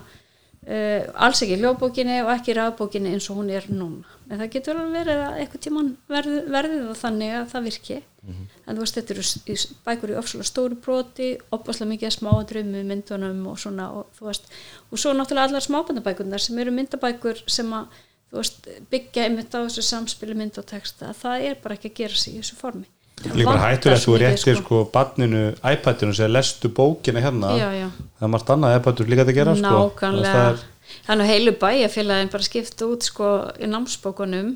uh, 0.67 1.25
alls 1.25 1.41
ekki 1.43 1.59
hljóðbókinni 1.59 2.21
og 2.23 2.31
ekki 2.33 2.55
rafbókinni 2.57 3.13
eins 3.13 3.29
og 3.31 3.41
hún 3.41 3.51
er 3.53 3.67
núna. 3.71 4.07
En 4.29 4.39
það 4.39 4.53
getur 4.55 4.79
alveg 4.79 4.95
verið 5.01 5.21
að 5.25 5.37
eitthvað 5.41 5.63
tíman 5.65 5.91
verði, 6.09 6.39
verði 6.55 6.79
það 6.87 6.99
þannig 7.01 7.35
að 7.37 7.45
það 7.53 7.67
virki. 7.69 7.99
En 8.23 8.77
þú 8.77 8.79
veist 8.85 8.97
þetta 8.97 9.13
eru 9.13 9.25
í 9.51 9.55
bækur 9.83 10.13
í 10.13 10.17
ofslega 10.21 10.47
stóru 10.47 10.77
broti, 10.79 11.29
opaslega 11.51 11.89
mikið 11.89 12.13
smáadrömmu 12.15 12.83
myndunum 12.87 13.41
og 13.51 13.59
svona 13.59 13.89
og, 13.99 14.13
þú 14.15 14.29
veist, 14.29 14.47
og 14.89 15.01
svo 15.01 15.11
náttúrulega 15.11 15.51
allar 15.51 15.65
smábandabækurnar 15.67 16.39
sem 16.39 16.61
eru 16.63 16.71
myndabækur 16.71 17.43
sem 17.51 17.75
að 17.75 17.99
þú 18.31 18.39
veist, 18.39 18.69
byggja 18.93 19.27
einmitt 19.27 19.51
á 19.51 19.59
þessu 19.59 19.83
samspili 19.89 20.37
mynd 20.39 20.57
og 20.61 20.69
texta, 20.71 21.11
það 21.19 21.49
er 21.49 21.59
bara 21.65 21.75
ekki 21.75 21.91
að 21.91 21.99
gera 21.99 22.21
sig 22.23 22.37
í 22.37 22.39
þessu 22.39 22.61
formi 22.61 22.87
líka 23.31 23.49
bara 23.49 23.71
hættur 23.71 23.95
að 23.95 24.03
þú 24.03 24.17
réttir 24.21 24.59
sko. 24.59 24.83
barninu 24.93 25.43
iPadinu 25.59 26.13
og 26.13 26.17
segja 26.19 26.31
lestu 26.31 26.69
bókina 26.69 27.23
hérna. 27.23 27.55
Já, 27.59 27.69
já. 27.77 27.87
það 28.19 28.27
er 28.27 28.31
margt 28.35 28.53
annað 28.55 28.77
iPadur 28.79 29.11
líka 29.11 29.25
að 29.25 29.33
gera 29.39 29.55
sko. 29.59 29.73
Nákvæmlega. 29.79 30.33
Það 30.33 30.51
er, 30.51 30.63
þannig 31.07 31.25
að 31.25 31.33
heilu 31.33 31.55
bæjarfélagin 31.63 32.33
bara 32.35 32.49
skipta 32.49 32.89
út 32.89 33.07
sko 33.07 33.33
í 33.59 33.69
námsbókunum 33.71 34.55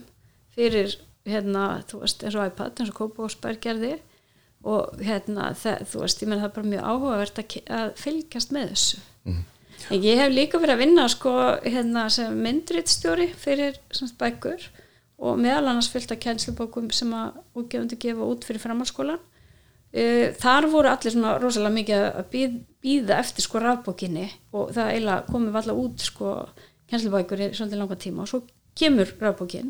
fyrir 0.57 0.97
hérna, 1.27 1.67
þú 1.89 2.01
veist, 2.03 2.23
eins 2.23 2.37
og 2.37 2.47
iPad 2.47 2.81
eins 2.81 2.91
og 2.93 2.97
Kópavóksberg 3.01 3.59
gerði 3.63 3.97
og 4.67 5.03
hérna, 5.03 5.51
það, 5.57 5.83
þú 5.91 6.01
veist, 6.03 6.23
ég 6.23 6.31
menn 6.31 6.41
það 6.41 6.49
er 6.49 6.55
bara 6.55 6.71
mjög 6.71 6.89
áhugavert 6.91 7.41
að, 7.43 7.55
að 7.77 7.93
fylgjast 8.01 8.55
með 8.55 8.73
þessu. 8.73 9.03
En 9.93 10.03
ég 10.03 10.19
hef 10.19 10.33
líka 10.33 10.59
verið 10.59 10.73
að 10.73 10.81
vinna 10.81 11.05
sko 11.11 11.33
hérna 11.61 12.07
sem 12.11 12.33
myndritstjóri 12.43 13.27
fyrir 13.37 13.77
semst 13.93 14.17
bækur 14.19 14.63
og 15.17 15.39
meðal 15.41 15.71
annars 15.71 15.89
fyllt 15.89 16.11
að 16.13 16.21
kænslubókum 16.27 16.91
sem 16.93 17.13
að 17.17 17.39
útgefandi 17.57 17.97
gefa 18.01 18.27
út 18.27 18.45
fyrir 18.45 18.61
framhalskólan 18.61 19.23
Uh, 19.95 20.33
þar 20.35 20.65
voru 20.67 20.89
allir 20.91 21.13
svona 21.13 21.37
rosalega 21.39 21.73
mikið 21.77 22.01
að 22.03 22.25
býð, 22.33 22.55
býða 22.83 23.19
eftir 23.21 23.45
sko 23.45 23.61
rafbókinni 23.63 24.25
og 24.51 24.73
það 24.75 24.89
eiginlega 24.91 25.31
komum 25.31 25.55
allar 25.55 25.79
út 25.79 26.03
sko 26.03 26.33
kennslubækur 26.91 27.43
í 27.45 27.47
svolítið 27.55 27.79
langa 27.79 27.97
tíma 28.03 28.25
og 28.25 28.27
svo 28.27 28.41
kemur 28.77 29.13
rafbókin 29.23 29.69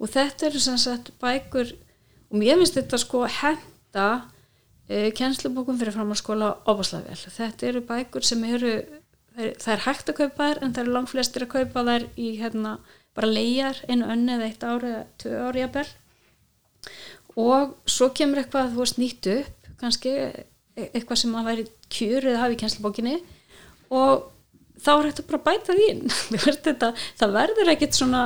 og 0.00 0.10
þetta 0.10 0.48
eru 0.48 0.62
sem 0.64 0.80
sagt 0.82 1.12
bækur 1.22 1.70
og 1.70 2.34
mér 2.40 2.58
finnst 2.58 2.80
þetta 2.80 3.00
sko 3.04 3.22
henda 3.36 4.08
uh, 4.18 5.08
kennslubókum 5.20 5.78
fyrir 5.78 5.94
framhalskóla 5.94 6.50
opaslega 6.66 7.12
vel. 7.12 7.22
Þetta 7.38 7.70
eru 7.70 7.84
bækur 7.86 8.26
sem 8.26 8.42
eru 8.50 8.74
það 8.82 9.46
er, 9.46 9.54
það 9.62 9.74
er 9.76 9.86
hægt 9.86 10.10
að 10.10 10.18
kaupa 10.24 10.50
þær 10.50 10.64
en 10.66 10.74
það 10.74 10.82
eru 10.82 10.96
langflestir 10.98 11.46
að 11.46 11.52
kaupa 11.54 11.86
þær 11.86 12.08
í 12.18 12.32
hérna 12.42 12.74
bara 13.16 13.30
leigjar 13.30 13.82
einu 13.88 14.08
önni 14.12 14.36
eða 14.36 14.48
eitt 14.48 14.66
ári 14.66 14.90
eða 14.92 15.04
tvö 15.22 15.42
ári 15.48 15.62
jafnvel. 15.64 15.88
Og 17.42 17.76
svo 17.88 18.10
kemur 18.16 18.42
eitthvað 18.42 18.74
þú 18.74 18.82
veist 18.82 19.00
nýtt 19.00 19.30
upp 19.36 19.70
kannski 19.82 20.12
e- 20.12 20.90
eitthvað 20.92 21.22
sem 21.22 21.34
að 21.38 21.48
væri 21.50 21.66
kjur 21.92 22.28
eða 22.28 22.44
hafi 22.44 22.56
í 22.56 22.60
kennslubókinni 22.62 23.16
og 23.92 24.28
þá 24.82 24.92
er 24.94 25.08
þetta 25.10 25.26
bara 25.28 25.40
að 25.40 25.48
bæta 25.48 25.76
því 25.76 25.88
inn. 25.92 26.06
Þú 26.30 26.38
veist, 26.46 26.62
þetta, 26.66 26.92
það 27.20 27.36
verður 27.38 27.72
ekkit 27.74 27.98
svona 27.98 28.22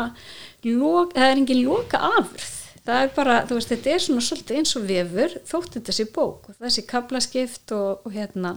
það 0.67 1.25
er 1.27 1.35
engin 1.37 1.65
loka 1.67 2.01
afurð 2.17 2.66
það 2.87 3.03
er 3.03 3.13
bara, 3.17 3.37
þú 3.49 3.59
veist, 3.59 3.71
þetta 3.73 3.93
er 3.93 4.03
svona 4.05 4.25
svolítið 4.25 4.59
eins 4.61 4.73
og 4.79 4.85
vefur, 4.89 5.37
þótt 5.51 5.77
þetta 5.77 5.95
sé 5.97 6.07
bók. 6.15 6.49
Og 6.51 6.59
þessi 6.61 6.85
kaplaskipt 6.91 7.75
og, 7.77 8.07
og 8.07 8.15
hérna 8.15 8.53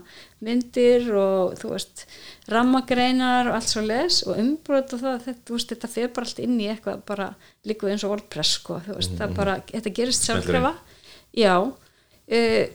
myndir 0.46 1.08
og 1.20 1.56
þú 1.60 1.74
veist 1.74 2.06
rammagreinar 2.54 3.50
og 3.50 3.58
allt 3.58 3.72
svo 3.72 3.84
les 3.86 4.22
og 4.28 4.42
umbrot 4.42 4.96
og 4.96 5.04
það, 5.04 5.18
þetta, 5.28 5.46
þú 5.50 5.58
veist, 5.58 5.74
þetta 5.74 5.92
fer 5.96 6.12
bara 6.16 6.30
allt 6.30 6.44
inn 6.46 6.58
í 6.60 6.70
eitthvað 6.72 7.02
bara 7.10 7.30
líka 7.70 7.90
eins 7.90 8.06
og 8.06 8.14
WordPress 8.16 8.60
sko, 8.60 8.82
þú 8.86 9.00
veist, 9.00 9.16
það 9.20 9.36
bara, 9.42 9.58
þetta 9.74 9.96
gerist 10.02 10.30
sjálfkrafa. 10.30 10.76
já. 11.38 11.56
Uh, 12.30 12.66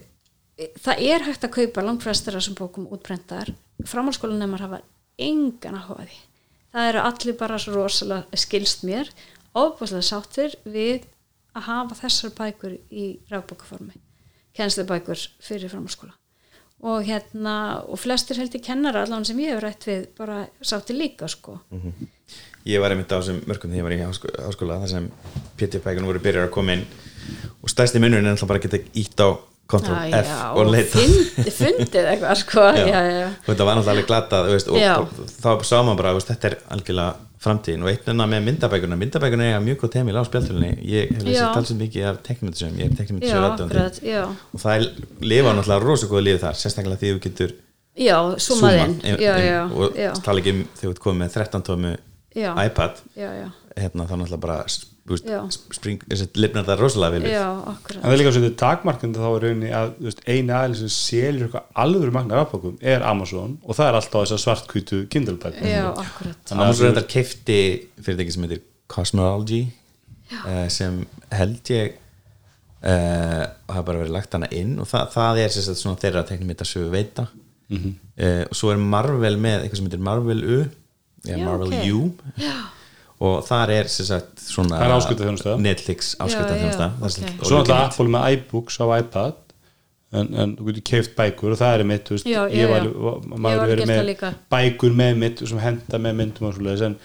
það 0.82 1.04
er 1.06 1.28
hægt 1.28 1.46
að 1.46 1.54
kaupa 1.60 1.82
langfræstur 1.82 2.34
þessum 2.36 2.58
bókum 2.58 2.90
útbrentar 2.94 3.54
framhalskólanemar 3.88 4.62
hafa 4.62 4.82
engan 5.20 5.78
að 5.78 5.90
því. 6.04 6.20
Það 6.74 6.88
eru 6.90 7.02
allir 7.06 7.36
bara 7.38 7.58
svo 7.62 7.74
rosalega 7.76 8.38
skilst 8.42 8.82
mér 8.86 9.10
ofbúslega 9.54 10.02
sáttir 10.02 10.56
við 10.66 11.04
að 11.54 11.66
hafa 11.68 11.94
þessar 12.02 12.32
bækur 12.38 12.76
í 12.90 13.06
rafbókaformi 13.30 13.96
kennslubækur 14.54 15.18
fyrir 15.42 15.70
framhalskóla 15.72 16.14
og 16.84 17.04
hérna 17.06 17.54
og 17.88 17.96
flestir 17.98 18.36
held 18.36 18.52
ég 18.58 18.62
kennara 18.66 19.04
allan 19.06 19.24
sem 19.24 19.38
ég 19.40 19.54
hef 19.54 19.62
rætt 19.64 19.86
við 19.88 20.02
bara 20.18 20.42
sáttir 20.60 20.98
líka 20.98 21.28
sko. 21.32 21.54
Ég 22.68 22.80
var 22.82 22.92
einmitt 22.92 23.12
á 23.12 23.16
þessum 23.20 23.38
mörgum 23.48 23.72
þegar 23.72 23.80
ég 23.80 23.86
var 23.86 23.94
í 23.94 24.02
háskó- 24.04 24.34
háskóla 24.44 24.78
þar 24.82 24.90
sem 24.92 25.06
PT-pækunum 25.56 26.10
voru 26.10 26.20
byrjar 26.24 26.48
að 26.48 26.54
koma 26.58 26.76
inn 26.76 26.84
og 27.62 27.72
stærsti 27.72 28.00
munurinn 28.02 28.26
er 28.28 28.34
alltaf 28.36 28.48
bara 28.50 28.60
að 28.60 28.66
geta 28.68 28.82
ítt 29.00 29.20
á 29.24 29.28
Ctrl 29.64 29.96
F 30.12 30.28
já, 30.28 30.40
og 30.52 30.66
leita. 30.68 30.98
fyndi, 31.00 31.50
fundið 31.56 32.08
eitthvað 32.10 32.36
sko. 32.42 32.64
Já, 32.76 33.00
já, 33.00 33.28
og 33.32 33.46
þetta 33.48 33.64
var 33.64 33.78
náttúrulega 33.78 34.40
alveg 34.42 34.52
veist, 34.52 34.68
og 34.68 34.76
Já. 34.76 34.92
bara- 35.00 35.28
þá 35.40 35.64
sá 35.64 35.76
maður 35.80 35.96
bara 36.02 36.12
veist, 36.18 36.28
þetta 36.34 36.50
er 36.50 36.56
algjörlega 36.76 37.14
framtíðin 37.44 37.84
og 37.84 37.90
eitt 37.92 38.08
enna 38.12 38.26
með 38.30 38.46
myndabækuna 38.48 38.96
myndabækuna 39.00 39.48
er 39.52 39.60
mjög 39.64 39.78
góð 39.84 39.92
temil 39.96 40.16
á 40.16 40.22
spjaldölunni 40.28 40.70
ég 40.88 41.12
hef 41.14 41.28
Já. 41.34 41.44
talsum 41.54 41.78
mikið 41.82 42.06
af 42.10 42.22
teknimyndisum 42.26 42.78
ég 42.80 42.88
er 42.88 42.96
já 44.04 44.22
og 44.24 44.62
það 44.64 44.74
er, 44.78 44.88
lifa 45.32 45.52
náttúrulega 45.58 45.84
rosa 45.84 46.08
góða 46.10 46.24
lífi 46.28 46.42
þar 46.44 46.58
sérstaklega 46.62 47.00
því 47.02 47.12
þú 47.14 47.22
getur 47.28 47.54
já, 47.94 48.16
súmaðinn 48.48 48.96
zoomað 48.98 49.22
já, 49.22 49.34
inn- 49.36 49.46
já, 49.46 49.60
og 50.16 50.24
tala 50.24 50.40
ekki 50.42 50.54
um 50.56 50.64
þegar 50.74 50.88
þú 50.88 50.94
ert 50.96 51.02
komið 51.06 51.22
með 51.24 51.36
13 51.38 51.66
tómu 51.70 51.94
Já. 52.34 52.50
iPad 52.66 52.98
já, 53.14 53.30
já, 53.38 53.48
hérna 53.78 54.08
þá 54.08 54.14
náttúrulega 54.18 54.42
bara 54.42 54.58
búst, 55.04 55.28
spring, 55.76 56.02
lifnar 56.40 56.64
það 56.66 56.80
rosalega 56.80 57.14
vel 57.14 57.24
við. 57.26 57.34
En 57.36 58.00
það 58.00 58.14
er 58.14 58.20
líka 58.20 58.32
svolítið 58.34 58.54
takmarkandi 58.62 59.20
þá 59.20 59.26
er 59.28 59.44
rauninni 59.44 59.72
að 59.76 59.90
eini 60.24 60.54
aðeins 60.56 60.80
sem 60.80 60.92
selur 60.94 61.46
eitthvað 61.48 61.80
alvöru 61.84 62.14
magna 62.16 62.38
rafbókum 62.40 62.78
er 62.80 63.04
Amazon 63.06 63.58
og 63.62 63.76
það 63.76 63.90
er 63.90 63.98
alltaf 64.00 64.24
þessar 64.24 64.42
svartkvítu 64.46 65.02
Kindle 65.12 65.36
bækur 65.42 65.68
já, 65.68 65.84
akkurat. 65.92 66.54
Amazon 66.56 66.88
reyndar 66.88 67.06
keifti 67.14 67.58
fyrirtæki 68.00 68.34
sem 68.34 68.46
heitir 68.48 68.62
Cosmology 68.94 69.60
uh, 70.40 70.64
sem 70.72 71.02
held 71.34 71.72
ég 71.74 71.98
uh, 72.84 73.44
hafa 73.68 73.84
bara 73.84 74.00
verið 74.02 74.14
lagt 74.16 74.36
hana 74.36 74.48
inn 74.56 74.78
og 74.80 74.88
það, 74.88 75.10
það 75.14 75.42
er 75.44 75.52
sem 75.54 75.66
sagt 75.68 75.82
svona 75.82 76.00
þeirra 76.00 76.24
teknimita 76.28 76.66
sögu 76.68 76.90
veita. 76.94 77.28
Mhm. 77.72 77.92
uh, 78.20 78.42
og 78.48 78.56
svo 78.56 78.72
er 78.72 78.80
Marvel 78.80 79.38
með 79.40 79.62
eitthvað 79.62 79.82
sem 79.82 79.86
heitir 79.90 80.02
Marvel 80.08 80.42
U 80.44 80.58
Marvel 81.44 81.68
ok. 81.68 81.84
U 81.94 82.12
og 83.24 83.44
þar 83.46 83.70
er 83.70 83.88
sem 83.88 84.06
sagt 84.06 84.42
svona 84.42 84.76
er. 84.82 85.60
Netflix 85.62 86.14
áskriftarþjónusta 86.20 86.84
Já, 86.84 86.90
já, 86.90 86.98
Það 86.98 87.06
er 87.06 87.14
sem 87.14 87.24
ok. 87.24 87.30
sagt 87.30 87.40
og 87.40 87.46
svo 87.46 87.58
náttúrulega 87.58 87.74
all 87.74 87.84
you 87.84 87.88
Apple 87.88 88.08
með 88.14 88.36
iBooks 88.36 88.78
á 88.82 88.86
iPad 88.98 89.34
en, 90.14 90.28
en 90.42 90.56
þú 90.58 90.66
getur 90.68 90.84
keift 90.90 91.14
bækur 91.18 91.54
og 91.54 91.58
það 91.58 91.74
er 91.80 91.84
mitt, 91.90 92.10
veist, 92.12 92.26
Já, 92.28 92.42
já, 92.46 92.54
ég 92.58 92.68
var, 92.70 92.84
já. 92.84 92.92
var- 93.06 93.20
Ég 93.24 93.38
maður 93.46 93.58
var 93.62 93.68
verið 93.72 93.90
með 93.90 94.34
bækur 94.54 94.92
með 95.00 95.16
mitt 95.22 95.42
sem 95.48 95.58
henda 95.62 95.98
með 95.98 96.14
myndum 96.20 96.48
og 96.50 96.54
svoleiðis 96.58 96.84
en, 96.90 96.96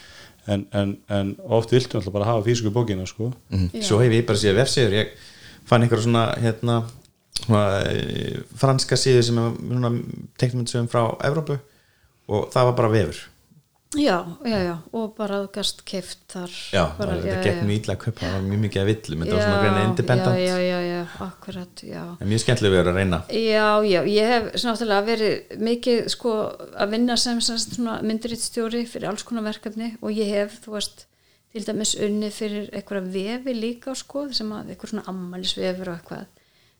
en, 0.47 0.65
en, 0.74 0.93
en 1.09 1.32
oft 1.47 1.72
viltu 1.74 1.97
náttúrulega 1.97 2.13
bara 2.20 2.26
hafa 2.34 2.45
físku 2.49 2.70
bókina 2.74 3.05
sko. 3.09 3.32
Mhm. 3.49 3.82
svo 3.82 3.99
hef 4.01 4.11
ég 4.13 4.26
bara 4.28 4.38
séð 4.43 4.59
vefsíður 4.61 4.93
ég 4.99 5.07
fann 5.70 5.82
einhver 5.86 6.01
svona 6.01 6.28
hérna 6.41 6.84
svona, 7.45 7.63
eh, 7.89 8.39
franska 8.57 8.95
síður 8.97 9.24
sem 9.30 9.38
er 9.38 9.51
svona 9.70 9.91
teknimyndisöfum 10.41 10.89
frá 10.89 11.03
Evrópu 11.24 11.59
og 12.30 12.49
það 12.53 12.63
var 12.70 12.74
bara 12.82 12.89
vefur 12.93 13.20
já, 13.98 14.38
já, 14.46 14.60
já, 14.64 14.76
og 14.94 15.16
bara 15.18 15.40
þú 15.44 15.50
gast 15.56 15.84
keift 15.88 16.20
þar. 16.30 16.54
Já, 16.76 16.84
bara, 16.98 17.16
það 17.18 17.26
þetta 17.26 17.44
gekk 17.48 17.62
mjög 17.66 17.80
illa 17.82 17.96
að 17.96 18.02
kaupa 18.04 18.22
það 18.22 18.36
var 18.36 18.46
mjög 18.46 18.62
mikið 18.66 18.82
að 18.82 18.90
villum, 18.92 19.24
þetta 19.24 19.36
var 19.36 19.46
svona 19.46 19.62
greina 19.64 19.84
independent. 19.88 20.40
já, 20.44 20.56
já, 20.62 20.80
já, 20.86 21.02
akkurat, 21.26 21.84
já. 21.90 22.04
En 22.20 22.30
mjög 22.30 22.44
skemmtilega 22.44 22.76
við 22.76 22.82
erum 22.84 22.94
að 22.94 23.00
reyna. 23.02 23.22
Já, 23.34 23.68
já, 23.90 24.00
ég 24.14 24.34
hef 24.34 24.50
svona 24.54 24.76
náttúrulega 24.76 25.08
verið 25.10 25.62
mikið 25.70 26.10
sko 26.14 26.34
að 26.86 26.96
vinna 26.96 27.18
sem, 27.18 27.44
myndurittstjóri 28.12 28.84
fyrir 28.86 29.10
alls 29.10 29.26
konar 29.26 29.48
verkefni 29.50 29.96
og 30.02 30.14
ég 30.14 30.36
hef, 30.38 30.60
þú 30.66 30.78
veist, 30.78 31.08
til 31.50 31.66
dæmis 31.66 31.96
unni 31.98 32.30
fyrir 32.34 32.70
einhverja 32.78 33.10
vefi 33.10 33.56
líka 33.58 33.96
sko 33.98 34.28
sem 34.36 34.52
að 34.54 34.76
einhver 34.76 34.92
svona 34.92 35.08
ammælisvefur 35.10 35.90
og 35.90 35.98
eitthvað 35.98 36.28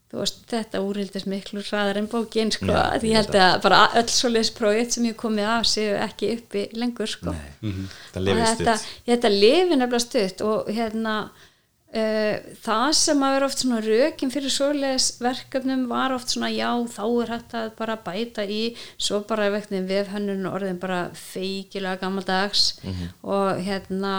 þú 0.10 0.22
veist, 0.24 0.40
þetta 0.50 0.82
úrildist 0.82 1.28
miklu 1.30 1.62
hraðar 1.62 2.00
en 2.02 2.08
bókin 2.10 2.54
sko, 2.54 2.72
Já, 2.72 2.98
því 2.98 3.12
ég 3.12 3.12
ég 3.12 3.20
held 3.20 3.36
að 3.38 3.60
bara 3.66 3.82
öll 4.00 4.08
svoleiðis 4.10 4.56
prójekt 4.58 4.96
sem 4.96 5.06
ég 5.06 5.20
komið 5.20 5.52
af 5.54 5.68
séu 5.70 5.92
ekki 6.02 6.32
uppi 6.38 6.66
lengur 6.80 7.12
sko. 7.12 7.36
Það 7.62 8.18
og 8.18 8.26
lifið 8.26 8.42
þetta, 8.48 8.76
stutt. 8.82 9.06
þetta 9.12 9.32
lifi 9.36 9.70
nefnilega 9.76 10.02
stutt 10.06 10.44
og 10.48 10.72
hérna 10.74 11.16
uh, 11.30 12.50
það 12.66 12.86
sem 13.00 13.26
að 13.26 13.36
vera 13.36 13.50
oft 13.50 13.64
svona 13.64 13.82
rökin 13.86 14.34
fyrir 14.34 14.56
svoleiðis 14.56 15.10
verkefnum 15.22 15.88
var 15.92 16.16
oft 16.18 16.34
svona 16.34 16.50
já 16.54 16.70
þá 16.96 17.04
er 17.08 17.34
hægt 17.36 17.58
að 17.62 17.74
bara 17.78 17.98
bæta 18.06 18.46
í 18.50 18.62
svo 18.98 19.22
bara 19.30 19.52
vegna 19.54 19.84
vefhönnun 19.90 20.50
orðin 20.50 20.82
bara 20.82 21.04
feikilega 21.14 22.02
gammaldags 22.02 22.80
og 23.22 23.62
hérna 23.62 24.16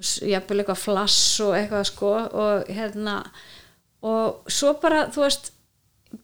jafnvel 0.00 0.62
eitthvað 0.62 0.80
flass 0.80 1.18
og 1.44 1.54
eitthvað 1.58 1.84
sko 1.92 2.14
og 2.32 2.72
hérna 2.72 3.20
og 4.04 4.52
svo 4.52 4.74
bara 4.82 5.06
þú 5.14 5.24
veist 5.24 5.52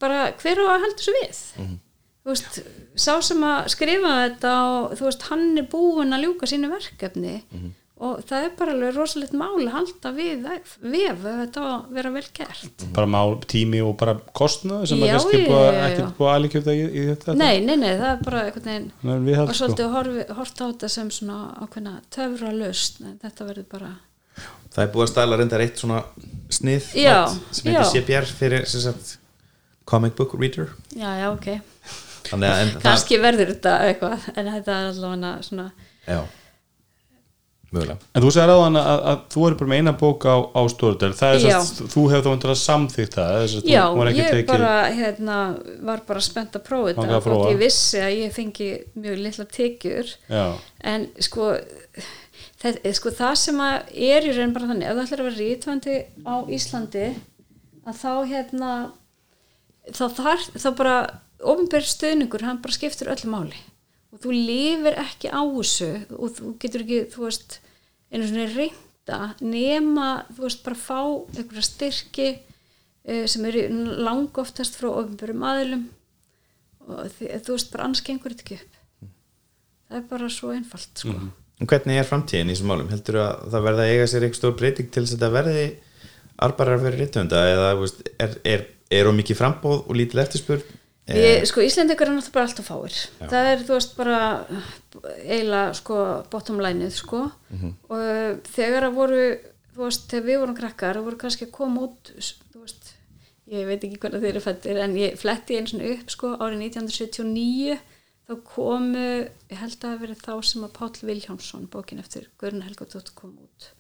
bara 0.01 0.31
hver 0.39 0.61
á 0.63 0.67
að 0.77 0.85
heldur 0.85 1.07
svo 1.07 1.17
við? 1.19 1.43
Þú 2.21 2.35
veist, 2.35 2.63
sá 3.01 3.13
sem 3.25 3.43
að 3.49 3.69
skrifa 3.73 4.15
þetta 4.27 4.55
og 4.69 4.97
þú 4.99 5.07
veist, 5.09 5.29
hann 5.31 5.47
er 5.59 5.69
búinn 5.73 6.13
að 6.15 6.27
ljúka 6.27 6.49
sínu 6.51 6.69
verkefni 6.73 7.39
og 8.01 8.23
það 8.25 8.45
er 8.47 8.53
bara 8.57 8.73
alveg 8.73 8.95
rosalegt 8.97 9.35
máli 9.37 9.67
að 9.69 9.75
halda 9.75 10.11
við 10.17 10.45
vef 10.47 10.77
ef 10.81 11.25
þetta 11.25 11.65
að 11.69 11.91
vera 11.97 12.13
vel 12.15 12.23
gert. 12.39 12.85
Bara 12.97 13.11
má, 13.13 13.19
tími 13.45 13.83
og 13.85 13.93
bara 14.01 14.15
kostnað 14.37 14.87
sem 14.89 15.03
Já, 15.03 15.05
er 15.05 15.19
kannski 15.19 15.41
ekkert 15.43 16.15
búið 16.17 16.31
aðlikjöfta 16.35 16.77
í, 16.77 16.87
í 16.87 17.03
þetta 17.11 17.35
nei, 17.37 17.61
nei, 17.61 17.75
nei, 17.77 17.91
það 18.01 18.07
er 18.13 18.23
bara 18.25 18.45
einhvern 18.47 18.71
veginn 18.71 18.89
Nei, 19.05 19.17
við 19.27 19.37
held, 19.41 19.49
og 19.49 19.53
sko. 19.53 19.59
svolítið 19.61 19.93
horfi, 19.97 20.25
hort 20.39 20.63
á 20.63 20.65
þetta 20.65 20.93
sem 20.97 21.11
svona 21.19 21.41
ákveðna 21.61 21.97
töfra 22.17 22.55
löst 22.57 23.03
þetta 23.05 23.51
verður 23.51 23.69
bara 23.77 23.93
það 24.75 24.85
er 24.85 24.91
búið 24.95 25.07
að 25.07 25.13
stæla 25.13 25.39
reyndar 25.41 25.65
eitt 25.65 25.81
svona 25.83 26.03
snið 26.51 26.91
Já, 26.99 27.17
sem 27.51 27.71
heitir. 27.71 27.87
CPR 27.95 28.35
fyrir 28.41 28.67
sem 28.71 28.85
sagt, 28.85 29.15
comic 29.89 30.17
book 30.19 30.35
reader. 30.39 30.75
Já, 30.95 31.09
já, 31.19 31.31
ok, 31.33 31.49
að 32.31 32.45
en 32.51 32.77
það, 32.83 33.17
verður 33.25 33.55
þetta 33.55 33.79
eitthvað 33.89 34.29
en 34.35 34.53
þetta 34.57 34.77
er 34.77 34.93
allavega 34.93 35.33
svona 35.47 35.71
já, 36.07 36.21
mögulega. 37.71 37.99
En 38.15 38.25
þú 38.25 38.33
segir 38.35 38.53
áðan 38.55 38.79
að, 38.81 39.03
að 39.11 39.21
þú 39.35 39.45
er 39.47 39.57
bara 39.59 39.73
með 39.73 39.83
eina 39.83 39.95
bók 39.99 40.27
á, 40.27 40.37
á 40.39 40.61
Storytel, 40.73 41.11
það 41.19 41.35
er 41.35 41.45
sérst, 41.45 41.83
þú 41.93 42.07
hefur 42.13 42.25
þá 42.25 42.31
vantur 42.31 42.55
að 42.55 42.61
samþýtt 42.63 43.19
það, 43.19 43.37
að 43.41 43.69
Já, 43.71 43.83
ég 44.11 44.33
tekið 44.35 44.49
bara 44.51 44.73
hérna, 44.95 45.39
var 45.91 46.03
bara 46.09 46.25
spennt 46.25 46.59
að 46.59 46.67
prófa 46.67 46.95
þetta 46.95 47.21
að 47.21 47.31
og 47.37 47.47
ég 47.51 47.61
vissi 47.63 48.03
að 48.03 48.17
ég 48.21 48.35
fengi 48.35 48.73
mjög 48.99 49.23
litla 49.27 49.47
tekjur. 49.59 50.17
Já, 50.31 50.45
en 50.95 51.07
sko 51.23 51.53
það, 51.55 52.11
sko 52.61 53.13
það 53.17 53.35
sem 53.41 53.61
er 53.65 54.27
í 54.29 54.33
raun 54.37 54.55
bara 54.57 54.69
þannig 54.69 54.89
ef 54.89 54.97
þú 54.97 55.05
ætlar 55.05 55.23
að 55.23 55.29
vera 55.31 55.41
rítvandi 55.41 55.99
á 56.29 56.35
Íslandi 56.53 57.07
að 57.89 58.01
þá 58.03 58.13
hérna 58.29 58.73
þá 59.89 60.05
þar, 60.17 60.47
þá 60.55 60.69
bara 60.79 60.95
ofnbjörn 61.41 61.89
stöðningur, 61.89 62.45
hann 62.45 62.61
bara 62.63 62.77
skiptur 62.77 63.11
öllu 63.13 63.33
máli. 63.33 63.59
Og 64.11 64.23
þú 64.25 64.35
lifir 64.35 64.99
ekki 65.01 65.31
á 65.31 65.41
þessu 65.41 65.91
og 66.17 66.35
þú 66.37 66.53
getur 66.63 66.85
ekki, 66.85 67.01
þú 67.13 67.27
veist 67.27 67.59
einu 68.11 68.27
svona 68.27 68.49
reynda 68.51 69.21
nema, 69.41 70.09
þú 70.35 70.47
veist, 70.47 70.65
bara 70.67 70.79
fá 70.79 71.01
einhverja 71.01 71.67
styrki 71.69 72.29
uh, 72.35 73.25
sem 73.31 73.47
eru 73.49 73.67
lang 74.03 74.43
oftast 74.43 74.79
frá 74.79 74.91
ofnbjörnum 74.91 75.47
aðilum. 75.53 75.87
Og 76.91 77.15
þú 77.21 77.55
veist, 77.55 77.71
bara 77.73 77.91
gengur 78.03 78.35
þetta 78.35 78.47
ekki 78.47 78.61
upp. 78.61 78.81
Það 79.91 80.01
er 80.01 80.11
bara 80.11 80.31
svo 80.31 80.53
einfalt 80.55 81.03
sko. 81.03 81.15
En 81.61 81.69
hvernig 81.71 82.01
er 82.01 82.09
framtíðin 82.09 82.51
í 82.51 82.57
þessum 82.57 82.73
málum? 82.73 82.91
Heldur 82.93 83.21
að 83.21 83.47
það 83.53 83.65
verða 83.69 83.87
að 83.87 83.95
eiga 83.95 84.11
sér 84.11 84.27
eitthvað 84.27 84.41
stór 84.41 84.59
breyting 84.59 84.91
til 84.91 85.05
þess 85.05 85.15
að 85.15 85.19
þetta 85.19 85.33
verði 85.37 85.65
arbarar 86.41 86.81
fyrir 86.81 87.03
rítvönda 87.05 87.41
eða 87.53 87.73
þú 87.75 87.83
veist, 87.85 88.05
er, 88.17 88.37
er, 88.49 88.67
er 89.01 89.11
um 89.11 89.19
mikið 89.21 89.41
frambóð 89.43 89.83
og 89.83 89.99
lítil 89.99 90.23
eftirspurn? 90.25 90.77
Við, 91.11 91.45
sko, 91.51 91.63
Íslendingar 91.67 92.07
er 92.07 92.15
náttúrulega 92.15 92.37
bara 92.37 92.47
alltaf 92.47 92.69
fáir. 92.71 92.97
Það 93.19 93.49
er, 93.51 93.63
þú 93.67 93.75
veist, 93.75 93.95
bara 93.99 94.19
eiginlega, 95.25 95.73
sko, 95.75 95.97
bottom 96.31 96.61
line-ið, 96.63 96.93
sko. 96.95 97.25
Og 97.91 97.97
uh, 97.99 98.37
þegar 98.55 98.87
að 98.87 98.99
voru 99.01 99.25
þú 99.75 99.87
veist, 99.87 100.09
þegar 100.11 100.27
við 100.27 100.41
vorum 100.43 100.57
krakkar 100.59 100.99
það 100.99 101.07
voru 101.09 101.21
kannski 101.21 101.47
að 101.47 101.55
koma 101.57 101.87
út 101.87 102.11
þú 102.13 102.65
veist, 102.65 102.93
ég 103.51 103.69
veit 103.69 103.87
ekki 103.87 104.01
hvernig 104.03 104.25
þeir 104.25 104.33
eru 104.33 104.43
fættir 104.45 104.81
en 104.83 104.97
ég 104.99 105.17
fletti 105.21 105.59
einu 105.59 105.73
svona 105.73 105.93
upp, 105.95 106.13
sko, 106.15 106.33
árið 106.37 106.65
1979 106.69 107.79
þá 108.31 108.37
komu, 108.47 109.05
ég 109.51 109.59
held 109.59 109.75
að 109.75 109.85
það 109.85 110.03
verið 110.05 110.23
þá 110.23 110.33
sem 110.47 110.65
að 110.67 110.75
Páll 110.77 111.07
Vilhjámsson 111.09 111.69
bókin 111.73 112.03
eftir 112.03 112.29
Guðrun 112.39 112.67
Helgadóttur 112.67 113.15
kom 113.19 113.33
út. 113.43 113.71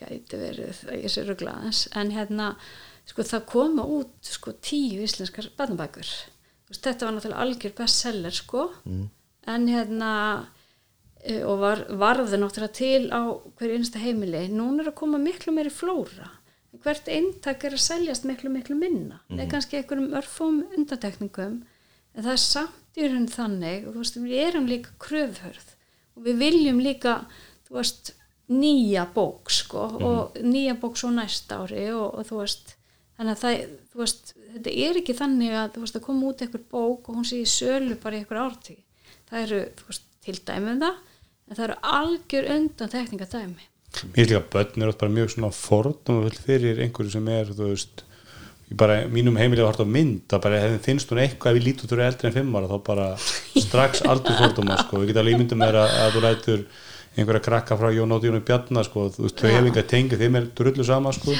Gæti 0.00 0.38
verið 0.40 0.84
ég 0.94 1.10
sé 1.12 1.24
ruglaðans 1.26 1.84
en 1.98 2.12
hérna, 2.14 2.52
sko, 3.10 3.26
það 3.26 3.48
koma 3.50 3.86
út 3.98 4.30
sko, 4.30 4.54
tíu 4.62 5.02
íslenskar 5.04 5.50
barnabækur. 5.58 6.08
Veist, 6.70 6.84
þetta 6.86 7.08
var 7.08 7.16
náttúrulega 7.16 7.44
algjör 7.44 7.76
bestseller 7.80 8.36
sko. 8.36 8.68
En 9.50 9.66
hérna 9.68 10.12
e, 11.24 11.40
og 11.42 11.58
var, 11.64 11.84
varði 11.90 12.38
náttúrulega 12.38 12.76
til 12.78 13.10
á 13.10 13.22
hverju 13.58 13.80
einsta 13.80 14.02
heimili. 14.02 14.46
Núna 14.54 14.84
er 14.84 14.92
að 14.92 15.00
koma 15.02 15.18
miklu 15.18 15.56
meiri 15.56 15.72
flóra. 15.74 16.30
Hvert 16.80 17.10
eintak 17.10 17.66
er 17.66 17.74
að 17.74 17.82
seljast 17.82 18.24
miklu 18.28 18.52
miklu 18.54 18.78
minna. 18.78 19.18
Með 19.28 19.50
kannski 19.50 19.80
einhverjum 19.80 20.14
örfum 20.14 20.62
undantekningum 20.78 21.64
en 22.20 22.26
það 22.26 22.34
er 22.36 22.42
samt 22.44 23.00
í 23.00 23.08
raun 23.08 23.28
þannig 23.30 23.86
og 23.86 23.94
þú 23.94 24.02
veist, 24.02 24.18
við 24.20 24.42
erum 24.44 24.68
líka 24.68 24.92
kröfhörð 25.00 25.70
og 26.16 26.26
við 26.26 26.42
viljum 26.44 26.82
líka 26.84 27.14
þú 27.68 27.78
veist, 27.78 28.12
nýja 28.50 29.06
bók 29.14 29.52
sko 29.54 29.86
og 30.02 30.38
nýja 30.42 30.76
bók 30.82 30.98
svo 31.00 31.12
næsta 31.14 31.62
ári 31.62 31.86
og, 31.94 32.18
og 32.18 32.28
þú 32.28 32.42
veist 32.42 32.74
þannig 33.16 33.32
að 33.36 33.42
það, 33.44 33.64
þú 33.92 34.02
veist, 34.02 34.32
þetta 34.52 34.76
er 34.84 35.00
ekki 35.00 35.16
þannig 35.16 35.56
að 35.56 35.72
þú 35.74 35.84
veist 35.86 35.98
að 36.00 36.06
koma 36.06 36.30
út 36.30 36.44
einhver 36.44 36.64
bók 36.74 37.08
og 37.08 37.20
hún 37.20 37.28
sé 37.30 37.40
í 37.40 37.48
sölu 37.48 37.96
bara 38.02 38.18
í 38.18 38.22
einhver 38.22 38.40
ártíð. 38.42 38.80
Það 39.30 39.44
eru, 39.44 39.60
þú 39.78 39.90
veist, 39.90 40.06
til 40.24 40.36
dæmi 40.44 40.74
um 40.74 40.82
það 40.82 40.98
en 41.50 41.58
það 41.58 41.66
eru 41.66 41.76
algjör 41.96 42.48
undan 42.54 42.92
tekningadæmi 42.92 43.66
mér 43.90 44.14
finnst 44.14 44.30
líka 44.30 44.40
að 44.40 44.50
börn 44.54 44.84
er 44.84 44.92
oft 44.92 45.00
bara 45.00 45.14
mjög 45.16 45.32
svona 45.34 45.50
fordóma 45.54 46.30
fyrir 46.36 46.82
einhverju 46.84 47.14
sem 47.16 47.30
er, 47.32 47.50
þú 47.50 47.70
veist 47.72 48.04
bara, 48.78 49.00
mínum 49.10 49.38
heimilega 49.38 49.66
hort 49.66 49.82
á 49.82 49.86
mynd 49.88 50.30
að 50.30 50.44
bara 50.44 50.60
hefði 50.62 50.78
finnst 50.84 51.10
hún 51.10 51.22
eitthvað 51.24 51.56
ef 51.56 51.58
ég 51.58 51.66
lít 51.66 51.82
út 51.84 51.94
úr 51.96 52.04
eldri 52.04 52.28
en 52.28 52.36
fimm 52.36 52.54
ára 52.54 52.70
þá 52.70 52.78
bara 52.86 53.08
strax 53.64 54.04
aldur 54.06 54.38
fordóma 54.38 54.78
sko, 54.84 55.00
við 55.00 55.10
geta 55.10 55.24
alveg 55.24 55.38
ímyndum 55.38 55.60
mér 55.62 55.80
að, 55.80 55.96
að 56.04 56.14
þú 56.14 56.22
lætur 56.26 56.62
einhverja 57.18 57.42
krakka 57.48 57.78
frá 57.80 57.90
Jón 57.94 58.14
Óti 58.14 58.30
Jónu 58.30 58.42
Bjarnar 58.46 58.86
sko, 58.86 59.08
þú 59.16 59.26
veist, 59.26 59.42
þau 59.42 59.50
hefði 59.50 59.72
enga 59.72 59.86
tengið 59.90 60.22
þeim 60.22 60.38
er 60.38 60.48
drullu 60.60 60.86
sama 60.86 61.12
sko, 61.16 61.34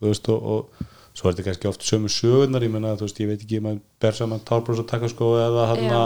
þú 0.00 0.08
veist 0.08 0.30
og, 0.32 0.48
og 0.54 0.90
svo 1.14 1.28
er 1.28 1.36
þetta 1.36 1.46
kannski 1.50 1.70
oft 1.70 1.84
sömu 1.86 2.10
sögurnar 2.10 2.64
ég 2.64 2.72
menna, 2.72 2.94
þú 2.98 3.06
veist, 3.06 3.20
ég 3.20 3.30
veit 3.30 3.44
ekki, 3.44 3.60
maður 3.62 3.82
ber 4.02 4.16
saman 4.16 4.42
tárbrós 4.48 4.80
og 4.82 4.88
taka 4.90 5.10
sko 5.12 5.34
eða 5.42 5.68
hann 5.70 5.84
Já. 5.84 6.00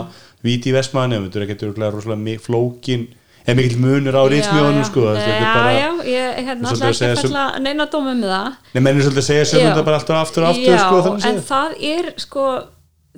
víti 0.45 0.69
í 0.69 0.75
vestmanni, 0.75 1.21
þetta 1.23 1.39
er 1.39 1.47
ekki 1.47 1.69
örgulega 1.69 1.95
rosalega 1.95 2.43
flókin, 2.43 3.07
eða 3.49 3.57
mikill 3.59 3.79
munur 3.81 4.15
á 4.15 4.23
rýtsmjónum 4.31 4.85
sko, 4.87 5.05
er 5.11 5.27
já, 5.27 5.51
bara 5.57 5.73
já, 5.73 5.87
ég 6.07 6.39
hérna 6.47 6.71
alltaf 6.71 6.85
að 6.85 6.93
ekki 6.93 7.09
að 7.09 7.21
fella 7.23 7.45
neina 7.65 7.87
dóma 7.91 8.13
um 8.13 8.23
það. 8.23 8.49
Nei, 8.73 8.81
mennir 8.85 9.05
svolítið 9.05 9.23
að 9.23 9.29
segja 9.29 9.45
Já. 9.49 9.67
þetta 9.69 9.85
bara 9.89 9.99
aftur 10.01 10.15
og 10.15 10.23
aftur 10.23 10.45
og 10.45 10.49
aftur 10.53 10.75
já, 10.75 10.81
sko, 10.85 11.15
en 11.29 11.41
það 11.49 11.77
er 11.89 12.09
sko 12.23 12.45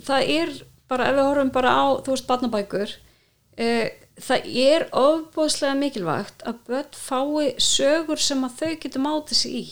það 0.08 0.32
er 0.38 0.54
bara, 0.92 1.10
ef 1.10 1.18
við 1.18 1.28
horfum 1.30 1.52
bara 1.56 1.74
á 1.76 1.84
þú 2.06 2.16
veist, 2.16 2.28
barnabækur 2.30 2.96
uh, 2.96 3.88
það 4.22 4.50
er 4.66 4.88
ofbóðslega 5.02 5.78
mikilvægt 5.80 6.48
að 6.48 6.64
börn 6.70 6.98
fái 6.98 7.52
sögur 7.62 8.22
sem 8.22 8.48
að 8.48 8.58
þau 8.62 8.74
getur 8.86 9.06
mátið 9.06 9.42
sig 9.44 9.60
í. 9.62 9.66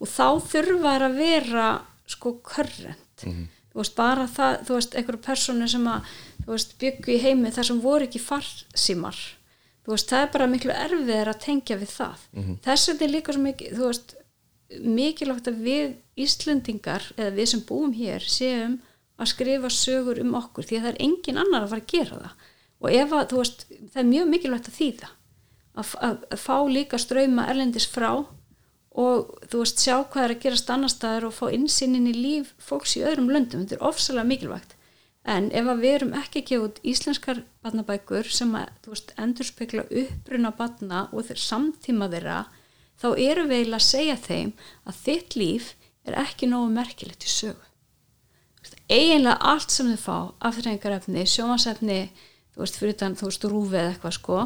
Og 0.00 0.08
þá 0.08 0.26
þurfa 0.48 0.94
þær 0.94 1.06
að 1.10 1.18
vera 1.20 1.70
sko 2.10 2.38
körrent 2.46 3.26
þú 3.70 3.82
veist, 3.82 3.96
bara 3.98 4.26
það, 4.30 4.56
þú 4.66 4.78
veist, 4.78 4.96
einhverju 4.98 5.22
persónu 5.26 5.68
sem 5.70 5.84
að, 5.90 6.14
þú 6.44 6.54
veist, 6.54 6.72
byggu 6.80 7.12
í 7.14 7.20
heimi 7.22 7.52
þar 7.54 7.68
sem 7.68 7.82
voru 7.84 8.08
ekki 8.08 8.22
farsímar 8.22 9.20
þú 9.90 9.96
veist, 9.96 10.10
það 10.12 10.24
er 10.24 10.32
bara 10.36 10.46
miklu 10.50 10.74
erfiðir 10.76 11.30
að 11.32 11.40
tengja 11.42 11.76
við 11.80 11.92
það. 11.96 12.24
Þess 12.62 12.90
vegna 12.90 13.06
er 13.06 13.12
líka 13.14 13.34
svo 13.34 13.42
mikið, 13.42 13.72
þú 13.76 13.88
veist 13.88 14.14
mikilvægt 15.00 15.50
að 15.50 15.62
við 15.66 15.96
Íslendingar 16.20 17.06
eða 17.16 17.34
við 17.34 17.48
sem 17.50 17.62
búum 17.66 17.92
hér 17.96 18.22
séum 18.22 18.76
að 19.18 19.30
skrifa 19.32 19.70
sögur 19.74 20.20
um 20.22 20.36
okkur 20.38 20.64
því 20.68 20.76
að 20.78 20.84
það 20.84 20.92
er 20.92 21.00
engin 21.06 21.40
annar 21.42 21.64
að 21.64 21.72
fara 21.72 21.82
að 21.82 21.90
gera 21.90 22.20
það. 22.20 22.44
Og 22.80 22.94
ef 22.96 23.12
að, 23.12 23.24
þú 23.30 23.40
veist, 23.40 23.64
það 23.92 24.02
er 24.02 24.10
mjög 24.10 24.28
mikilvægt 24.30 24.68
að 24.70 24.78
þýða. 24.78 25.10
Að, 25.80 25.94
að, 26.06 26.16
að 26.30 26.44
fá 26.44 26.56
líka 26.70 27.00
ströyma 27.00 27.48
erlendis 27.50 27.88
frá 27.90 28.10
og 29.00 29.34
þú 29.50 29.64
veist, 29.64 29.82
sjá 29.82 29.96
hvað 30.00 30.24
er 30.24 30.34
að 30.36 30.42
gerast 30.44 30.70
annar 30.70 30.92
staðar 30.92 31.28
og 31.28 31.34
fá 31.34 31.46
innsýnin 31.50 32.08
í 32.10 32.14
líf 32.14 32.54
fólks 32.62 32.96
í 32.98 33.04
öðrum 33.06 33.30
löndum, 33.30 33.66
þetta 33.66 33.78
er 33.78 33.88
ofsalega 33.90 34.30
mikilvægt 34.30 34.76
en 35.28 35.50
ef 35.52 35.68
að 35.68 35.82
við 35.82 35.94
erum 35.96 36.14
ekki 36.16 36.40
að 36.40 36.48
gefa 36.50 36.66
út 36.68 36.80
íslenskar 36.92 37.42
barnabækur 37.64 38.30
sem 38.32 38.54
að, 38.56 38.70
þú 38.84 38.94
veist, 38.94 39.12
endurspekla 39.20 39.84
uppruna 40.02 40.52
barna 40.56 41.02
og 41.12 41.28
þeir 41.28 41.42
samtíma 41.44 42.08
þeirra 42.12 42.38
þá 43.00 43.08
erum 43.16 43.50
við 43.50 43.58
eiginlega 43.58 43.80
að 43.80 43.88
segja 43.88 44.16
þeim 44.24 44.52
að 44.88 45.02
þitt 45.04 45.36
líf 45.36 45.74
er 46.08 46.16
ekki 46.22 46.48
nógu 46.48 46.72
merkilegt 46.72 47.26
í 47.26 47.30
sögu. 47.30 47.66
Eiginlega 48.90 49.36
allt 49.52 49.72
sem 49.72 49.92
þau 49.92 50.00
fá 50.00 50.48
afþreyingarefni, 50.50 51.24
sjómasefni 51.28 52.00
þú 52.54 52.64
veist, 52.64 52.80
fyrir 52.80 52.96
þann, 53.00 53.16
þú 53.16 53.28
veist, 53.28 53.46
rúfið 53.52 53.84
eitthvað 53.84 54.16
sko 54.16 54.40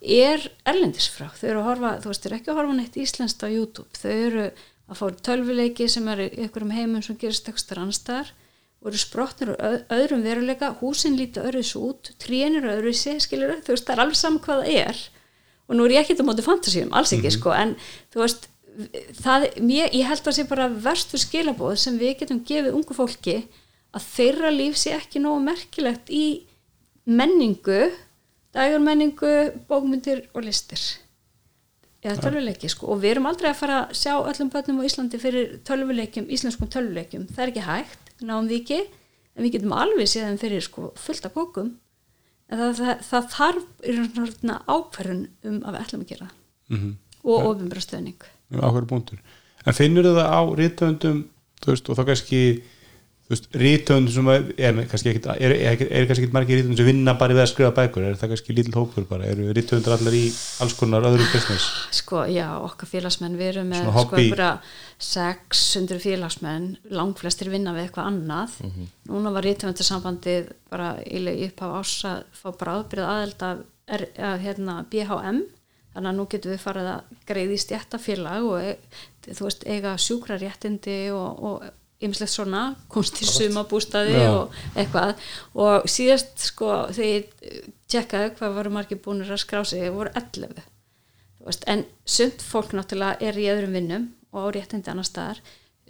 er 0.00 0.46
erlendisfrá 0.68 1.28
þau 1.36 1.48
eru 1.48 1.60
að 1.60 1.66
horfa, 1.68 1.94
þú 2.00 2.12
veist, 2.12 2.22
þau 2.22 2.28
eru 2.30 2.38
ekki 2.38 2.52
að 2.52 2.60
horfa 2.60 2.76
neitt 2.78 3.00
íslenskt 3.00 3.44
á 3.44 3.48
YouTube, 3.50 3.90
þau 3.98 4.12
eru 4.12 4.44
að 4.90 5.00
fá 5.00 5.06
tölvuleiki 5.28 5.88
sem 5.90 6.08
eru 6.08 6.28
í 6.28 6.44
einhverjum 6.44 6.72
heimum 6.74 7.04
sem 7.04 7.18
gerist 7.20 7.50
ekstra 7.52 7.84
annstar 7.84 8.32
og 8.80 8.90
eru 8.90 9.00
sprottnir 9.00 9.52
úr 9.52 9.58
öð- 9.60 9.82
öðrum 9.92 10.22
veruleika 10.24 10.70
húsin 10.80 11.16
líta 11.18 11.42
öðruðs 11.44 11.74
út, 11.76 12.12
trénir 12.22 12.64
öðruðs 12.64 13.02
skilur 13.26 13.58
þú 13.64 13.74
veist, 13.74 13.84
það 13.86 13.94
er 13.96 14.02
alveg 14.06 14.16
saman 14.20 14.40
hvað 14.44 14.62
það 14.64 14.78
er. 14.86 15.02
Og 15.68 15.76
nú 15.76 15.84
er 15.84 15.94
ég 15.94 16.00
ekkert 16.04 16.22
á 16.24 16.28
móti 16.30 16.42
fantasíum, 16.46 16.92
alls 16.96 17.12
ekki 17.14 17.30
sko, 17.30 17.52
en 17.54 17.76
þú 18.10 18.22
veist 18.24 18.48
það, 19.20 19.44
mér, 19.60 19.90
ég 19.92 20.06
held 20.08 20.26
að 20.30 20.36
sé 20.38 20.44
bara 20.48 20.68
verstu 20.68 21.18
skilabóð 21.20 21.76
sem 21.82 21.98
við 22.00 22.16
getum 22.22 22.40
gefið 22.48 22.74
ungu 22.78 22.96
fólki 22.96 23.36
að 23.92 24.06
þeirra 24.16 24.50
líf 24.54 24.78
sé 24.80 24.94
ekki 24.96 25.20
nógu 25.22 25.42
merkilegt 25.44 26.08
í 26.10 26.24
menningu 27.04 27.90
dægurmenningu, 28.54 29.34
bókmyndir 29.68 30.24
og 30.34 30.42
listir 30.46 30.80
eða 32.04 32.16
tölvuleiki 32.24 32.70
sko. 32.72 32.88
Og 32.94 33.02
við 33.02 33.14
erum 33.14 33.28
aldrei 33.30 33.50
að 33.50 33.60
fara 33.60 33.82
að 33.84 33.92
sjá 34.00 34.14
öllum 34.16 34.50
börnum 34.52 34.80
á 34.80 34.88
Íslandi 34.88 35.20
fyrir 35.20 35.52
tölvuleikjum, 35.68 36.30
íslenskum 36.32 36.70
tölvuleikjum. 36.72 37.28
Það 37.30 37.44
er 37.44 37.52
ekki 37.52 37.66
hægt, 37.66 38.10
við 38.20 38.30
náum 38.30 38.48
því 38.48 38.60
ekki. 38.62 38.80
En 39.36 39.46
við 39.46 39.54
getum 39.56 39.76
alveg 39.76 40.10
séð 40.10 40.26
þeim 40.26 40.40
fyrir 40.40 40.64
sko 40.64 40.90
fullt 40.98 41.28
af 41.28 41.36
bókum 41.36 41.74
en 42.50 42.58
það, 42.58 42.80
það, 42.80 43.04
það 43.06 43.28
þarf 43.36 44.64
ákverðun 44.66 45.22
um 45.46 45.60
að 45.62 45.76
við 45.76 45.82
ætlum 45.84 46.02
að 46.02 46.10
gera. 46.10 46.26
Það. 46.26 46.36
Mhm. 46.70 46.90
og 47.26 47.46
ofinbæra 47.50 47.82
stöðning 47.84 48.26
áhverju 48.56 48.88
búntur 48.88 49.18
en 49.66 49.76
finnur 49.76 50.06
það 50.08 50.30
á 50.30 50.40
rítöndum 50.56 51.18
og 51.66 51.96
þá 51.98 52.04
kannski 52.08 52.40
rítöndum 53.30 54.10
sem 54.10 54.28
er, 54.32 54.46
er 54.58 54.78
kannski 54.90 55.12
ekkit 55.12 55.28
er, 55.36 55.52
er, 55.54 55.82
er 55.86 56.06
kannski 56.08 56.24
ekkit 56.24 56.34
margir 56.34 56.58
rítöndum 56.58 56.78
sem 56.80 56.88
vinna 56.88 57.14
bara 57.18 57.36
við 57.36 57.44
að 57.44 57.50
skrifa 57.52 57.70
bækur, 57.76 58.06
er 58.08 58.18
það 58.18 58.32
kannski 58.32 58.56
lítill 58.56 58.74
hópur 58.74 59.06
bara, 59.10 59.28
eru 59.30 59.52
rítöndar 59.54 59.94
allar 59.96 60.16
í 60.18 60.24
alls 60.64 60.74
konar 60.78 61.06
öðrum 61.06 61.30
business? 61.30 61.68
Sko, 62.00 62.24
já, 62.30 62.48
okkar 62.58 62.90
félagsmenn 62.90 63.38
við 63.38 63.52
erum 63.52 63.70
með 63.70 63.92
sko 63.94 64.18
einhverja 64.18 64.50
600 65.00 66.02
félagsmenn. 66.02 66.66
Langflestir 66.92 67.52
vinna 67.52 67.72
við 67.76 67.86
eitthvað 67.86 68.10
annað. 68.10 68.58
Núna 69.08 69.32
var 69.36 69.46
rítumöndarsambandið 69.46 70.50
bara 70.72 70.90
í 71.06 71.22
upp 71.46 71.64
á 71.64 71.66
ás 71.78 71.94
að 72.10 72.20
fá 72.36 72.50
bráðbyrð 72.60 73.06
aðeld 73.06 73.46
af, 73.46 73.64
að, 73.94 74.36
hérna, 74.44 74.82
BHM 74.90 75.42
þannig 75.94 76.10
að 76.10 76.16
nú 76.18 76.26
getum 76.30 76.52
við 76.52 76.62
farið 76.62 76.88
að 76.92 77.14
greiði 77.26 77.58
stjættafélag 77.58 78.46
og 78.46 78.62
e, 78.62 78.74
þú 79.26 79.46
veist, 79.46 79.64
eiga 79.66 79.94
sjúkraréttindi 79.98 80.98
og, 81.14 81.42
og 81.48 81.64
ymslegt 82.00 82.32
svona, 82.32 82.62
komst 82.88 83.20
í 83.20 83.28
sumabústaði 83.28 84.16
Já. 84.16 84.28
og 84.32 84.58
eitthvað. 84.74 85.14
Og 85.60 85.88
síðast 85.90 86.44
sko 86.50 86.70
þegar 86.94 87.10
ég 87.10 87.72
tjekkaði 87.90 88.34
hvað 88.38 88.56
voru 88.58 88.74
margir 88.74 89.00
búinir 89.02 89.32
að 89.32 89.42
skrá 89.44 89.64
sig 89.66 89.90
voru 89.92 90.12
11 90.14 90.62
Þú 91.40 91.48
veist, 91.48 91.64
en 91.72 91.86
sumt 92.04 92.42
fólk 92.44 92.74
náttúrulega 92.76 93.16
er 93.24 93.38
í 93.40 93.48
öðrum 93.48 93.76
vinnum 93.78 94.08
og 94.36 94.50
á 94.52 94.52
réttindi 94.58 94.92
annar 94.92 95.08
staðar. 95.08 95.40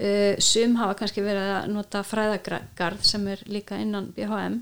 Uh, 0.00 0.38
sum 0.40 0.76
hafa 0.78 0.94
kannski 1.00 1.24
verið 1.24 1.48
að 1.58 1.72
nota 1.74 2.04
fræðagarð 2.06 3.02
sem 3.04 3.26
er 3.28 3.42
líka 3.50 3.76
innan 3.82 4.12
BHM 4.16 4.60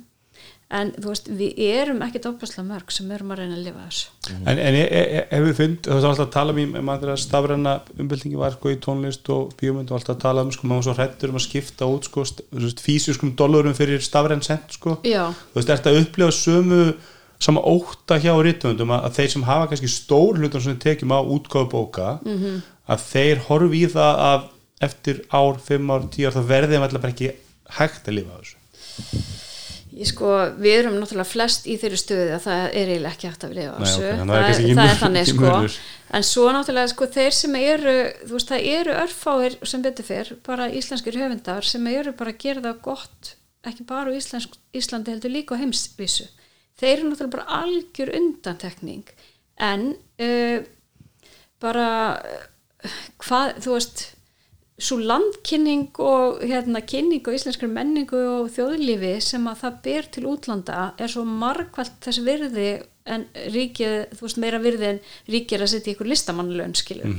en 0.68 0.90
þú 0.98 1.08
veist, 1.08 1.28
við 1.32 1.60
erum 1.64 2.02
ekkit 2.04 2.26
opaslega 2.28 2.66
mörg 2.68 2.90
sem 2.92 3.12
erum 3.16 3.30
að 3.32 3.40
reyna 3.40 3.56
að 3.56 3.62
lifa 3.64 3.84
þessu. 3.86 4.34
En, 4.36 4.58
en 4.60 4.76
e- 4.76 4.88
e- 5.00 5.22
ef 5.24 5.44
við 5.46 5.54
fund, 5.56 5.78
þú 5.86 5.94
veist 5.96 6.08
alltaf 6.10 6.26
að 6.26 6.34
tala 6.34 6.54
um 6.54 6.74
um 6.80 6.90
að 6.92 7.06
stafræna 7.22 7.74
umbyltingi 8.04 8.40
var 8.40 8.56
sko 8.56 8.72
í 8.74 8.80
tónlist 8.84 9.30
og 9.32 9.54
bíómynd 9.60 9.88
og 9.88 9.98
alltaf 9.98 10.18
að 10.18 10.24
tala 10.26 10.44
um 10.44 10.52
sko, 10.52 10.68
maður 10.68 10.90
svo 10.90 10.96
hrættur 10.98 11.32
um 11.32 11.40
að 11.40 11.46
skipta 11.46 11.88
út 11.88 12.10
sko, 12.10 12.26
físiskum 12.84 13.32
dollurum 13.38 13.76
fyrir 13.78 14.04
stafræn 14.04 14.44
sent 14.44 14.76
sko. 14.76 14.98
Já, 15.08 15.30
þú 15.54 15.62
veist, 15.62 15.72
ertu 15.72 15.94
að 15.94 16.02
upplifa 16.02 16.36
sömu 16.36 16.82
sama 17.40 17.62
óta 17.62 18.18
hjá 18.20 18.34
rítumundum 18.34 18.92
að, 18.92 19.08
að 19.08 19.18
þeir 19.18 19.32
sem 19.34 19.48
hafa 19.48 19.68
kannski 19.70 19.90
stór 19.92 20.40
hlutur 20.42 20.64
sem 20.64 20.78
tekjum 20.82 21.14
á 21.14 21.20
útgáfu 21.22 21.70
bóka 21.70 22.18
-hmm. 22.24 22.62
að 22.90 23.04
þeir 23.12 23.44
horfi 23.46 23.84
í 23.86 23.90
það 23.94 24.22
að 24.28 24.48
eftir 24.88 25.22
ár, 25.30 25.58
fimm 25.62 25.90
ár, 25.90 26.08
tíu 26.10 26.28
ár 26.28 26.34
þá 26.34 26.42
verði 26.46 26.74
þeim 26.74 26.86
alltaf 26.86 27.04
ekki 27.08 27.30
hægt 27.78 28.10
að 28.10 28.18
lifa 28.18 28.40
þessu 28.42 29.47
ég 29.98 30.10
sko, 30.12 30.32
við 30.60 30.76
erum 30.78 30.98
náttúrulega 31.00 31.28
flest 31.28 31.66
í 31.66 31.74
þeirri 31.80 31.98
stöðu 31.98 32.36
að 32.36 32.44
það 32.44 32.60
er 32.68 32.92
eiginlega 32.92 33.14
ekki 33.16 33.30
hægt 33.30 33.46
að 33.48 33.56
lifa 33.58 33.72
Nei, 33.74 33.86
þessu, 33.86 34.04
ok, 34.04 34.18
þannig 34.18 34.36
að 34.36 34.44
það 34.44 34.52
er 34.52 34.78
það, 34.78 34.92
er, 34.92 35.00
þannig 35.02 35.32
sko. 35.32 35.56
en 36.18 36.28
svo 36.28 36.44
náttúrulega 36.54 36.92
sko 36.92 37.10
þeir 37.16 37.36
sem 37.38 37.58
eru 37.62 37.96
þú 38.22 38.36
veist, 38.36 38.52
það 38.52 38.68
eru 38.76 38.94
örfáir 39.02 39.58
sem 39.72 39.84
betur 39.84 40.08
fyrr 40.08 40.30
bara 40.46 40.70
íslenskir 40.70 41.18
höfundar 41.18 41.66
sem 41.66 41.90
eru 41.90 42.14
bara 42.16 42.34
að 42.36 42.40
gera 42.46 42.64
það 42.68 42.80
gott 42.86 43.34
ekki 43.66 43.86
bara 43.88 44.12
á 44.12 44.16
Íslensk, 44.16 44.56
Íslandi 44.76 45.14
heldur 45.14 45.32
líka 45.32 45.56
á 45.58 45.60
heimsvísu. 45.60 46.28
Þeir 46.78 46.92
eru 46.92 47.08
náttúrulega 47.08 47.34
bara 47.34 47.62
algjör 47.62 48.12
undantekning. 48.18 49.08
En 49.58 49.88
uh, 50.22 50.58
bara 51.62 51.88
uh, 52.22 52.94
hvað, 53.24 53.58
þú 53.64 53.74
veist 53.74 54.04
svo 54.78 54.98
landkynning 55.02 55.98
og 55.98 56.42
hérna 56.46 56.82
kynning 56.86 57.26
og 57.26 57.34
íslenskar 57.34 57.70
menningu 57.72 58.18
og 58.18 58.52
þjóðlífi 58.54 59.16
sem 59.24 59.48
að 59.50 59.64
það 59.64 59.80
ber 59.86 60.08
til 60.14 60.24
útlanda 60.30 60.84
er 60.98 61.10
svo 61.10 61.24
margvælt 61.26 61.98
þess 62.04 62.22
virði 62.26 62.68
en 63.08 63.24
ríkið, 63.54 64.14
þú 64.14 64.26
veist, 64.26 64.38
meira 64.42 64.60
virði 64.62 64.90
en 64.92 65.02
ríkið 65.32 65.56
er 65.56 65.64
að 65.64 65.72
setja 65.72 65.94
ykkur 65.94 66.10
listamannlaun 66.12 66.76
skilur 66.78 67.10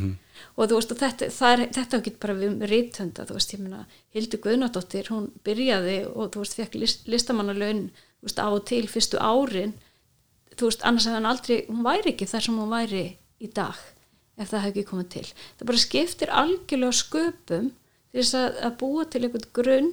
og 0.55 0.69
þú 0.69 0.79
veist, 0.79 0.93
og 0.93 1.01
þetta, 1.01 1.29
er, 1.49 1.65
þetta 1.75 1.99
ekki 1.99 2.15
bara 2.21 2.37
við 2.37 2.49
um 2.51 2.57
rithönda, 2.71 3.27
þú 3.27 3.37
veist, 3.37 3.53
ég 3.55 3.63
meina 3.63 3.85
Hildur 4.15 4.43
Guðnadóttir, 4.43 5.11
hún 5.11 5.29
byrjaði 5.47 5.99
og 6.13 6.33
þú 6.33 6.43
veist, 6.43 6.57
fekk 6.59 6.79
list, 6.79 7.07
veist, 7.07 8.39
á 8.39 8.47
og 8.47 8.65
til 8.67 8.83
fyrstu 8.91 9.19
árin. 9.19 9.75
Þú 10.59 10.67
veist, 10.67 10.83
annars 10.83 11.07
hefði 11.07 11.19
hann 11.19 11.29
aldrei 11.29 11.57
hún 11.69 11.85
væri 11.85 12.13
ekki 12.13 12.27
þar 12.27 12.45
sem 12.45 12.59
hún 12.59 12.73
væri 12.73 13.05
í 13.39 13.51
dag 13.55 13.79
ef 14.39 14.49
það 14.53 14.63
hefði 14.65 14.71
ekki 14.83 14.89
komið 14.89 15.09
til. 15.15 15.25
Það 15.59 15.69
bara 15.71 15.83
skiptir 15.83 16.31
algjörlega 16.41 16.97
sköpum 16.99 17.69
til 18.09 18.21
þess 18.23 18.37
að, 18.39 18.59
að 18.69 18.77
búa 18.81 19.05
til 19.11 19.23
einhvern 19.27 19.49
grunn 19.59 19.91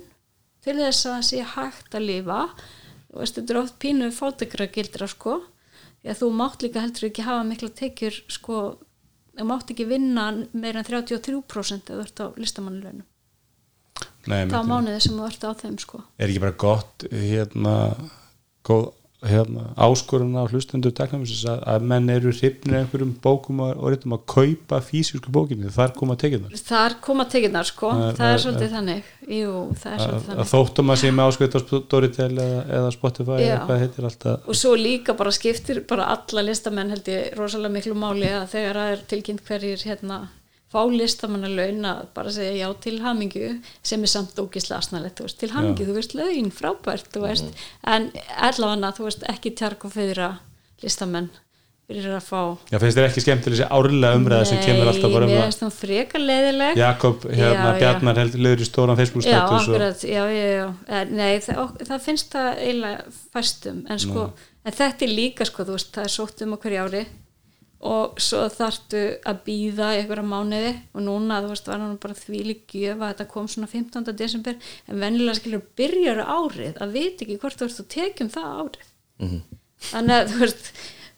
til 0.66 0.76
þess 0.78 1.06
að 1.06 1.14
það 1.16 1.26
sé 1.30 1.42
hægt 1.56 1.98
að 1.98 2.06
lifa. 2.10 2.40
Þú 3.10 3.20
veist, 3.22 3.36
þetta 3.40 3.54
er 3.56 3.60
oft 3.62 3.76
pínu 3.82 4.10
fótegra 4.14 4.66
gildra 4.74 5.08
sko. 5.10 5.36
Því 6.02 6.12
að 6.12 6.20
þú 6.22 6.30
mátt 6.38 6.62
líka 6.62 6.82
heldur 6.84 7.08
ekki 7.08 7.24
hafa 7.26 7.44
mikla 7.48 7.70
tekjur 7.82 8.16
sko, 8.30 8.60
þú 9.36 9.46
mátt 9.50 9.70
ekki 9.74 9.86
vinna 9.90 10.28
meira 10.54 10.82
en 10.84 10.86
33% 10.88 11.90
ef 11.90 11.96
þú 11.96 12.02
ert 12.06 12.22
á 12.22 12.26
listamannlaunum 12.40 13.04
Nei, 14.26 14.42
þá 14.50 14.58
myndi- 14.58 14.68
mánuði 14.70 15.00
sem 15.04 15.16
þú 15.18 15.26
ert 15.28 15.44
á 15.46 15.50
þeim 15.60 15.76
sko. 15.78 16.00
Er 16.18 16.28
ekki 16.30 16.40
bara 16.42 16.56
gott 16.58 17.04
hérna, 17.12 17.74
góð, 18.66 18.88
hérna 19.30 19.64
áskorun 19.76 20.36
á 20.38 20.44
teknamisins 20.46 21.44
að, 21.50 21.60
að 21.72 21.86
menn 21.90 22.10
eru 22.12 22.32
hrifnir 22.34 22.78
einhverjum 22.80 23.12
bókum 23.22 23.60
og, 23.64 23.72
og 23.76 23.92
reyndum 23.92 24.14
að 24.16 24.24
kaupa 24.32 24.80
físísku 24.84 25.32
bókinu 25.34 25.70
þar 25.74 25.94
koma 25.96 26.16
tekjunar 26.20 26.54
þar 26.60 26.96
koma 27.04 27.26
tekjurnar 27.32 27.68
sko. 27.68 27.90
Það- 27.96 28.16
það, 28.20 28.32
er 28.32 28.42
svolítið 28.44 28.74
þannig. 28.76 29.10
Jú, 29.26 29.52
það 29.82 29.92
er 29.92 29.98
að, 29.98 30.06
svolítið 30.06 30.16
að 30.16 30.30
þannig. 30.30 30.50
þóttum 30.52 30.94
að 30.94 31.00
sé 31.02 31.12
með 31.16 31.30
áskveit 31.32 31.56
á 31.56 31.60
Storytel 31.66 32.30
eða, 32.46 32.62
eða 32.78 32.94
Spotify 32.94 33.38
Já. 33.40 33.46
eða 33.46 33.60
hvað 33.66 33.84
heitir 33.84 34.08
alltaf 34.10 34.48
og 34.50 34.58
svo 34.62 34.74
líka 34.78 35.16
bara 35.18 35.34
skiptir 35.34 35.82
bara 35.88 36.08
alla 36.14 36.46
listamenn 36.46 36.92
held 36.94 37.12
ég 37.12 37.36
rosalega 37.38 37.74
miklu 37.76 37.94
máli 37.98 38.30
að 38.30 38.50
þegar 38.54 38.80
það 38.82 38.92
er 38.96 39.06
tilkynnt 39.12 39.46
hverjir 39.48 39.86
hérna 39.90 40.20
fá 40.76 40.82
listamanna 40.92 41.48
laun 41.50 41.88
að 41.88 42.04
bara 42.16 42.34
segja 42.34 42.66
já 42.66 42.68
til 42.84 42.98
hamingju 43.04 43.54
sem 43.86 44.04
er 44.04 44.12
samt 44.12 44.36
ógislega 44.42 45.00
veist, 45.00 45.40
til 45.40 45.54
hamingju, 45.54 45.88
þú 45.88 45.96
veist 45.96 46.14
laun, 46.18 46.52
frábært, 46.52 47.08
þú 47.14 47.24
veist, 47.24 47.64
en 47.86 48.10
allavega, 48.36 48.92
þú 48.98 49.08
veist, 49.08 49.26
ekki 49.32 49.56
tjark 49.56 49.88
og 49.88 49.96
fyrra 49.96 50.36
listamenn 50.84 51.32
fyrir 51.86 52.16
að 52.16 52.24
fá. 52.26 52.40
Já, 52.66 52.80
finnst 52.82 52.98
þér 52.98 53.04
ekki 53.06 53.22
skemmtileg 53.22 53.60
þessi 53.60 53.66
árlega 53.76 54.18
umræða 54.18 54.46
sem 54.50 54.62
kemur 54.64 54.88
alltaf 54.90 55.12
bara 55.12 55.26
um 55.26 55.30
mér 55.30 55.38
að 55.38 55.44
finnst 55.46 55.62
hún 55.62 55.74
frekar 55.76 56.22
leiðileg 56.24 56.80
Jakob 56.80 57.26
hérna, 57.28 57.52
Já, 57.52 57.68
já. 57.68 57.76
Bjarnar 57.78 58.18
heldur 58.18 58.42
lögur 58.42 58.64
í 58.64 58.66
stóran 58.66 58.98
Facebook 58.98 59.22
Já, 59.22 59.36
status 59.36 59.68
og, 59.68 59.76
akkurat, 59.76 60.02
já, 60.02 60.24
já, 60.34 60.48
já. 60.50 60.66
Eh, 60.88 61.04
Nei, 61.14 61.28
það, 61.44 61.76
það 61.86 62.02
finnst 62.08 62.34
það 62.34 62.48
eiginlega 62.64 63.14
fæstum, 63.36 63.78
en 63.86 64.02
sko, 64.02 64.26
en 64.66 64.76
þetta 64.80 65.06
er 65.06 65.14
líka, 65.20 65.46
sko, 65.46 65.68
þú 65.68 65.78
veist, 65.78 65.92
það 65.94 66.08
er 66.08 66.14
sótt 66.16 66.42
um 66.42 66.58
okkur 66.58 66.74
í 66.74 66.82
ári 66.82 67.04
og 67.84 68.16
svo 68.22 68.46
þarftu 68.48 69.02
að 69.28 69.40
býða 69.44 69.90
í 69.92 70.00
einhverja 70.00 70.24
mánuði 70.24 70.72
og 70.96 71.04
núna, 71.04 71.42
þú 71.44 71.52
veist, 71.52 71.68
var 71.68 71.82
hann 71.84 71.98
bara 72.00 72.16
því 72.16 72.42
líka 72.50 72.80
gjöf 72.80 73.02
að 73.02 73.10
þetta 73.12 73.28
kom 73.34 73.48
svona 73.52 73.68
15. 73.68 74.12
desember 74.16 74.56
en 74.88 75.00
venjulega 75.04 75.38
skilur 75.40 75.64
byrjar 75.76 76.22
árið 76.24 76.80
að 76.80 76.96
vita 76.96 77.26
ekki 77.26 77.38
hvort 77.42 77.60
þú 77.60 77.68
ert 77.68 77.82
að 77.84 77.90
tekjum 77.96 78.32
það 78.32 78.60
árið 78.64 78.92
þannig 79.92 80.16
að 80.16 80.30
þú 80.32 80.44
veist 80.46 80.70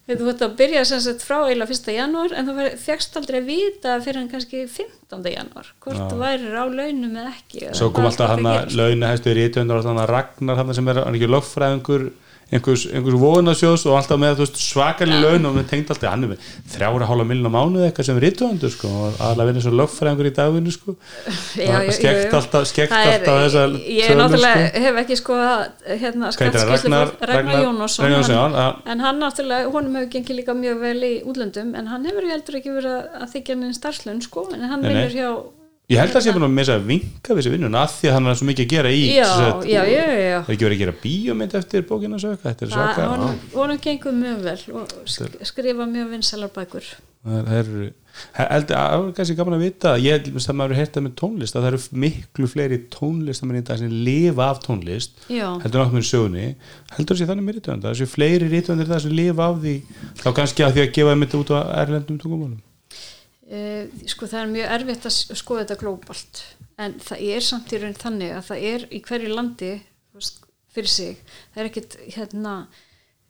þú 0.09 0.25
veist 0.25 0.41
að 0.41 0.53
byrja 0.57 0.85
sem 0.89 1.01
sagt 1.05 1.21
frá 1.21 1.37
eiginlega 1.45 1.75
1. 1.75 1.89
janúar 1.93 2.31
en 2.33 2.47
þú 2.49 2.67
fegst 2.81 3.17
aldrei 3.19 3.37
að 3.39 3.49
vita 3.49 3.97
fyrir 4.01 4.19
hann 4.19 4.31
kannski 4.31 4.63
15. 4.65 5.27
janúar 5.35 5.67
hvort 5.85 5.99
þú 6.09 6.17
værir 6.17 6.55
á 6.57 6.65
launum 6.65 7.19
eða 7.21 7.33
ekki 7.35 7.67
svo 7.77 7.91
kom 7.93 8.07
alltaf 8.09 8.33
hann 8.33 8.49
að 8.49 8.57
gerist. 8.63 8.79
launa 8.79 9.11
hæstu 9.13 9.29
í 9.29 9.37
rítuðundur 9.37 9.79
alltaf 9.79 9.93
hann 9.93 10.01
að 10.03 10.11
Ragnar 10.15 10.59
hann 10.59 10.73
sem 10.79 10.89
er 10.89 11.01
hann 11.03 11.13
er 11.13 11.19
ekki 11.19 11.29
lögfræðingur 11.29 12.07
einhvers, 12.49 12.83
einhvers 12.89 13.17
vonasjós 13.21 13.83
og 13.85 13.97
alltaf 13.99 14.17
með 14.21 14.39
svakalig 14.57 15.19
laun 15.21 15.45
og 15.49 15.53
með 15.59 15.67
tengd 15.69 15.91
alltaf 15.93 16.09
hann 16.09 16.23
er 16.25 16.39
þrjára 16.73 17.07
hálfa 17.09 17.25
miljon 17.29 17.49
á 17.49 17.53
mánuði 17.53 17.85
eitthvað 17.89 18.07
sem 18.09 18.19
rítuðundur 18.23 18.73
sko, 18.73 18.87
og 18.89 19.19
aðalega 19.21 19.49
vinna 19.51 19.63
svo 19.65 19.73
lögfræðingur 19.79 20.29
í 20.29 20.33
dagvinnu 20.39 20.73
sko. 20.73 20.95
Já, 21.59 21.75
skekt 21.93 22.33
alltaf, 22.39 22.65
skekt 22.71 22.93
Það 22.95 23.11
alltaf 23.13 23.39
þessa 23.43 23.63
ég 23.99 24.17
náttúrulega 24.21 24.83
hef 24.87 24.99
ekki 25.03 25.19
sko 25.21 25.37
hérna 26.03 26.31
skattskýrslu 26.33 26.93
Ragnar- 27.29 28.57
já. 28.57 28.67
en 28.91 28.99
hann 29.05 29.21
náttúrulega, 29.21 29.69
honum 29.75 29.95
hefur 29.99 30.11
gengið 30.17 30.39
líka 30.41 30.57
mjög 30.57 30.81
vel 30.81 30.97
í 31.05 31.13
útlöndum 31.23 31.75
en 31.77 31.87
hann 31.93 32.05
hefur 32.09 32.27
heldur 32.33 32.59
ekki 32.59 32.73
verið 32.79 32.97
að- 32.97 33.29
þykja 33.35 33.59
hann 33.61 33.73
starfslun 33.77 34.21
sko, 34.25 34.47
en 34.53 34.61
hann 34.73 34.81
vinnur 34.81 35.13
hjá 35.13 35.29
ég 35.89 35.97
held 35.97 36.13
að 36.19 36.21
sé 36.25 36.33
búin 36.35 36.45
að 36.45 36.53
missa 36.53 36.75
að 36.77 36.83
vinka 36.89 37.33
þessi 37.37 37.51
vinnuna 37.55 37.83
af 37.87 37.95
því 37.99 38.09
að 38.11 38.13
hann 38.17 38.27
er 38.29 38.35
svo 38.39 38.47
mikið 38.49 38.65
að 38.67 38.73
gera 38.75 38.89
í 38.93 39.03
já, 39.15 39.25
sagt, 39.29 39.65
já, 39.69 39.81
já, 39.89 40.03
það 40.05 40.49
er 40.49 40.53
ekki 40.55 40.67
verið 40.67 40.77
að 40.77 40.83
gera 40.83 40.97
bíómynd 41.03 41.55
eftir 41.59 41.85
bókina 41.89 42.19
söka, 42.21 42.43
þetta 42.51 42.65
er 42.65 42.69
Það- 42.69 42.75
svaka 42.77 43.07
honum, 43.13 43.39
honum 43.55 43.79
gengur 43.85 44.13
mjög 44.19 44.43
vel 44.45 44.59
og 44.83 44.93
sk- 45.09 45.39
skrifa 45.49 45.87
mjög 45.89 46.11
vinsalar 46.13 46.51
bækur. 46.53 46.85
Það 47.19 47.49
er 47.51 47.71
að 48.39 48.63
það 48.69 48.93
er 48.93 49.11
kannski 49.17 49.35
gaman 49.35 49.55
að 49.57 49.63
vita 49.65 49.91
ég 49.99 50.13
held 50.23 50.37
að 50.39 50.55
maður 50.55 50.77
hértað 50.79 51.03
með 51.07 51.13
tónlist 51.19 51.55
að 51.57 51.65
það 51.65 51.67
eru 51.73 51.99
miklu 52.05 52.47
fleiri 52.47 52.77
tónlistamenn 52.93 53.59
í 53.59 53.65
dag 53.67 53.77
sem 53.81 53.91
lifa 54.07 54.47
af 54.53 54.61
tónlist 54.63 55.11
Já. 55.27 55.49
heldur 55.65 55.83
með 55.97 56.07
sögunni. 56.07 56.45
Heldur 56.95 57.15
þessi 57.19 57.27
þannig 57.29 57.45
með 57.49 57.59
rítvönda 57.59 57.91
þessi 57.91 58.07
fleiri 58.13 58.49
rítvöndir 58.53 58.87
það 58.87 59.03
sem 59.03 59.11
lifa 59.19 59.49
af 59.51 59.59
því 59.63 59.75
þá 60.23 60.27
kannski 60.39 60.63
að 60.63 60.73
því 60.77 60.85
að 60.87 60.93
gefa 60.95 61.15
sko 63.49 64.27
það 64.29 64.41
er 64.43 64.51
mjög 64.53 64.73
erfitt 64.75 65.05
að 65.09 65.37
skoða 65.39 65.63
þetta 65.63 65.79
glóbalt. 65.81 66.41
En 66.79 66.99
það 67.01 67.23
er 67.33 67.43
samt 67.43 67.73
í 67.73 67.79
raun 67.81 67.97
þannig 67.97 68.35
að 68.35 68.43
það 68.51 68.67
er 68.69 68.85
í 68.93 68.99
hverju 69.03 69.31
landi 69.33 69.71
fyrir 70.73 70.91
sig 70.91 71.17
það 71.53 71.61
er 71.61 71.69
ekkit 71.69 71.97
hérna 72.15 72.53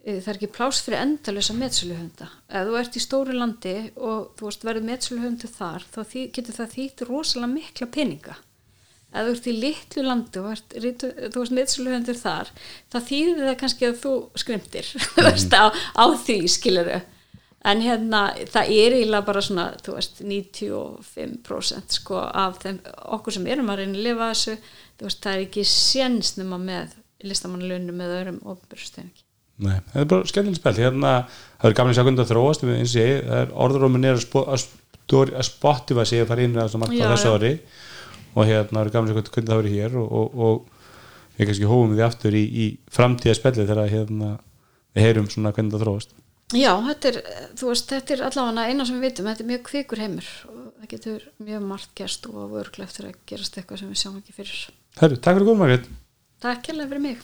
e, 0.04 0.18
það 0.20 0.30
er 0.32 0.38
ekki 0.38 0.52
plás 0.58 0.82
fyrir 0.84 1.04
endalösa 1.04 1.56
metsöluhunda 1.58 2.28
ef 2.28 2.68
þú 2.68 2.78
ert 2.82 3.00
í 3.00 3.04
stóru 3.04 3.38
landi 3.38 3.76
og 3.96 4.34
þú 4.40 4.52
verður 4.68 4.88
metsöluhundu 4.90 5.52
þar 5.54 5.88
þá 5.88 6.00
þý, 6.04 6.26
getur 6.36 6.60
það 6.60 6.76
þýtt 6.76 7.06
rosalega 7.10 7.54
mikla 7.54 7.90
peninga. 7.96 8.38
Ef 9.10 9.26
þú 9.26 9.32
ert 9.34 9.48
í 9.50 9.54
litlu 9.58 10.02
landi 10.06 10.42
og 10.42 10.52
ert, 10.52 10.76
rítu, 10.84 11.08
þú 11.34 11.42
veist 11.42 11.56
metsöluhundur 11.58 12.20
þar 12.20 12.52
þá 12.92 13.00
þýðir 13.08 13.48
það 13.48 13.56
kannski 13.64 13.88
að 13.88 14.02
þú 14.04 14.12
skrimtir. 14.44 14.92
Veist 15.30 15.56
á, 15.56 15.66
á 15.74 16.06
því 16.14 16.38
skiluru 16.52 17.00
en 17.70 17.84
hérna 17.86 18.24
það 18.50 18.74
er 18.76 18.98
eiginlega 18.98 19.28
bara 19.28 19.44
svona 19.46 19.70
þú 19.86 19.96
veist 19.98 20.22
95% 20.24 21.98
sko 22.00 22.20
af 22.28 22.60
þeim 22.64 22.82
okkur 23.18 23.36
sem 23.36 23.48
erum 23.52 23.72
að 23.72 23.84
reyna 23.84 23.98
að 23.98 24.06
lifa 24.08 24.30
þessu 24.34 24.58
þú 24.60 25.08
veist 25.08 25.24
það 25.24 25.38
er 25.38 25.48
ekki 25.48 25.66
sénsnuma 25.70 26.60
með 26.62 26.96
listamannlunum 27.30 28.06
eða 28.06 28.22
öðrum 28.22 28.40
ofnbjörnstöðingi 28.54 29.26
Nei, 29.60 29.76
það 29.92 30.02
er 30.02 30.06
bara 30.14 30.28
skemmtileg 30.30 30.60
spil 30.62 30.76
hérna, 30.78 31.14
það 31.60 31.70
er 31.70 31.82
að 31.82 31.90
sjá 31.98 32.04
hvernig 32.06 32.20
það 32.22 32.30
þróast 32.30 32.62
eins 32.64 32.94
og 32.94 33.02
ég, 33.02 33.18
það 33.26 33.42
er 33.42 33.50
orðurómin 33.66 34.08
er 34.08 34.16
að, 34.16 34.22
spo, 34.24 34.44
að, 34.48 34.62
stóri, 34.96 35.34
að 35.36 35.48
Spotify 35.50 36.06
sé 36.08 36.20
að 36.24 36.30
fara 36.30 36.46
inn 36.46 36.56
að 36.56 36.78
þessu 36.78 37.34
ári. 37.34 37.52
Og 38.38 38.48
hérna 38.48 38.86
er 38.86 38.92
gaman 38.94 39.12
að 39.12 39.18
sjá 39.18 39.34
hvernig 39.34 39.50
það 39.50 39.60
verið 39.60 39.76
hér 39.76 39.98
og, 40.00 40.14
og, 40.16 40.46
og 40.48 41.36
við 41.36 41.50
kannski 41.50 41.68
hófum 41.74 41.98
því 41.98 42.06
aftur 42.08 42.40
í, 42.40 42.46
í 42.48 42.70
framtíða 42.96 43.36
spilli 43.36 43.68
þegar 43.68 43.92
hérna, 43.92 44.32
við 44.96 45.08
heyrum 45.10 45.28
svona 45.34 45.52
hvernig 45.52 45.76
það 45.76 45.84
þróast 45.84 46.16
Já, 46.58 46.72
þetta 46.82 47.10
er, 47.12 47.18
þú 47.60 47.68
veist, 47.70 47.92
þetta 47.92 48.16
er 48.16 48.22
allavega 48.26 48.70
eina 48.72 48.86
sem 48.88 48.98
við 48.98 49.06
vitum, 49.06 49.28
þetta 49.30 49.44
er 49.44 49.50
mjög 49.52 49.66
kvikur 49.68 50.00
heimur 50.02 50.30
og 50.50 50.62
það 50.80 50.88
getur 50.96 51.26
mjög 51.46 51.68
margt 51.70 51.92
gerst 52.00 52.30
og 52.32 52.56
örglega 52.64 52.90
eftir 52.90 53.10
að 53.10 53.20
gerast 53.30 53.60
eitthvað 53.60 53.84
sem 53.84 53.92
við 53.92 54.02
sjáum 54.02 54.16
ekki 54.18 54.38
fyrir. 54.40 54.64
Herru, 54.98 55.20
takk 55.20 55.38
fyrir 55.38 55.52
góð 55.52 55.60
Margrét. 55.62 55.92
Takk 56.42 56.64
kærlega 56.66 56.90
fyrir 56.90 57.06
mig 57.06 57.22